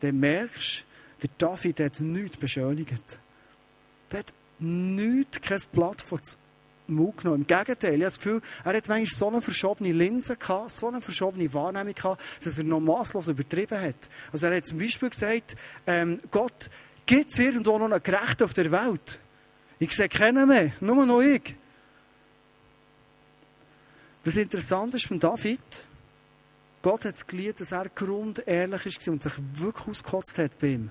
dann 0.00 0.18
merkst 0.18 0.84
du, 1.20 1.26
der 1.26 1.30
David 1.38 1.80
hat 1.80 2.00
nichts 2.00 2.36
beschönigt. 2.36 3.18
Er 4.10 4.18
hat 4.20 4.34
nichts, 4.58 5.40
kein 5.40 5.60
Blatt 5.72 6.00
vor 6.00 6.20
Mut 6.90 7.18
genommen. 7.18 7.42
Im 7.42 7.46
Gegenteil, 7.46 7.94
ich 7.94 8.00
habe 8.00 8.04
das 8.04 8.18
Gefühl, 8.18 8.40
er 8.64 8.76
hat 8.76 8.88
manchmal 8.88 9.06
so 9.06 9.28
eine 9.28 9.40
verschobene 9.40 9.92
Linse 9.92 10.36
gehabt, 10.36 10.70
so 10.70 10.88
eine 10.88 11.00
verschobene 11.00 11.52
Wahrnehmung 11.52 11.94
gehabt, 11.94 12.22
dass 12.44 12.58
er 12.58 12.64
noch 12.64 12.80
maßlos 12.80 13.28
übertrieben 13.28 13.80
hat. 13.80 14.10
Also 14.32 14.46
er 14.46 14.56
hat 14.56 14.66
zum 14.66 14.78
Beispiel 14.78 15.10
gesagt, 15.10 15.56
ähm, 15.86 16.18
Gott, 16.30 16.70
gibt 17.06 17.30
es 17.30 17.38
irgendwo 17.38 17.78
noch 17.78 17.90
einen 17.90 18.02
Gerechten 18.02 18.44
auf 18.44 18.54
der 18.54 18.70
Welt? 18.70 19.18
Ich 19.78 19.92
sehe 19.92 20.08
keinen 20.08 20.48
mehr, 20.48 20.72
nur 20.80 21.06
noch 21.06 21.22
ich. 21.22 21.56
Was 24.24 24.36
interessant 24.36 24.94
ist 24.94 25.08
beim 25.08 25.18
David, 25.18 25.60
Gott 26.82 27.04
hat 27.04 27.14
es 27.14 27.26
geliebt, 27.26 27.60
dass 27.60 27.72
er 27.72 27.88
grundehrlich 27.88 28.84
war 28.84 29.12
und 29.12 29.22
sich 29.22 29.32
wirklich 29.54 29.88
ausgekotzt 29.88 30.38
hat 30.38 30.58
bei 30.58 30.68
ihm. 30.68 30.90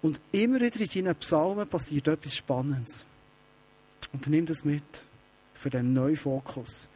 Und 0.00 0.20
immer 0.32 0.60
wieder 0.60 0.80
in 0.80 0.86
seinen 0.86 1.16
Psalmen 1.16 1.68
passiert 1.68 2.08
etwas 2.08 2.36
Spannendes. 2.36 3.04
Und 4.12 4.26
nimm 4.28 4.46
das 4.46 4.64
mit 4.64 5.04
für 5.54 5.70
den 5.70 5.92
neuen 5.92 6.16
Fokus. 6.16 6.88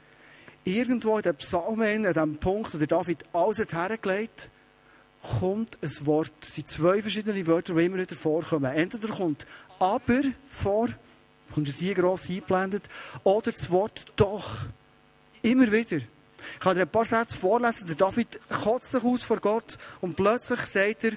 Irgendwo 0.64 1.16
in 1.16 1.22
den 1.22 1.36
Psalmen, 1.36 2.06
an 2.06 2.14
dem 2.14 2.36
Punkt, 2.38 2.72
wo 2.72 2.78
der 2.78 2.86
David 2.86 3.24
alles 3.32 3.58
hat 3.58 3.72
hergelegt 3.72 4.50
kommt 5.22 5.78
ein 5.82 6.06
Wort. 6.06 6.32
Es 6.42 6.54
sind 6.54 6.68
zwei 6.68 7.00
verschiedene 7.00 7.46
Wörter, 7.46 7.74
die 7.74 7.84
immer 7.84 7.98
wieder 7.98 8.16
vorkommen. 8.16 8.72
Entweder 8.72 9.08
kommt 9.08 9.46
aber 9.78 10.22
vor, 10.48 10.88
kommt 11.54 11.68
es 11.68 11.78
hier 11.78 11.94
gross 11.94 12.28
eingeblendet, 12.28 12.88
oder 13.24 13.52
das 13.52 13.70
Wort 13.70 14.12
doch. 14.16 14.66
Immer 15.42 15.70
wieder. 15.70 15.98
Ich 15.98 16.60
kann 16.60 16.76
dir 16.76 16.82
ein 16.82 16.88
paar 16.88 17.04
Sätze 17.04 17.38
vorlesen. 17.38 17.86
Der 17.86 17.96
David 17.96 18.40
kotzt 18.48 18.90
sich 18.90 19.02
aus 19.02 19.24
vor 19.24 19.38
Gott 19.38 19.78
und 20.00 20.16
plötzlich 20.16 20.60
sagt 20.60 21.04
er, 21.04 21.12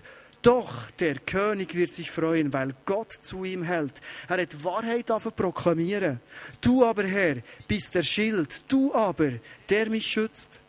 doch, 0.46 0.92
der 1.00 1.16
König 1.16 1.74
wird 1.74 1.92
sich 1.92 2.12
freuen, 2.12 2.54
weil 2.54 2.76
Gott 2.86 3.12
zu 3.12 3.44
ihm 3.46 3.64
hält. 3.64 4.00
Er 4.28 4.42
hat 4.42 4.64
Wahrheit 4.64 5.10
auf 5.10 5.36
proklamieren. 5.36 6.20
Du 6.62 6.86
aber, 6.86 7.04
Herr, 7.04 7.38
bist 7.68 7.96
der 7.96 8.04
Schild. 8.04 8.62
Du 8.68 8.94
aber, 8.94 9.32
der 9.70 9.90
mich 9.90 10.06
schützt. 10.06 10.60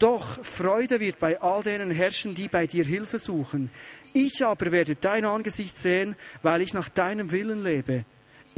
Doch 0.00 0.44
Freude 0.44 0.98
wird 0.98 1.20
bei 1.20 1.40
all 1.40 1.62
denen 1.62 1.90
herrschen, 1.90 2.34
die 2.34 2.48
bei 2.48 2.66
dir 2.66 2.84
Hilfe 2.84 3.18
suchen. 3.18 3.70
Ich 4.12 4.44
aber 4.44 4.72
werde 4.72 4.96
dein 4.96 5.24
Angesicht 5.24 5.76
sehen, 5.78 6.16
weil 6.42 6.60
ich 6.60 6.74
nach 6.74 6.88
deinem 6.88 7.30
Willen 7.30 7.62
lebe. 7.62 8.04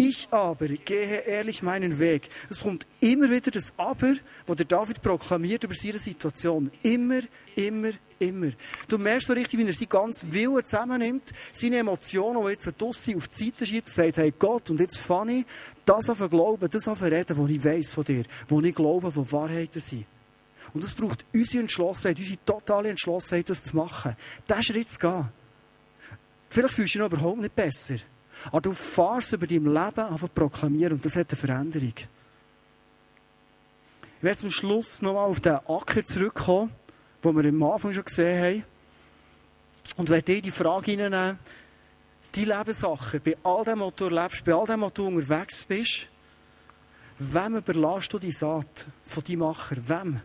Ich 0.00 0.28
aber 0.30 0.68
gehe 0.68 1.22
ehrlich 1.26 1.64
meinen 1.64 1.98
Weg. 1.98 2.28
Es 2.48 2.60
kommt 2.60 2.86
immer 3.00 3.28
wieder 3.30 3.50
das 3.50 3.72
Aber, 3.78 4.14
wo 4.46 4.54
der 4.54 4.64
David 4.64 5.02
proklamiert 5.02 5.64
über 5.64 5.74
seine 5.74 5.98
Situation. 5.98 6.70
Immer, 6.84 7.22
immer, 7.56 7.90
immer. 8.20 8.52
Du 8.86 8.96
merkst 8.96 9.26
so 9.26 9.32
richtig, 9.32 9.58
wie 9.58 9.66
er 9.66 9.74
seinen 9.74 9.88
ganzen 9.88 10.32
Willen 10.32 10.64
zusammennimmt, 10.64 11.32
seine 11.52 11.78
Emotionen, 11.78 12.44
die 12.44 12.52
jetzt 12.52 12.80
draussen 12.80 13.16
auf 13.16 13.26
die 13.26 13.46
Seite 13.46 13.66
schiebt 13.66 13.90
sagt, 13.90 14.18
hey 14.18 14.32
Gott, 14.38 14.70
und 14.70 14.78
jetzt 14.78 14.98
fange 14.98 15.40
ich 15.40 15.46
das 15.84 16.08
auf 16.08 16.20
glauben, 16.30 16.70
das 16.70 16.86
auf 16.86 17.02
reden, 17.02 17.36
was 17.36 17.50
ich 17.50 17.64
weiss 17.64 17.92
von 17.92 18.04
dir, 18.04 18.22
wo 18.46 18.60
ich 18.60 18.76
glaube, 18.76 19.16
wo 19.16 19.32
Wahrheiten 19.32 19.80
sind. 19.80 20.06
Und 20.74 20.84
es 20.84 20.94
braucht 20.94 21.26
unsere 21.34 21.62
Entschlossenheit, 21.62 22.20
unsere 22.20 22.44
totale 22.44 22.90
Entschlossenheit, 22.90 23.50
das 23.50 23.64
zu 23.64 23.74
machen. 23.74 24.14
Diesen 24.48 24.62
Schritt 24.62 24.90
zu 24.90 25.00
gehen. 25.00 25.28
Vielleicht 26.50 26.74
fühlst 26.74 26.94
du 26.94 26.98
dich 27.00 27.10
noch 27.10 27.18
überhaupt 27.18 27.40
nicht 27.40 27.56
besser. 27.56 27.96
Aber 28.46 28.60
du 28.60 28.72
fährst 28.72 29.32
über 29.32 29.46
dein 29.46 29.64
Leben 29.64 30.18
zu 30.18 30.28
proklamieren 30.28 30.94
und 30.94 31.04
das 31.04 31.16
hat 31.16 31.30
eine 31.30 31.38
Veränderung. 31.38 31.94
Ich 34.18 34.24
werde 34.24 34.38
zum 34.38 34.50
Schluss 34.50 35.02
nochmal 35.02 35.26
auf 35.26 35.40
den 35.40 35.58
Acker 35.66 36.04
zurückkommen, 36.04 36.72
den 37.22 37.36
wir 37.36 37.48
am 37.48 37.62
Anfang 37.62 37.92
schon 37.92 38.04
gesehen 38.04 38.42
haben. 38.42 38.64
Und 39.96 40.08
werde 40.08 40.34
dir 40.34 40.42
die 40.42 40.50
Frage 40.50 40.90
hineinnehmen, 40.90 41.38
die 42.34 42.44
Lebenssachen, 42.44 43.20
bei 43.24 43.36
all 43.42 43.64
dem, 43.64 43.80
was 43.80 43.94
du 43.94 44.04
erlebst, 44.04 44.44
bei 44.44 44.54
all 44.54 44.66
dem, 44.66 44.82
was 44.82 44.92
du 44.92 45.06
unterwegs 45.06 45.64
bist, 45.64 46.08
wem 47.18 47.56
überlässt 47.56 48.12
du 48.12 48.18
die 48.18 48.32
Saat 48.32 48.86
von 49.02 49.24
deinem 49.24 49.40
Macher? 49.40 49.76
Wem? 49.88 50.20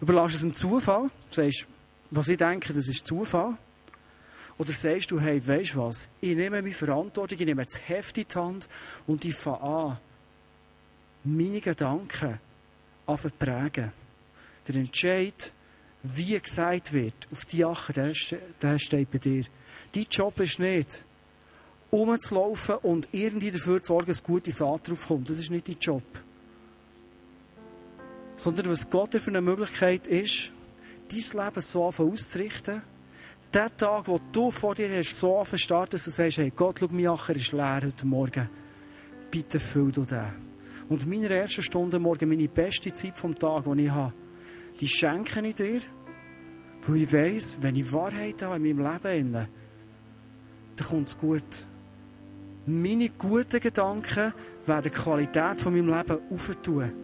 Überlässt 0.00 0.36
es 0.36 0.40
dem 0.42 0.54
Zufall? 0.54 1.10
Du 1.28 1.34
sagst, 1.34 1.66
was 2.10 2.28
ich 2.28 2.38
denke, 2.38 2.72
das 2.72 2.88
ist 2.88 3.06
Zufall. 3.06 3.56
Oder 4.56 4.72
sagst 4.72 5.10
du, 5.10 5.20
hey, 5.20 5.44
weißt 5.44 5.76
was? 5.76 6.08
Ich 6.20 6.36
nehme 6.36 6.62
meine 6.62 6.74
Verantwortung, 6.74 7.38
ich 7.38 7.46
nehme 7.46 7.64
das 7.64 7.88
Heft 7.88 8.16
in 8.18 8.26
die 8.28 8.34
Hand 8.38 8.68
und 9.06 9.24
ich 9.24 9.34
fange 9.34 9.60
an, 9.60 9.98
meine 11.24 11.60
Gedanken 11.60 12.38
an 13.06 13.18
zu 13.18 13.30
prägen. 13.30 13.92
Der 14.68 14.76
Entscheid, 14.76 15.52
wie 16.02 16.38
gesagt 16.38 16.92
wird, 16.92 17.14
auf 17.32 17.44
die 17.46 17.64
Ache, 17.64 17.92
der 17.92 18.78
steht 18.78 19.10
bei 19.10 19.18
dir. 19.18 19.44
Dein 19.92 20.06
Job 20.10 20.38
ist 20.40 20.58
nicht, 20.58 21.04
rumzulaufen 21.90 22.76
und 22.76 23.08
irgendwie 23.12 23.50
dafür 23.50 23.82
zu 23.82 23.88
sorgen, 23.88 24.06
dass 24.06 24.22
gute 24.22 24.52
Saat 24.52 24.88
drauf 24.88 25.08
kommt. 25.08 25.28
Das 25.28 25.38
ist 25.38 25.50
nicht 25.50 25.68
dein 25.68 25.78
Job. 25.78 26.02
Sondern 28.36 28.70
was 28.70 28.88
Gott 28.90 29.14
dir 29.14 29.20
für 29.20 29.30
eine 29.30 29.40
Möglichkeit 29.40 30.06
ist, 30.06 30.50
dein 31.10 31.44
Leben 31.44 31.60
so 31.60 31.84
auszurichten, 31.84 32.82
der 33.54 33.76
Tag, 33.76 34.08
wo 34.08 34.18
du 34.32 34.50
vor 34.50 34.74
dir 34.74 34.90
hast, 34.96 35.18
so 35.18 35.44
starten, 35.54 35.92
dass 35.92 36.04
du 36.04 36.10
sagst, 36.10 36.38
hey 36.38 36.52
Gott, 36.54 36.80
schau, 36.80 36.88
mein 36.90 37.06
Acher 37.06 37.36
ist 37.36 37.52
leer 37.52 37.80
heute 37.84 38.06
Morgen. 38.06 38.50
Bitte 39.30 39.60
füll 39.60 39.92
du 39.92 40.04
den. 40.04 40.24
Und 40.88 41.06
meine 41.06 41.28
erste 41.28 41.62
Stunde 41.62 41.98
morgen, 41.98 42.28
meine 42.28 42.48
beste 42.48 42.92
Zeit 42.92 43.16
vom 43.16 43.34
Tag, 43.34 43.64
die 43.64 43.84
ich 43.84 43.90
habe, 43.90 44.12
die 44.80 44.88
schenke 44.88 45.46
ich 45.46 45.54
dir, 45.54 45.80
weil 46.86 46.96
ich 46.96 47.12
weiss, 47.12 47.56
wenn 47.60 47.76
ich 47.76 47.92
Wahrheit 47.92 48.42
habe 48.42 48.56
in 48.56 48.76
meinem 48.76 48.92
Leben, 48.92 49.32
dann 49.32 50.88
kommt 50.88 51.08
es 51.08 51.16
gut. 51.16 51.64
Meine 52.66 53.08
guten 53.10 53.60
Gedanken 53.60 54.32
werden 54.66 54.90
die 54.92 54.98
Qualität 54.98 55.60
von 55.60 55.74
meinem 55.74 55.96
Leben 55.96 56.18
aufentun. 56.30 57.03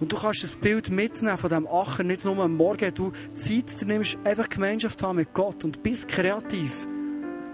Und 0.00 0.12
du 0.12 0.16
kannst 0.16 0.42
das 0.42 0.56
Bild 0.56 0.90
mitnehmen 0.90 1.38
von 1.38 1.48
diesem 1.48 1.66
Acher, 1.66 2.02
nicht 2.02 2.24
nur 2.24 2.38
am 2.38 2.56
Morgen. 2.56 2.92
Du 2.94 3.12
Zeit, 3.34 3.80
du 3.80 3.86
nimmst 3.86 4.18
einfach 4.24 4.48
Gemeinschaft 4.48 5.02
haben 5.02 5.16
mit 5.16 5.32
Gott 5.32 5.64
und 5.64 5.82
bist 5.82 6.08
kreativ. 6.08 6.86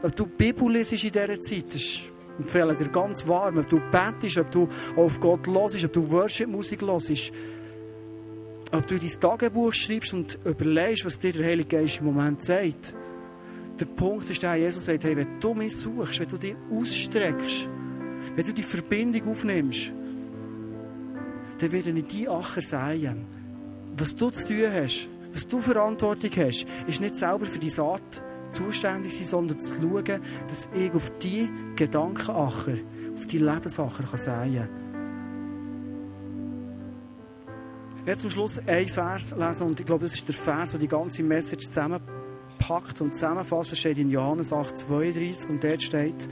Ob 0.02 0.16
du 0.16 0.26
Bibel 0.26 0.70
lesest 0.70 1.04
in 1.04 1.12
dieser 1.12 1.40
Zeit, 1.40 1.74
das 1.74 1.82
empfehle 2.38 2.74
dir 2.74 2.88
ganz 2.88 3.26
warm. 3.26 3.58
Ob 3.58 3.68
du 3.68 3.80
betest, 3.90 4.38
ob 4.38 4.50
du 4.50 4.68
auf 4.96 5.20
Gott 5.20 5.46
hörst, 5.46 5.84
ob 5.84 5.92
du 5.92 6.10
Worship-Musik 6.10 6.82
hörst. 6.82 7.32
Ob 8.72 8.86
du 8.86 8.98
dein 8.98 9.20
Tagebuch 9.20 9.74
schreibst 9.74 10.14
und 10.14 10.38
überlegst, 10.44 11.04
was 11.04 11.18
dir 11.18 11.32
der 11.32 11.46
Heilige 11.46 11.76
Geist 11.76 12.00
im 12.00 12.06
Moment 12.06 12.42
sagt. 12.42 12.94
Der 13.78 13.84
Punkt 13.86 14.28
ist 14.30 14.42
der, 14.42 14.56
Jesus 14.56 14.84
sagt, 14.84 15.04
hey, 15.04 15.16
wenn 15.16 15.40
du 15.40 15.54
mich 15.54 15.76
suchst, 15.76 16.20
wenn 16.20 16.28
du 16.28 16.36
dich 16.36 16.56
ausstreckst, 16.70 17.68
wenn 18.34 18.44
du 18.44 18.52
die 18.52 18.62
Verbindung 18.62 19.28
aufnimmst, 19.28 19.92
dann 21.62 21.72
werde 21.72 21.90
ich 21.90 22.04
die 22.04 22.28
Acher 22.28 22.60
säen. 22.60 23.24
Was 23.96 24.16
du 24.16 24.30
zu 24.30 24.48
tun 24.48 24.66
hast, 24.72 25.08
was 25.32 25.46
du 25.46 25.60
Verantwortung 25.60 26.30
hast, 26.36 26.66
ist 26.86 27.00
nicht 27.00 27.16
selber 27.16 27.46
für 27.46 27.58
die 27.58 27.70
Saat 27.70 28.22
zuständig 28.50 29.16
sein, 29.16 29.24
sondern 29.24 29.60
zu 29.60 29.80
schauen, 29.80 30.20
dass 30.48 30.68
ich 30.74 30.92
auf 30.92 31.10
die 31.18 31.48
Gedankenacher, 31.76 32.74
auf 33.14 33.26
die 33.26 33.38
Lebensacher 33.38 34.02
kann 34.02 34.18
säen 34.18 34.68
werde 38.04 38.20
zum 38.20 38.30
Schluss 38.30 38.58
einen 38.66 38.88
Vers 38.88 39.32
lesen 39.38 39.68
und 39.68 39.78
ich 39.78 39.86
glaube, 39.86 40.02
das 40.02 40.14
ist 40.14 40.26
der 40.26 40.34
Vers, 40.34 40.72
der 40.72 40.80
die 40.80 40.88
ganze 40.88 41.22
Message 41.22 41.68
zusammenpasst. 41.68 42.22
packt 42.58 43.00
und 43.00 43.14
zusammenfassen, 43.14 43.76
steht 43.76 43.98
in 43.98 44.10
Johannes 44.10 44.52
8, 44.52 44.76
32 44.76 45.50
und 45.50 45.64
dort 45.64 45.82
steht, 45.82 46.28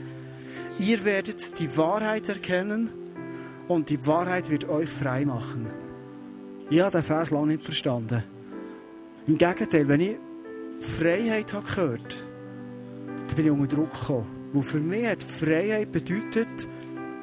ihr 0.79 1.03
werdet 1.05 1.59
die 1.59 1.77
Wahrheit 1.77 2.27
erkennen 2.29 2.89
und 3.67 3.89
die 3.89 4.05
Wahrheit 4.07 4.49
wird 4.49 4.69
euch 4.69 4.89
frei 4.89 5.25
machen. 5.25 5.67
Ich 6.69 6.79
habe 6.81 6.91
den 6.91 7.03
Vers 7.03 7.31
lange 7.31 7.47
nicht 7.47 7.63
verstanden. 7.63 8.23
Im 9.27 9.37
Gegenteil, 9.37 9.87
wenn 9.87 10.01
ich 10.01 10.17
Freiheit 10.79 11.53
habe 11.53 11.65
gehört, 11.67 12.23
dann 13.27 13.35
bin 13.35 13.45
ich 13.45 13.51
unter 13.51 13.75
Druck 13.75 13.93
gekommen. 13.93 14.27
Weil 14.51 14.63
für 14.63 14.79
mich 14.79 15.07
hat 15.07 15.23
Freiheit 15.23 15.91
bedeutet 15.91 16.67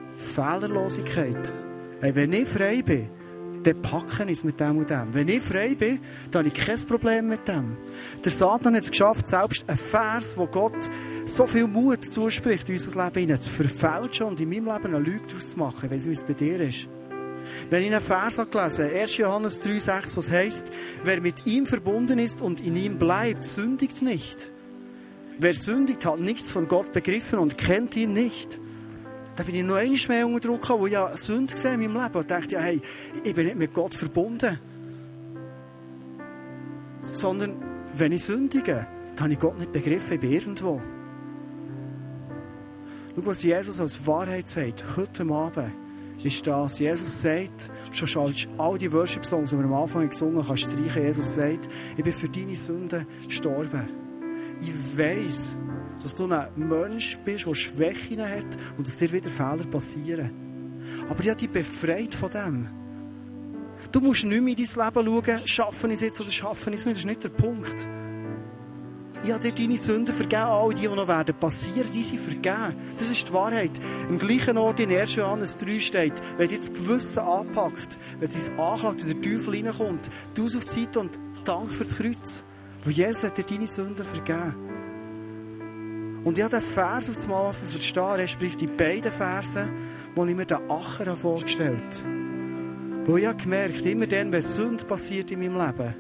Fehlerlosigkeit. 0.09 1.53
Hey, 2.01 2.15
wenn 2.15 2.33
ich 2.33 2.49
frei 2.49 2.83
bin, 2.83 3.11
dann 3.69 3.83
packen 3.83 4.29
es 4.29 4.45
mit 4.45 4.59
dem 4.61 4.79
und 4.79 4.91
dem. 4.91 5.13
Wenn 5.13 5.29
ich 5.29 5.43
frei 5.43 5.75
bin, 5.75 6.01
dann 6.31 6.47
habe 6.47 6.57
ich 6.57 6.67
kein 6.67 6.81
Problem 6.87 7.29
mit 7.29 7.47
dem. 7.47 7.77
Der 8.25 8.33
Satan 8.33 8.75
hat 8.75 8.85
es 8.85 8.91
geschafft, 8.91 9.29
selbst 9.29 9.65
ein 9.69 9.77
Vers, 9.77 10.37
wo 10.37 10.47
Gott 10.47 10.77
so 11.17 11.47
viel 11.47 11.67
Mut 11.67 12.03
zuspricht, 12.03 12.69
in 12.69 12.77
unser 12.77 13.05
Leben 13.05 13.21
hinein, 13.21 13.41
zu 13.41 13.51
verfälschen 13.51 14.27
und 14.27 14.41
in 14.41 14.49
meinem 14.49 14.67
Leben 14.67 14.95
eine 14.95 14.99
Lüge 14.99 15.27
daraus 15.29 15.51
zu 15.51 15.59
machen. 15.59 15.91
Wie 15.91 15.95
es 15.95 16.25
bei 16.25 16.33
dir 16.33 16.61
ist. 16.61 16.89
Wenn 17.71 17.83
ich 17.83 17.93
einen 17.93 18.03
Vers 18.03 18.39
habe 18.39 18.51
gelesen 18.51 18.91
1. 18.91 19.17
Johannes 19.19 19.61
3, 19.61 19.79
6, 19.79 20.17
was 20.17 20.31
heisst, 20.31 20.73
wer 21.05 21.21
mit 21.21 21.47
ihm 21.47 21.67
verbunden 21.67 22.19
ist 22.19 22.41
und 22.41 22.61
in 22.61 22.77
ihm 22.77 22.99
bleibt, 22.99 23.45
sündigt 23.45 24.03
nicht. 24.03 24.51
Wer 25.39 25.55
sündigt, 25.55 26.05
hat 26.07 26.21
nichts 26.21 26.51
von 26.51 26.69
Gott 26.69 26.93
begriffen 26.93 27.39
und 27.39 27.59
kennt 27.59 27.97
ihn 27.97 28.13
nicht. 28.13 28.59
Da 29.39 29.45
bin 29.45 29.55
ich 29.55 29.63
noch 29.63 29.77
einmal 29.77 29.99
mehr 30.09 30.27
unter 30.27 30.49
Druck 30.49 30.63
gekommen, 30.63 30.81
wo 30.81 30.87
ich 30.89 30.95
ja 30.95 31.07
Sünde 31.17 31.53
gesehen 31.53 31.81
in 31.81 31.93
meinem 31.93 32.03
Leben 32.03 32.19
und 32.19 32.29
dachte, 32.29 32.57
ja, 32.57 32.61
hey, 32.61 32.81
ich 33.23 33.35
bin 33.35 33.47
nicht 33.47 33.57
mit 33.57 33.73
Gott 33.73 33.95
verbunden. 33.95 34.59
Sondern, 37.01 37.55
wenn 37.95 38.11
ich 38.11 38.25
sündige, 38.25 38.89
dann 39.15 39.21
habe 39.21 39.33
ich 39.35 39.39
Gott 39.39 39.57
nicht 39.57 39.71
begriffen, 39.71 40.15
ich 40.15 40.21
bin 40.21 40.33
irgendwo. 40.33 40.83
Schau, 43.15 43.27
was 43.27 43.45
Jesus 43.45 43.79
als 43.79 44.05
Wahrheit 44.09 44.49
sagt, 44.49 44.85
heute 44.97 45.23
Abend, 45.33 45.71
ist 46.25 46.45
das. 46.45 46.81
Jesus 46.81 47.23
sagt, 47.23 47.71
schon 47.93 48.35
all 48.59 48.77
die 48.77 48.93
Worship-Songs, 48.93 49.51
die 49.51 49.57
wir 49.57 49.67
am 49.67 49.75
Anfang 49.75 50.09
gesungen 50.09 50.49
haben, 50.49 50.57
streichen. 50.57 51.05
Jesus 51.05 51.37
sagt, 51.37 51.69
ich 51.97 52.03
bin 52.03 52.13
für 52.13 52.29
deine 52.29 52.57
Sünden 52.57 53.07
gestorben. 53.25 53.89
Ich 54.61 54.99
weiss, 54.99 55.55
dass 56.03 56.15
du 56.15 56.31
ein 56.31 56.49
Mensch 56.57 57.19
bist, 57.25 57.47
der 57.47 57.55
Schwächen 57.55 58.21
hat 58.21 58.57
und 58.77 58.87
dass 58.87 58.97
dir 58.97 59.13
wieder 59.13 59.31
Fehler 59.31 59.65
passieren. 59.71 60.31
Aber 61.09 61.21
ich 61.21 61.29
habe 61.29 61.39
dich 61.39 61.51
befreit 61.51 62.15
von 62.15 62.31
dem. 62.31 62.69
Du 63.93 64.01
musst 64.01 64.25
nicht 64.25 64.43
mehr 64.43 64.57
in 64.57 64.65
dein 64.65 65.05
Leben 65.05 65.25
schauen, 65.27 65.47
schaffen 65.47 65.91
es 65.91 66.01
jetzt 66.01 66.21
oder 66.21 66.31
schaffen 66.31 66.73
es 66.75 66.85
nicht. 66.85 66.97
Das 66.97 67.05
ist 67.05 67.07
nicht 67.07 67.25
der 67.25 67.29
Punkt. 67.31 67.89
Ich 69.25 69.33
habe 69.33 69.43
dir 69.43 69.53
deine 69.53 69.77
Sünden 69.77 70.15
vergeben, 70.15 70.43
all 70.43 70.73
die, 70.73 70.83
die 70.83 70.89
noch 70.89 71.09
werden 71.09 71.37
passieren, 71.37 71.89
die 71.93 72.03
sind 72.03 72.21
vergeben. 72.21 72.77
Das 72.99 73.11
ist 73.11 73.29
die 73.29 73.33
Wahrheit. 73.33 73.73
Im 74.09 74.19
gleichen 74.19 74.57
Ort 74.57 74.81
in 74.81 74.93
1. 74.93 75.17
Johannes 75.17 75.59
3 75.59 75.81
steht, 75.81 76.13
wenn 76.37 76.49
dich 76.49 76.59
das 76.59 76.73
Gewissen 76.73 77.21
anpackt, 77.21 77.99
wenn 78.21 78.31
dein 78.31 78.61
Anklagt 78.61 79.03
und 79.03 79.09
der 79.09 79.23
Teufel 79.23 79.55
reinkommt, 79.55 80.11
du 80.35 80.47
auf 80.47 80.65
die 80.65 80.81
Seite 80.81 81.01
und 81.01 81.19
Dank 81.45 81.75
fürs 81.75 81.97
Kreuz. 81.97 82.43
Weil 82.85 82.93
Jesus 82.93 83.25
hat 83.25 83.39
dir 83.39 83.45
deine 83.45 83.67
Sünden 83.67 84.05
vergeben. 84.05 84.68
Und 86.29 86.37
ich 86.37 86.45
habe 86.45 86.57
den 86.57 86.63
Vers 86.63 87.09
auf 87.09 87.15
das 87.15 87.27
Mal 87.27 87.55
verstehen, 87.55 88.19
er 88.19 88.29
spricht 88.29 88.61
die 88.61 88.67
beiden 88.67 89.11
Verse, 89.11 89.67
wo 90.15 90.27
ich 90.27 90.35
mir 90.35 90.45
den 90.45 90.71
Acher 90.71 91.17
vorgestellt 91.17 92.03
habe. 92.05 93.07
Wo 93.07 93.17
ich 93.17 93.25
habe 93.25 93.43
gemerkt, 93.43 93.87
immer 93.87 94.07
dann, 94.07 94.31
wenn 94.31 94.43
Sünde 94.43 94.85
passiert 94.85 95.31
in 95.31 95.39
meinem 95.39 95.57
Leben, 95.57 95.95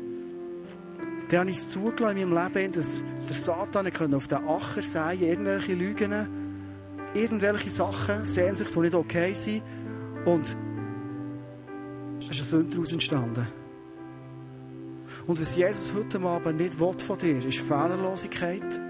dann 1.31 1.41
habe 1.41 1.51
ich 1.51 1.57
es 1.57 1.71
zugelassen 1.71 2.19
in 2.19 2.29
meinem 2.29 2.53
Leben, 2.53 2.73
dass 2.75 3.03
der 3.27 3.37
Satan 3.37 4.15
auf 4.15 4.29
den 4.29 4.47
Acher 4.47 4.83
säen, 4.83 5.23
irgendwelche 5.23 5.73
Lügen, 5.73 6.29
irgendwelche 7.15 7.71
Sachen, 7.71 8.27
Sehnsucht, 8.27 8.75
die 8.75 8.81
nicht 8.81 8.95
okay 8.95 9.33
sind. 9.33 9.63
Und 10.27 10.55
es 12.19 12.27
ist 12.27 12.35
eine 12.35 12.45
Sünde 12.45 12.77
daraus 12.77 12.93
entstanden. 12.93 13.47
Und 15.27 15.41
was 15.41 15.57
Jesus 15.57 15.95
heute 15.95 16.21
Abend 16.21 16.61
nicht 16.61 16.79
will 16.79 16.93
von 16.99 17.17
dir, 17.17 17.39
ist 17.39 17.61
Fehlerlosigkeit, 17.61 18.88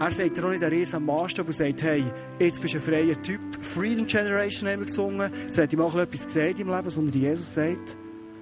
er 0.00 0.10
sagt 0.10 0.38
dir 0.38 0.44
auch 0.44 0.50
nicht 0.50 0.62
einen 0.62 0.74
riesen 0.74 1.04
Maßstab 1.04 1.46
und 1.46 1.52
sagt, 1.52 1.82
hey, 1.82 2.04
jetzt 2.38 2.62
bist 2.62 2.72
du 2.72 2.78
ein 2.78 2.82
freier 2.82 3.22
Typ. 3.22 3.40
Freedom 3.60 4.06
Generation 4.06 4.70
haben 4.70 4.78
wir 4.78 4.86
gesungen. 4.86 5.30
Jetzt 5.42 5.58
hat 5.58 5.72
ihm 5.74 5.80
auch 5.82 5.94
etwas 5.94 6.24
gesehen 6.24 6.56
im 6.56 6.70
Leben, 6.70 6.88
sondern 6.88 7.14
Jesus 7.14 7.54
sagt, 7.54 7.98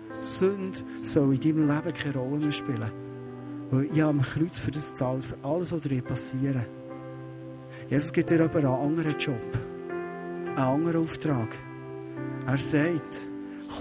Sünde 0.08 0.78
soll 0.94 1.34
in 1.34 1.40
deinem 1.40 1.68
Leben 1.68 1.92
keine 1.92 2.14
Rolle 2.14 2.38
mehr 2.38 2.52
spielen. 2.52 2.90
Weil 3.70 3.88
ich 3.92 4.00
habe 4.00 4.10
am 4.10 4.22
Kreuz 4.22 4.60
für 4.60 4.70
das 4.70 4.90
gezahlt, 4.90 5.24
für 5.24 5.36
alles, 5.42 5.72
was 5.72 5.80
dir 5.80 6.00
passieren 6.00 6.64
Jesus 7.88 8.12
gibt 8.12 8.30
dir 8.30 8.44
aber 8.44 8.58
einen 8.58 8.68
anderen 8.68 9.18
Job, 9.18 9.40
einen 9.88 10.58
anderen 10.58 11.02
Auftrag. 11.02 11.48
Er 12.46 12.56
sagt, 12.58 13.22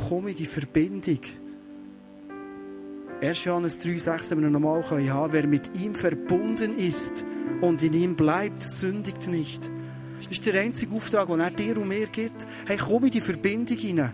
komm 0.08 0.28
in 0.28 0.36
die 0.36 0.46
Verbindung. 0.46 1.20
1. 3.22 3.44
Johannes 3.46 3.80
3, 3.80 3.98
6 3.98 4.32
haben 4.32 4.42
wir 4.42 4.50
noch 4.50 4.58
einmal 4.58 4.84
haben. 4.84 5.34
Wer 5.34 5.48
mit 5.48 5.76
ihm 5.80 5.96
verbunden 5.96 6.78
ist, 6.78 7.24
und 7.62 7.82
in 7.82 7.94
ihm 7.94 8.16
bleibt, 8.16 8.60
sündigt 8.60 9.28
nicht. 9.28 9.70
Das 10.18 10.28
ist 10.28 10.46
der 10.46 10.62
einzige 10.62 10.96
Auftrag, 10.96 11.28
den 11.28 11.40
er 11.40 11.52
dir 11.52 11.78
und 11.78 11.88
mir 11.88 12.08
gibt. 12.08 12.48
Hey, 12.66 12.78
komm 12.78 13.06
in 13.06 13.12
die 13.12 13.22
Verbindung 13.22 13.78
hinein. 13.78 14.14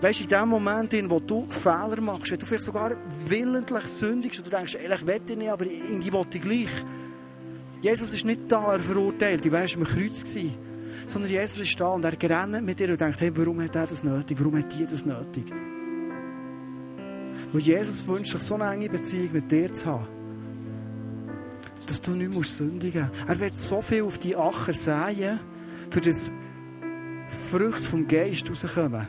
Weißt 0.00 0.20
du, 0.20 0.24
in 0.24 0.30
dem 0.30 0.48
Moment, 0.48 0.94
in 0.94 1.10
wo 1.10 1.18
du 1.18 1.42
Fehler 1.42 2.00
machst, 2.00 2.30
wenn 2.30 2.38
du 2.38 2.46
vielleicht 2.46 2.64
sogar 2.64 2.92
willentlich 3.26 3.84
sündigst 3.84 4.38
und 4.38 4.46
du 4.46 4.56
denkst, 4.56 4.76
ehrlich, 4.76 5.06
wette 5.06 5.32
ich 5.32 5.38
nicht, 5.38 5.50
aber 5.50 5.66
irgendwie 5.66 6.12
will 6.12 6.26
ich 6.32 6.40
gleich. 6.40 6.84
Jesus 7.80 8.14
ist 8.14 8.24
nicht 8.24 8.50
da, 8.50 8.72
er 8.72 8.80
verurteilt, 8.80 9.44
du 9.44 9.50
wärst 9.50 9.76
am 9.76 9.84
Kreuz 9.84 10.24
gewesen. 10.24 10.54
Sondern 11.06 11.30
Jesus 11.30 11.60
ist 11.60 11.80
da 11.80 11.88
und 11.88 12.04
er 12.04 12.12
rennt 12.12 12.64
mit 12.64 12.78
dir 12.78 12.90
und 12.90 13.00
denkt, 13.00 13.20
hey, 13.20 13.30
warum 13.34 13.62
hat 13.62 13.74
er 13.76 13.86
das 13.86 14.04
nötig? 14.04 14.38
Warum 14.38 14.58
hat 14.58 14.72
die 14.78 14.84
das 14.84 15.04
nötig? 15.04 15.52
Weil 17.52 17.60
Jesus 17.60 18.06
wünscht 18.06 18.32
sich 18.32 18.42
so 18.42 18.54
eine 18.54 18.72
enge 18.72 18.88
Beziehung 18.88 19.32
mit 19.32 19.50
dir 19.50 19.72
zu 19.72 19.86
haben 19.86 20.18
dass 21.86 22.02
du 22.02 22.10
nicht 22.12 22.32
musst 22.32 22.56
sündigen 22.56 23.08
musst. 23.08 23.28
Er 23.28 23.40
wird 23.40 23.52
so 23.52 23.82
viel 23.82 24.02
auf 24.02 24.18
die 24.18 24.36
Acher 24.36 24.72
säen, 24.72 25.40
für 25.90 26.00
das 26.00 26.30
Früchte 27.50 27.82
vom 27.82 28.06
Geist 28.06 28.48
rauskommen. 28.50 29.06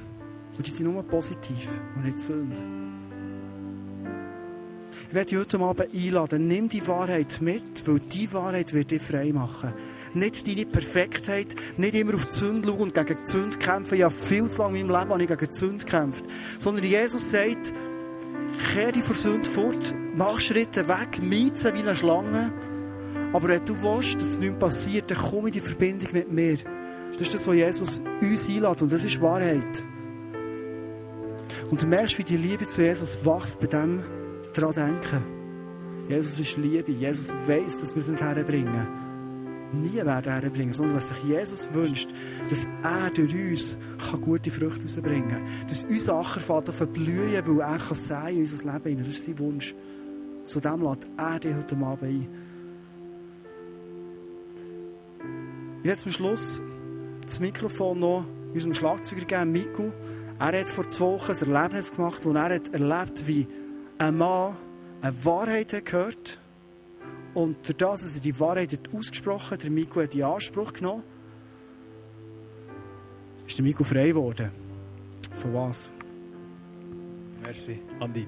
Und 0.58 0.68
die 0.68 0.72
sind 0.72 0.92
nur 0.92 1.04
positiv 1.04 1.68
und 1.96 2.06
nicht 2.06 2.20
Sünde. 2.20 2.60
Ich 5.10 5.16
werde 5.16 5.30
dich 5.30 5.40
heute 5.40 5.60
Abend 5.60 5.90
einladen, 5.94 6.48
nimm 6.48 6.70
die 6.70 6.86
Wahrheit 6.88 7.40
mit, 7.42 7.88
weil 7.88 8.00
die 8.00 8.32
Wahrheit 8.32 8.74
wird 8.74 8.92
dich 8.92 9.02
frei 9.02 9.32
machen. 9.34 9.74
Nicht 10.14 10.48
deine 10.48 10.66
Perfektheit, 10.66 11.56
nicht 11.78 11.96
immer 11.96 12.16
auf 12.16 12.28
die 12.28 12.34
Sünde 12.34 12.68
schauen 12.68 12.80
und 12.80 12.94
gegen 12.94 13.20
die 13.20 13.28
Sünde 13.28 13.58
kämpfen. 13.58 13.96
Ich 13.96 14.04
habe 14.04 14.14
viel 14.14 14.48
zu 14.48 14.62
lange 14.62 14.80
in 14.80 14.88
meinem 14.88 15.10
Leben 15.10 15.28
gegen 15.28 15.50
die 15.50 15.56
Sünde 15.56 15.86
gekämpft. 15.86 16.26
Sondern 16.60 16.84
Jesus 16.84 17.32
sagt, 17.32 17.74
kehr 18.60 18.92
dich 18.92 19.04
vor 19.04 19.16
Sünde 19.16 19.50
fort, 19.50 19.94
mach 20.16 20.40
Schritte 20.40 20.88
weg, 20.88 21.22
mieze 21.22 21.74
wie 21.74 21.80
eine 21.80 21.96
Schlange. 21.96 22.52
Aber 23.34 23.48
wenn 23.48 23.66
du 23.66 23.76
willst, 23.82 24.16
dass 24.16 24.30
es 24.30 24.40
nicht 24.40 24.60
passiert, 24.60 25.12
dann 25.12 25.18
komm 25.18 25.48
in 25.48 25.54
die 25.54 25.60
Verbindung 25.60 26.10
mit 26.14 26.32
mir. 26.32 26.58
Das 27.08 27.22
ist 27.22 27.34
das, 27.34 27.48
was 27.48 27.56
Jesus 27.56 28.02
uns 28.22 28.50
einlädt. 28.50 28.82
Und 28.82 28.92
das 28.92 29.04
ist 29.04 29.22
Wahrheit. 29.22 29.84
Und 31.70 31.82
du 31.82 31.88
merkst, 31.88 32.18
wie 32.18 32.24
die 32.24 32.38
Liebe 32.38 32.66
zu 32.66 32.82
Jesus 32.82 33.24
wächst 33.24 33.60
bei 33.60 33.68
dem 33.68 34.04
daran 34.54 34.74
denken. 34.74 35.24
Jesus 36.08 36.40
ist 36.40 36.58
Liebe. 36.58 36.92
Jesus 36.92 37.34
weiß, 37.46 37.82
dass 37.82 37.96
wir 37.96 38.02
es 38.02 38.10
nicht 38.10 38.22
herbringen. 38.22 39.09
Nie 39.72 39.98
werden 39.98 40.32
herbringen, 40.32 40.74
sondern 40.74 40.96
dass 40.96 41.10
sich 41.10 41.24
Jesus 41.24 41.74
wünscht, 41.74 42.10
dass 42.50 42.68
er 42.84 43.12
durch 43.12 43.34
uns 43.34 43.78
kann 44.10 44.22
gute 44.22 44.50
Früchte 44.50 44.80
herausbringen 44.80 45.30
kann. 45.30 45.44
Dass 45.68 45.84
unser 45.84 46.16
Ackervater 46.16 46.74
verblühen 46.74 47.46
weil 47.46 47.60
er 47.60 47.78
kann 47.78 47.96
sein 47.96 48.36
in 48.36 48.40
unser 48.40 48.74
Leben 48.74 48.84
hinein. 48.90 48.98
Das 49.06 49.08
ist 49.08 49.26
sein 49.26 49.40
Wunsch. 49.40 49.76
Zu 50.44 50.60
dem 50.60 50.82
lädt 50.82 51.08
er 51.18 51.40
dich 51.40 51.56
heute 51.56 51.76
Abend 51.76 52.04
ein. 52.04 52.28
Werde 55.84 56.02
zum 56.02 56.12
Schluss 56.12 56.62
das 57.24 57.40
Mikrofon 57.40 58.00
noch 58.00 58.26
unserem 58.54 58.74
Schlagzeuger 58.74 59.26
geben, 59.26 59.52
Miku. 59.52 59.92
Er 60.40 60.60
hat 60.60 60.70
vor 60.70 60.88
zwei 60.88 61.06
Wochen 61.06 61.32
ein 61.32 61.54
Erlebnis 61.54 61.92
gemacht, 61.92 62.26
wo 62.26 62.32
er 62.32 62.56
hat 62.56 62.74
erlebt, 62.74 63.28
wie 63.28 63.48
ein 63.98 64.18
Mann 64.18 64.56
eine 65.02 65.26
Wahrheit 65.26 65.74
hat 65.74 65.86
gehört 65.86 66.40
und 67.34 67.58
durch 67.68 67.78
das, 67.78 68.02
dass 68.02 68.16
er 68.16 68.22
die 68.22 68.40
Wahrheit 68.40 68.74
hat 68.74 68.94
ausgesprochen 68.94 69.52
hat, 69.52 69.64
der 69.64 69.72
Miku 69.72 70.02
hat 70.02 70.14
die 70.14 70.24
Anspruch 70.24 70.74
genommen, 70.74 71.04
ist 73.48 73.58
der 73.58 73.66
Miku 73.66 73.84
frei 73.84 74.10
geworden. 74.10 74.52
Von 75.36 75.54
was? 75.54 75.90
Merci, 77.44 77.82
Andi. 78.00 78.28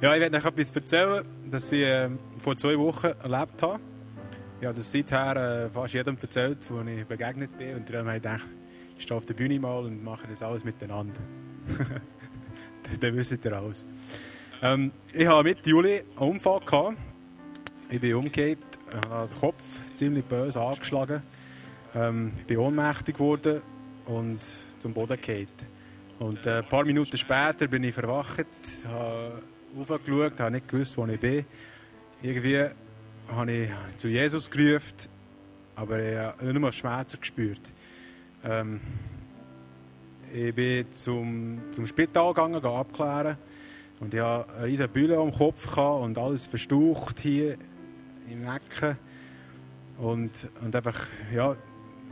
Ja, 0.00 0.14
ich 0.14 0.20
werde 0.20 0.36
euch 0.36 0.44
etwas 0.44 0.70
erzählen, 0.70 1.24
das 1.50 1.72
ich 1.72 1.82
äh, 1.82 2.08
vor 2.38 2.56
zwei 2.56 2.78
Wochen 2.78 3.06
erlebt 3.06 3.62
habe. 3.62 3.80
Ich 4.60 4.66
habe 4.66 4.76
das 4.76 4.90
seither 4.90 5.64
äh, 5.66 5.70
fast 5.70 5.94
jedem 5.94 6.16
erzählt, 6.16 6.58
wo 6.68 6.80
ich 6.82 7.04
begegnet 7.04 7.56
bin. 7.56 7.76
Und 7.76 7.88
dann 7.88 8.06
habe 8.06 8.16
ich 8.16 8.22
gedacht, 8.22 8.48
ich 8.96 9.02
stehe 9.02 9.16
auf 9.16 9.26
der 9.26 9.34
Bühne 9.34 9.58
mal 9.58 9.84
und 9.84 10.02
mache 10.02 10.26
das 10.28 10.42
alles 10.42 10.64
miteinander. 10.64 11.20
dann 13.00 13.16
wisst 13.16 13.44
ihr 13.44 13.52
alles. 13.52 13.86
Ähm, 14.62 14.92
ich 15.12 15.26
habe 15.26 15.44
Mitte 15.44 15.68
Juli 15.68 16.02
einen 16.16 16.30
Unfall 16.30 16.60
gehabt. 16.60 16.96
Ich 17.90 18.00
bin 18.00 18.14
umgekehrt, 18.16 18.58
habe 19.08 19.28
den 19.28 19.38
Kopf 19.38 19.62
ziemlich 19.94 20.22
böse 20.26 20.60
angeschlagen, 20.60 21.22
ähm, 21.94 22.32
bin 22.46 22.58
ohnmächtig 22.58 23.14
geworden 23.14 23.62
und 24.04 24.38
zum 24.78 24.92
Boden 24.92 25.18
gefallen. 25.18 25.46
Und 26.18 26.44
äh, 26.44 26.58
ein 26.58 26.66
paar 26.66 26.84
Minuten 26.84 27.16
später 27.16 27.66
bin 27.66 27.84
ich 27.84 27.94
verwacht, 27.94 28.46
habe 28.86 29.40
aufgeschaut, 29.74 30.38
habe 30.38 30.50
nicht 30.50 30.68
gewusst, 30.68 30.98
wo 30.98 31.06
ich 31.06 31.18
bin. 31.18 31.46
Irgendwie 32.20 32.66
habe 33.28 33.52
ich 33.52 33.70
zu 33.96 34.08
Jesus 34.08 34.50
gerufen, 34.50 35.08
aber 35.74 35.98
ich 35.98 36.18
habe 36.18 36.60
mehr 36.60 36.72
Schmerzen 36.72 37.20
gespürt. 37.20 37.72
Ähm, 38.44 38.80
ich 40.34 40.54
bin 40.54 40.86
zum, 40.92 41.58
zum 41.70 41.86
Spital 41.86 42.34
gegangen, 42.34 42.62
abklären. 42.62 43.38
Und 44.00 44.12
ich 44.12 44.20
hatte 44.20 44.52
eine 44.52 44.66
riesige 44.66 44.88
Bühne 44.90 45.16
am 45.16 45.32
Kopf 45.32 45.74
und 45.78 46.18
alles 46.18 46.46
verstaucht 46.46 47.20
hier 47.20 47.56
im 48.30 48.42
Nacken. 48.42 48.96
Und, 49.98 50.48
und 50.62 50.76
einfach, 50.76 51.06
ja, 51.34 51.56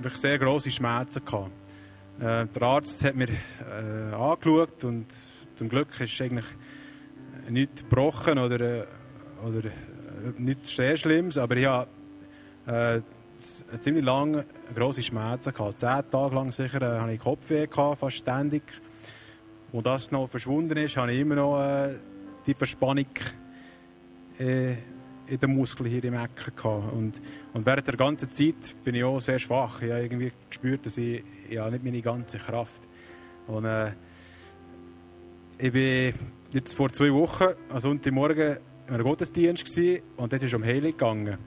wirklich 0.01 0.21
sehr 0.21 0.39
grosse 0.39 0.71
Schmerzen 0.71 1.25
gehabt. 1.25 1.51
Äh, 2.19 2.47
der 2.47 2.62
Arzt 2.62 3.05
hat 3.05 3.14
mir 3.14 3.29
äh, 3.29 4.14
angeschaut 4.14 4.85
und 4.85 5.07
zum 5.55 5.69
Glück 5.69 6.01
ist 6.01 6.21
eigentlich 6.21 6.47
nichts 7.49 7.83
gebrochen 7.83 8.39
oder, 8.39 8.61
äh, 8.61 8.87
oder 9.47 9.67
äh, 9.67 9.71
nichts 10.39 10.75
sehr 10.75 10.97
Schlimmes, 10.97 11.39
aber 11.39 11.57
ich 11.57 11.67
habe 11.67 11.89
äh, 12.67 13.01
ziemlich 13.39 14.05
lange 14.05 14.45
grosse 14.75 15.03
Schmerzen 15.03 15.53
gehabt. 15.53 15.79
Zehn 15.79 16.11
Tage 16.11 16.35
lang 16.35 16.53
sicher 16.53 16.83
äh, 16.83 17.01
hatte 17.01 17.12
ich 17.12 17.21
Kopfweh, 17.21 17.67
gehabt, 17.67 17.99
fast 17.99 18.17
ständig. 18.17 18.62
Wo 19.73 19.83
das 19.83 20.11
noch 20.11 20.29
verschwunden 20.29 20.79
ist, 20.79 20.97
habe 20.97 21.12
ich 21.12 21.21
immer 21.21 21.35
noch 21.35 21.61
äh, 21.61 21.97
die 22.47 22.55
Verspannung 22.55 23.07
äh, 24.39 24.75
in 25.27 25.39
den 25.39 25.55
Muskeln 25.55 25.91
hier 25.91 26.05
im 26.05 26.14
Ecken 26.14 26.55
gehabt. 26.55 26.93
Und, 26.93 27.20
und 27.53 27.66
während 27.66 27.87
der 27.87 27.97
ganzen 27.97 28.31
Zeit 28.31 28.74
bin 28.85 28.95
ich 28.95 29.05
auch 29.05 29.20
sehr 29.20 29.39
schwach. 29.39 29.83
Ich 29.83 29.91
habe 29.91 30.03
irgendwie 30.03 30.33
gespürt, 30.49 30.87
dass 30.87 30.97
ich 30.99 31.22
ja, 31.51 31.68
nicht 31.70 31.85
meine 31.85 32.03
ganze 32.03 32.39
Kraft 32.39 32.83
und 33.47 33.64
äh, 33.64 33.93
ich 35.59 35.72
bin 35.72 36.12
jetzt 36.53 36.74
vor 36.74 36.93
zwei 36.93 37.12
Wochen, 37.12 37.47
am 37.70 37.81
Sonntagmorgen, 37.81 38.59
in 38.89 38.95
einem 38.95 39.05
Gottesdienst 39.05 39.64
gewesen, 39.64 40.03
und 40.16 40.33
dort 40.33 40.43
ist 40.43 40.51
es 40.51 40.55
um 40.55 40.64
Heilung 40.64 40.91
gegangen. 40.91 41.39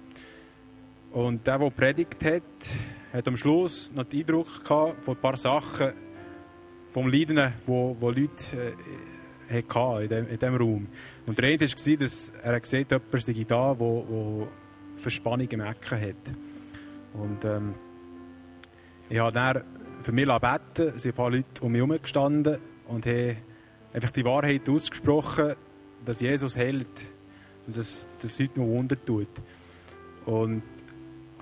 Und 1.12 1.46
der, 1.46 1.60
der 1.60 1.70
predigt 1.70 2.24
hat, 2.26 2.44
hat 3.14 3.28
am 3.28 3.38
Schluss 3.38 3.92
noch 3.94 4.06
den 4.06 4.22
Eindruck 4.22 4.64
gehabt 4.64 5.04
von 5.04 5.16
ein 5.16 5.22
paar 5.22 5.38
Sachen 5.38 5.94
vom 6.92 7.08
Leiden, 7.08 7.54
wo, 7.66 7.96
wo 8.00 8.10
Leute 8.10 8.56
äh, 8.56 8.74
hatten 9.50 10.28
in, 10.28 10.39
diesem 10.39 10.56
Raum. 10.56 10.88
Und 11.26 11.38
der 11.38 11.45
eine 11.45 11.60
war, 11.60 11.97
dass 11.97 12.34
er 12.43 12.60
gesehen 12.60 12.86
hat, 12.91 12.91
jemand 12.91 13.24
sei 13.24 13.45
da, 13.47 13.74
der, 13.74 14.47
Verspannung 14.95 15.47
im 15.50 15.62
Ecken 15.62 16.02
hat. 16.02 16.34
Und 17.14 17.45
ähm, 17.45 17.74
ich 19.10 19.18
habe 19.20 19.32
dann 19.32 19.64
für 20.02 20.12
mich 20.12 20.26
beten, 20.26 20.93
es 20.95 21.04
sind 21.04 21.14
ein 21.14 21.16
paar 21.16 21.32
Leute 21.32 21.62
um 21.62 21.72
mich 21.72 21.80
herum 21.80 22.02
gestanden 22.02 22.58
und 22.88 23.06
haben 23.06 23.38
einfach 23.93 24.12
die 24.12 24.26
Wahrheit 24.26 24.70
ausgesprochen, 24.70 25.56
dass 26.06 26.20
Jesus 26.20 26.56
hält 26.56 26.88
und 27.66 27.78
dass 27.78 28.08
das 28.22 28.39
heute 28.39 28.60
noch 28.60 28.68
Wunder 28.68 28.97
tut. 29.04 29.30
Und 30.26 30.64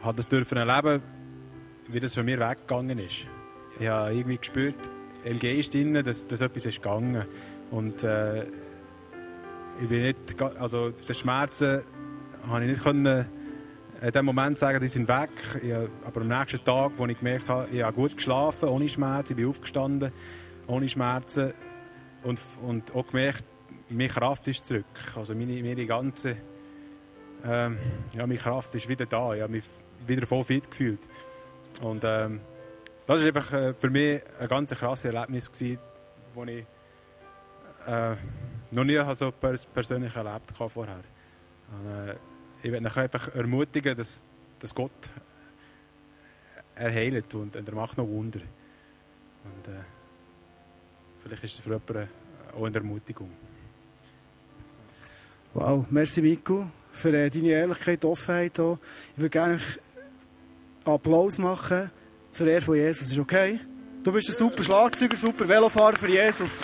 habe 0.01 0.17
das 0.17 0.27
dürfen 0.27 0.57
erleben, 0.57 1.01
wie 1.87 1.99
das 1.99 2.13
von 2.13 2.25
mir 2.25 2.39
weggegangen 2.39 2.99
ist. 2.99 3.27
Ich 3.79 3.87
habe 3.87 4.13
irgendwie 4.13 4.37
gespürt, 4.37 4.89
im 5.23 5.39
Geist 5.39 5.75
innen, 5.75 6.03
dass, 6.03 6.25
dass 6.25 6.41
etwas 6.41 6.65
ist 6.65 6.81
gegangen. 6.81 7.25
Und 7.71 8.03
äh, 8.03 8.43
ich 9.81 9.87
bin 9.87 10.01
nicht, 10.03 10.41
also 10.59 10.89
die 10.89 11.13
Schmerzen 11.13 11.83
habe 12.47 12.63
ich 12.63 12.71
nicht 12.71 12.83
können 12.83 13.25
in 14.01 14.11
dem 14.11 14.25
Moment 14.25 14.57
sagen, 14.57 14.79
sie 14.79 14.87
sind 14.87 15.07
weg. 15.07 15.29
Ich, 15.61 15.73
aber 15.73 16.21
am 16.21 16.27
nächsten 16.27 16.63
Tag, 16.63 16.91
wo 16.97 17.05
ich 17.07 17.17
gemerkt 17.17 17.49
habe, 17.49 17.67
ich 17.71 17.81
habe 17.81 17.93
gut 17.93 18.15
geschlafen, 18.15 18.69
ohne 18.69 18.87
Schmerzen, 18.87 19.33
ich 19.33 19.37
bin 19.37 19.47
aufgestanden, 19.47 20.11
ohne 20.67 20.87
Schmerzen 20.87 21.53
und, 22.23 22.39
und 22.61 22.93
auch 22.95 23.07
gemerkt, 23.07 23.43
meine 23.89 24.09
Kraft 24.09 24.47
ist 24.47 24.65
zurück. 24.67 24.85
Also 25.15 25.33
meine, 25.33 25.61
meine 25.63 25.85
ganze 25.85 26.37
ähm, 27.45 27.77
ja, 28.13 28.25
meine 28.25 28.39
Kraft 28.39 28.73
ist 28.75 28.89
wieder 28.89 29.05
da. 29.05 29.33
Ich 29.33 29.41
habe 29.41 29.51
mich 29.51 29.63
wieder 30.05 30.25
voll 30.25 30.43
fit 30.43 30.69
gefühlt. 30.69 31.07
Und 31.81 32.03
ähm, 32.03 32.41
das 33.05 33.21
war 33.21 33.27
einfach 33.27 33.53
äh, 33.53 33.73
für 33.73 33.89
mich 33.89 34.21
ein 34.39 34.47
ganz 34.47 34.71
krasses 34.71 35.05
Erlebnis, 35.05 35.51
gewesen, 35.51 35.79
das 36.35 36.47
ich 36.47 36.65
äh, 37.87 38.15
noch 38.71 38.83
nie 38.83 38.99
so 39.15 39.31
persönlich 39.31 40.15
erlebt 40.15 40.51
vorher. 40.55 41.03
Und, 41.71 42.09
äh, 42.09 42.15
ich 42.61 42.71
will 42.71 42.85
euch 42.85 42.97
einfach 42.97 43.33
ermutigen, 43.35 43.95
dass, 43.95 44.23
dass 44.59 44.73
Gott 44.73 44.91
erheilt 46.75 47.33
und, 47.33 47.55
und 47.55 47.67
er 47.67 47.75
macht 47.75 47.97
noch 47.97 48.07
Wunder. 48.07 48.39
Und 49.43 49.73
äh, 49.73 49.79
vielleicht 51.23 51.43
ist 51.43 51.53
es 51.53 51.59
für 51.59 51.69
jemanden 51.69 52.09
auch 52.55 52.65
eine 52.65 52.75
Ermutigung. 52.75 53.31
Wow, 55.53 55.85
merci 55.89 56.21
Miku 56.21 56.65
für 56.91 57.13
äh, 57.13 57.29
deine 57.29 57.49
Ehrlichkeit 57.49 58.03
Offenheit. 58.05 58.57
Hier. 58.57 58.79
Ich 59.15 59.21
würde 59.21 59.29
gerne 59.29 59.59
Applaus 60.85 61.37
machen 61.37 61.91
zur 62.29 62.47
Ehre 62.47 62.61
von 62.61 62.75
Jesus. 62.75 63.11
Ist 63.11 63.19
okay? 63.19 63.59
Du 64.03 64.11
bist 64.11 64.29
ein 64.29 64.35
super 64.35 64.63
Schlagzeuger, 64.63 65.17
super 65.17 65.47
Velofahrer 65.47 65.95
für 65.95 66.09
Jesus. 66.09 66.63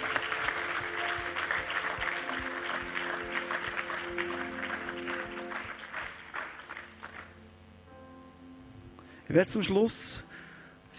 Ich 9.33 9.37
werde 9.37 9.49
zum 9.49 9.63
Schluss 9.63 10.23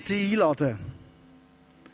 dich 0.09 0.33
einladen. 0.33 0.77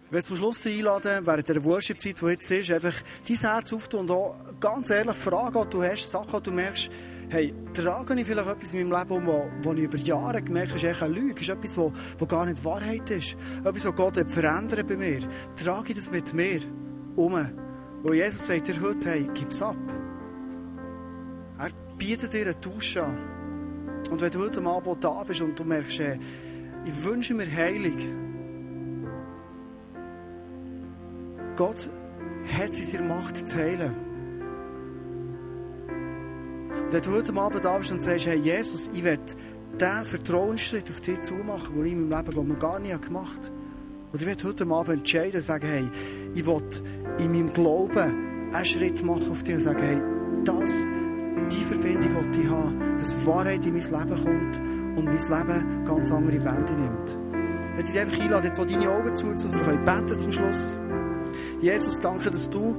Ich 0.07 0.13
werde 0.15 0.27
zum 0.27 0.37
Schluss 0.37 0.63
dich 0.63 0.79
einladen, 0.79 1.27
während 1.27 1.47
der 1.47 1.63
Worship-Zeit, 1.63 2.19
die 2.19 2.27
jetzt 2.29 2.51
ist, 2.51 2.71
einfach 2.71 2.95
dein 3.29 3.37
Herz 3.37 3.75
aufzutun 3.75 4.01
und 4.01 4.11
auch 4.11 4.37
ganz 4.59 4.89
ehrlich 4.89 5.17
Fragen, 5.17 5.63
die 5.65 5.69
du 5.69 5.83
hast, 5.83 6.11
Sachen, 6.11 6.33
die 6.39 6.43
du 6.45 6.53
merkst, 6.53 6.91
hey, 7.29 7.55
trage 7.75 8.19
ich 8.19 8.27
vielleicht 8.27 8.49
etwas 8.49 8.73
in 8.73 8.89
meinem 8.89 8.99
Leben 8.99 9.29
um, 9.29 9.51
wo, 9.63 9.73
ich 9.75 9.83
über 9.83 9.99
Jahre 9.99 10.41
gemerkt 10.41 10.71
habe, 10.71 10.89
ist 10.89 11.03
eine 11.03 11.15
Lüge, 11.15 11.39
ist 11.39 11.51
etwas, 11.51 11.77
wo 11.77 11.93
gar 12.27 12.47
nicht 12.47 12.65
Wahrheit 12.65 13.11
ist. 13.11 13.37
Etwas, 13.63 13.85
was 13.85 13.95
Gott 13.95 14.31
verändert 14.33 14.89
bei 14.89 14.97
mir. 14.97 15.21
Trage 15.63 15.91
ich 15.91 15.97
das 15.97 16.11
mit 16.11 16.33
mir 16.33 16.61
um. 17.17 17.35
Wo 18.03 18.15
Jesus 18.15 18.47
sagt 18.47 18.67
dir 18.67 18.81
heute, 18.81 19.11
hey, 19.11 19.29
gib's 19.35 19.61
ab. 19.61 19.77
Er 21.59 21.69
bietet 21.99 22.33
dir 22.33 22.47
einen 22.47 22.61
Tausch 22.63 22.97
an. 22.97 23.40
Und 24.11 24.21
wenn 24.21 24.31
du 24.31 24.41
heute 24.41 24.63
Abend 24.65 25.05
da 25.05 25.23
bist 25.23 25.41
und 25.41 25.59
du 25.59 25.65
merkst, 25.65 25.99
hey, 25.99 26.19
ich 26.85 27.05
wünsche 27.05 27.35
mir 27.35 27.47
Heilung. 27.47 27.97
Gott 31.57 31.91
hat 32.57 32.71
es 32.71 32.79
in 32.79 32.85
seiner 32.87 33.15
Macht 33.15 33.37
zu 33.37 33.57
heilen. 33.57 33.93
Und 36.71 36.93
wenn 36.93 37.03
du 37.03 37.11
heute 37.11 37.37
Abend 37.37 37.65
da 37.65 37.79
bist 37.79 37.93
und 37.93 38.03
sagst, 38.03 38.27
hey 38.27 38.39
Jesus, 38.39 38.91
ich 38.95 39.05
will 39.05 39.19
diesen 39.79 40.05
Vertrauensschritt 40.05 40.89
auf 40.89 41.01
dich 41.01 41.21
zumachen, 41.21 41.75
den 41.75 41.87
ich 41.87 41.93
in 41.93 42.09
meinem 42.09 42.27
Leben 42.27 42.49
noch 42.49 42.59
gar 42.59 42.79
nicht 42.79 43.03
gemacht 43.03 43.47
habe. 43.47 43.61
Und 44.13 44.21
ich 44.21 44.27
will 44.27 44.37
heute 44.45 44.67
Abend 44.67 44.99
entscheiden 44.99 45.37
und 45.37 45.41
sagen, 45.43 45.67
hey, 45.67 45.91
ich 46.35 46.47
will 46.47 46.63
in 47.19 47.33
meinem 47.33 47.53
Glauben 47.53 48.53
einen 48.53 48.65
Schritt 48.65 49.05
machen 49.05 49.31
auf 49.31 49.45
dich 49.45 49.55
und 49.55 49.61
sagen, 49.61 49.83
hey, 49.83 50.03
das 50.45 50.85
die 51.51 51.65
Verbindung 51.65 52.15
will 52.15 52.43
ich 52.43 52.49
haben, 52.51 52.79
dass 52.99 53.27
Wahrheit 53.27 53.65
in 53.67 53.75
mein 53.75 53.83
Leben 53.83 54.25
kommt 54.25 54.61
und 54.99 55.05
mein 55.05 55.17
Leben 55.17 55.85
ganz 55.85 56.11
andere 56.11 56.45
Wände 56.45 56.73
nimmt. 56.75 57.19
Ich 57.71 57.77
möchte 57.77 57.93
dich 57.93 58.01
einfach 58.01 58.21
einladen, 58.23 58.45
jetzt 58.45 58.61
auch 58.61 58.67
deine 58.67 58.91
Augen 58.91 59.15
zu, 59.15 59.27
dass 59.27 59.53
wir 59.53 59.77
beten 59.77 60.19
zum 60.19 60.33
Schluss. 60.33 60.77
Jesus, 61.61 62.01
danke, 62.01 62.31
dass 62.31 62.51
du 62.51 62.77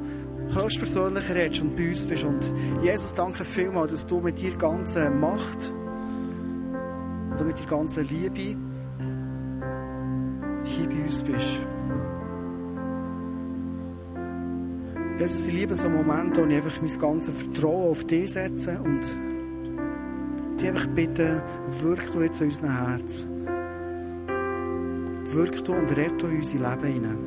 höchstpersönlich 0.54 1.30
redest 1.34 1.62
und 1.62 1.76
bei 1.76 1.90
uns 1.90 2.06
bist. 2.06 2.24
Und 2.24 2.52
Jesus, 2.82 3.14
danke 3.14 3.44
vielmals, 3.44 3.92
dass 3.92 4.06
du 4.06 4.20
mit 4.20 4.42
dir 4.42 4.56
ganzen 4.56 5.20
Macht 5.20 5.72
und 7.38 7.48
mit 7.48 7.60
der 7.60 7.68
ganzen 7.68 8.08
Liebe 8.08 8.58
hier 10.64 10.88
bei 10.88 11.04
uns 11.04 11.24
bist. 11.24 11.62
Jesus, 15.22 15.46
ich 15.46 15.54
liebe 15.54 15.76
so 15.76 15.88
Momente, 15.88 16.42
wo 16.42 16.48
ich 16.48 16.56
einfach 16.56 16.82
mein 16.82 17.00
ganzes 17.00 17.38
Vertrauen 17.38 17.92
auf 17.92 18.04
dich 18.06 18.32
setze 18.32 18.80
und 18.84 19.02
dich 20.60 20.68
einfach 20.68 20.88
bitte, 20.88 21.44
wirk 21.84 22.12
du 22.12 22.22
jetzt 22.22 22.42
in 22.42 22.48
unserem 22.48 22.88
Herz. 22.88 23.28
Wirk 25.32 25.64
du 25.64 25.74
und 25.74 25.96
rette 25.96 26.18
du 26.18 26.26
unser 26.26 26.58
Leben 26.58 26.88
hinein. 26.92 27.20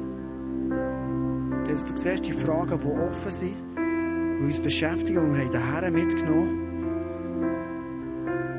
Jesus, 1.69 1.93
du 1.93 1.97
siehst 1.97 2.27
die 2.27 2.33
Fragen, 2.33 2.77
die 2.77 2.89
offen 3.01 3.31
sind, 3.31 3.55
die 3.77 4.43
uns 4.43 4.59
beschäftigen 4.59 5.19
und 5.19 5.35
wir 5.37 5.45
haben 5.45 5.53
daher 5.53 5.93
mitgenommen. 5.93 6.63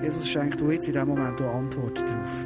Jesus, 0.02 0.30
schenk 0.30 0.58
du 0.60 0.72
jetzt 0.72 0.88
in 0.88 0.94
diesem 0.94 1.10
Moment 1.10 1.42
auch 1.42 1.56
Antworten 1.56 2.06
darauf. 2.06 2.46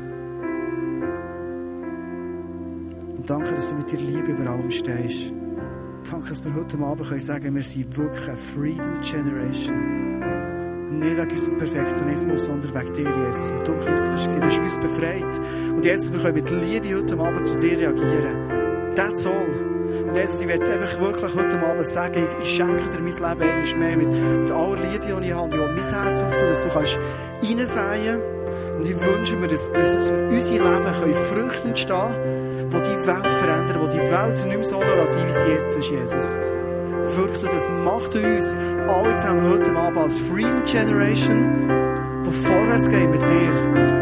Und 3.15 3.29
danke, 3.29 3.51
dass 3.51 3.69
du 3.69 3.75
mit 3.75 3.91
dir 3.91 3.99
Liebe 3.99 4.31
über 4.31 4.49
allem 4.49 4.71
stehst. 4.71 5.38
Danke, 6.09 6.29
dass 6.29 6.43
wir 6.43 6.55
heute 6.55 6.77
Abend 6.79 7.07
können 7.07 7.21
sagen 7.21 7.43
können, 7.43 7.55
wir 7.55 7.63
sind 7.63 7.95
wirklich 7.95 8.27
eine 8.27 8.35
Freedom 8.35 8.99
Generation. 9.01 10.19
nicht 10.89 11.17
wegen 11.17 11.31
unserem 11.31 11.57
Perfektionismus, 11.59 12.45
sondern 12.45 12.73
wegen 12.73 12.93
dir, 12.93 13.27
Jesus. 13.27 13.53
Weil 13.53 13.63
du 13.63 13.73
Kreuz 13.73 14.09
bist, 14.09 14.35
du 14.35 14.41
hast 14.41 14.59
uns 14.59 14.77
befreit. 14.77 15.39
Und 15.69 15.85
Jesus, 15.85 16.11
wir 16.11 16.19
können 16.19 16.33
mit 16.33 16.49
Liebe 16.49 16.97
heute 16.97 17.19
Abend 17.19 17.45
zu 17.45 17.55
dir 17.59 17.77
reagieren. 17.77 18.95
That's 18.95 19.27
all. 19.27 19.33
Und 20.07 20.15
Jesus, 20.15 20.41
ich 20.41 20.47
möchte 20.47 20.71
einfach 20.71 20.99
wirklich 20.99 21.35
heute 21.35 21.59
Abend 21.59 21.85
sagen, 21.85 22.27
ich, 22.41 22.55
schenke 22.55 22.89
dir 22.89 23.01
mein 23.01 23.05
Leben 23.05 23.23
einmal 23.23 23.75
mehr 23.77 23.97
mit, 23.97 24.41
mit 24.41 24.51
aller 24.51 24.77
Liebe, 24.77 25.05
die 25.05 25.27
ich 25.27 25.33
habe. 25.33 25.55
Ich 25.55 25.61
will 25.61 25.67
mein 25.67 26.03
Herz 26.05 26.23
öffnen, 26.23 26.49
dass 26.49 26.63
du 26.63 26.69
kannst 26.69 26.99
reinsäen 27.43 28.21
Und 28.79 28.87
ich 28.87 28.99
wünsche 28.99 29.35
mir, 29.35 29.47
dass, 29.47 29.71
dass 29.71 30.11
unser 30.11 30.53
Leben 30.53 30.91
können 30.91 31.13
Früchte 31.13 31.67
entstehen 31.67 32.38
die 32.71 32.77
die 32.77 33.07
Welt 33.07 33.33
verändern, 33.33 33.89
die 33.89 33.97
die 33.97 34.11
Welt 34.11 34.45
nicht 34.45 34.55
mehr 34.55 34.63
so 34.63 34.81
lassen, 34.81 35.25
wie 35.25 35.31
sie 35.31 35.47
jetzt 35.47 35.77
ist, 35.77 35.89
Jesus. 35.89 36.39
Wirklich, 37.17 37.51
das 37.51 37.69
macht 37.83 38.15
uns 38.15 38.55
alle 38.87 39.15
zusammen 39.15 39.49
heute 39.51 39.75
Abend 39.75 39.97
als 39.97 40.19
Freedom 40.19 40.63
Generation, 40.63 41.67
die 42.23 42.31
vorwärts 42.31 42.89
gehen 42.89 43.11
mit 43.11 43.27
dir. 43.27 43.98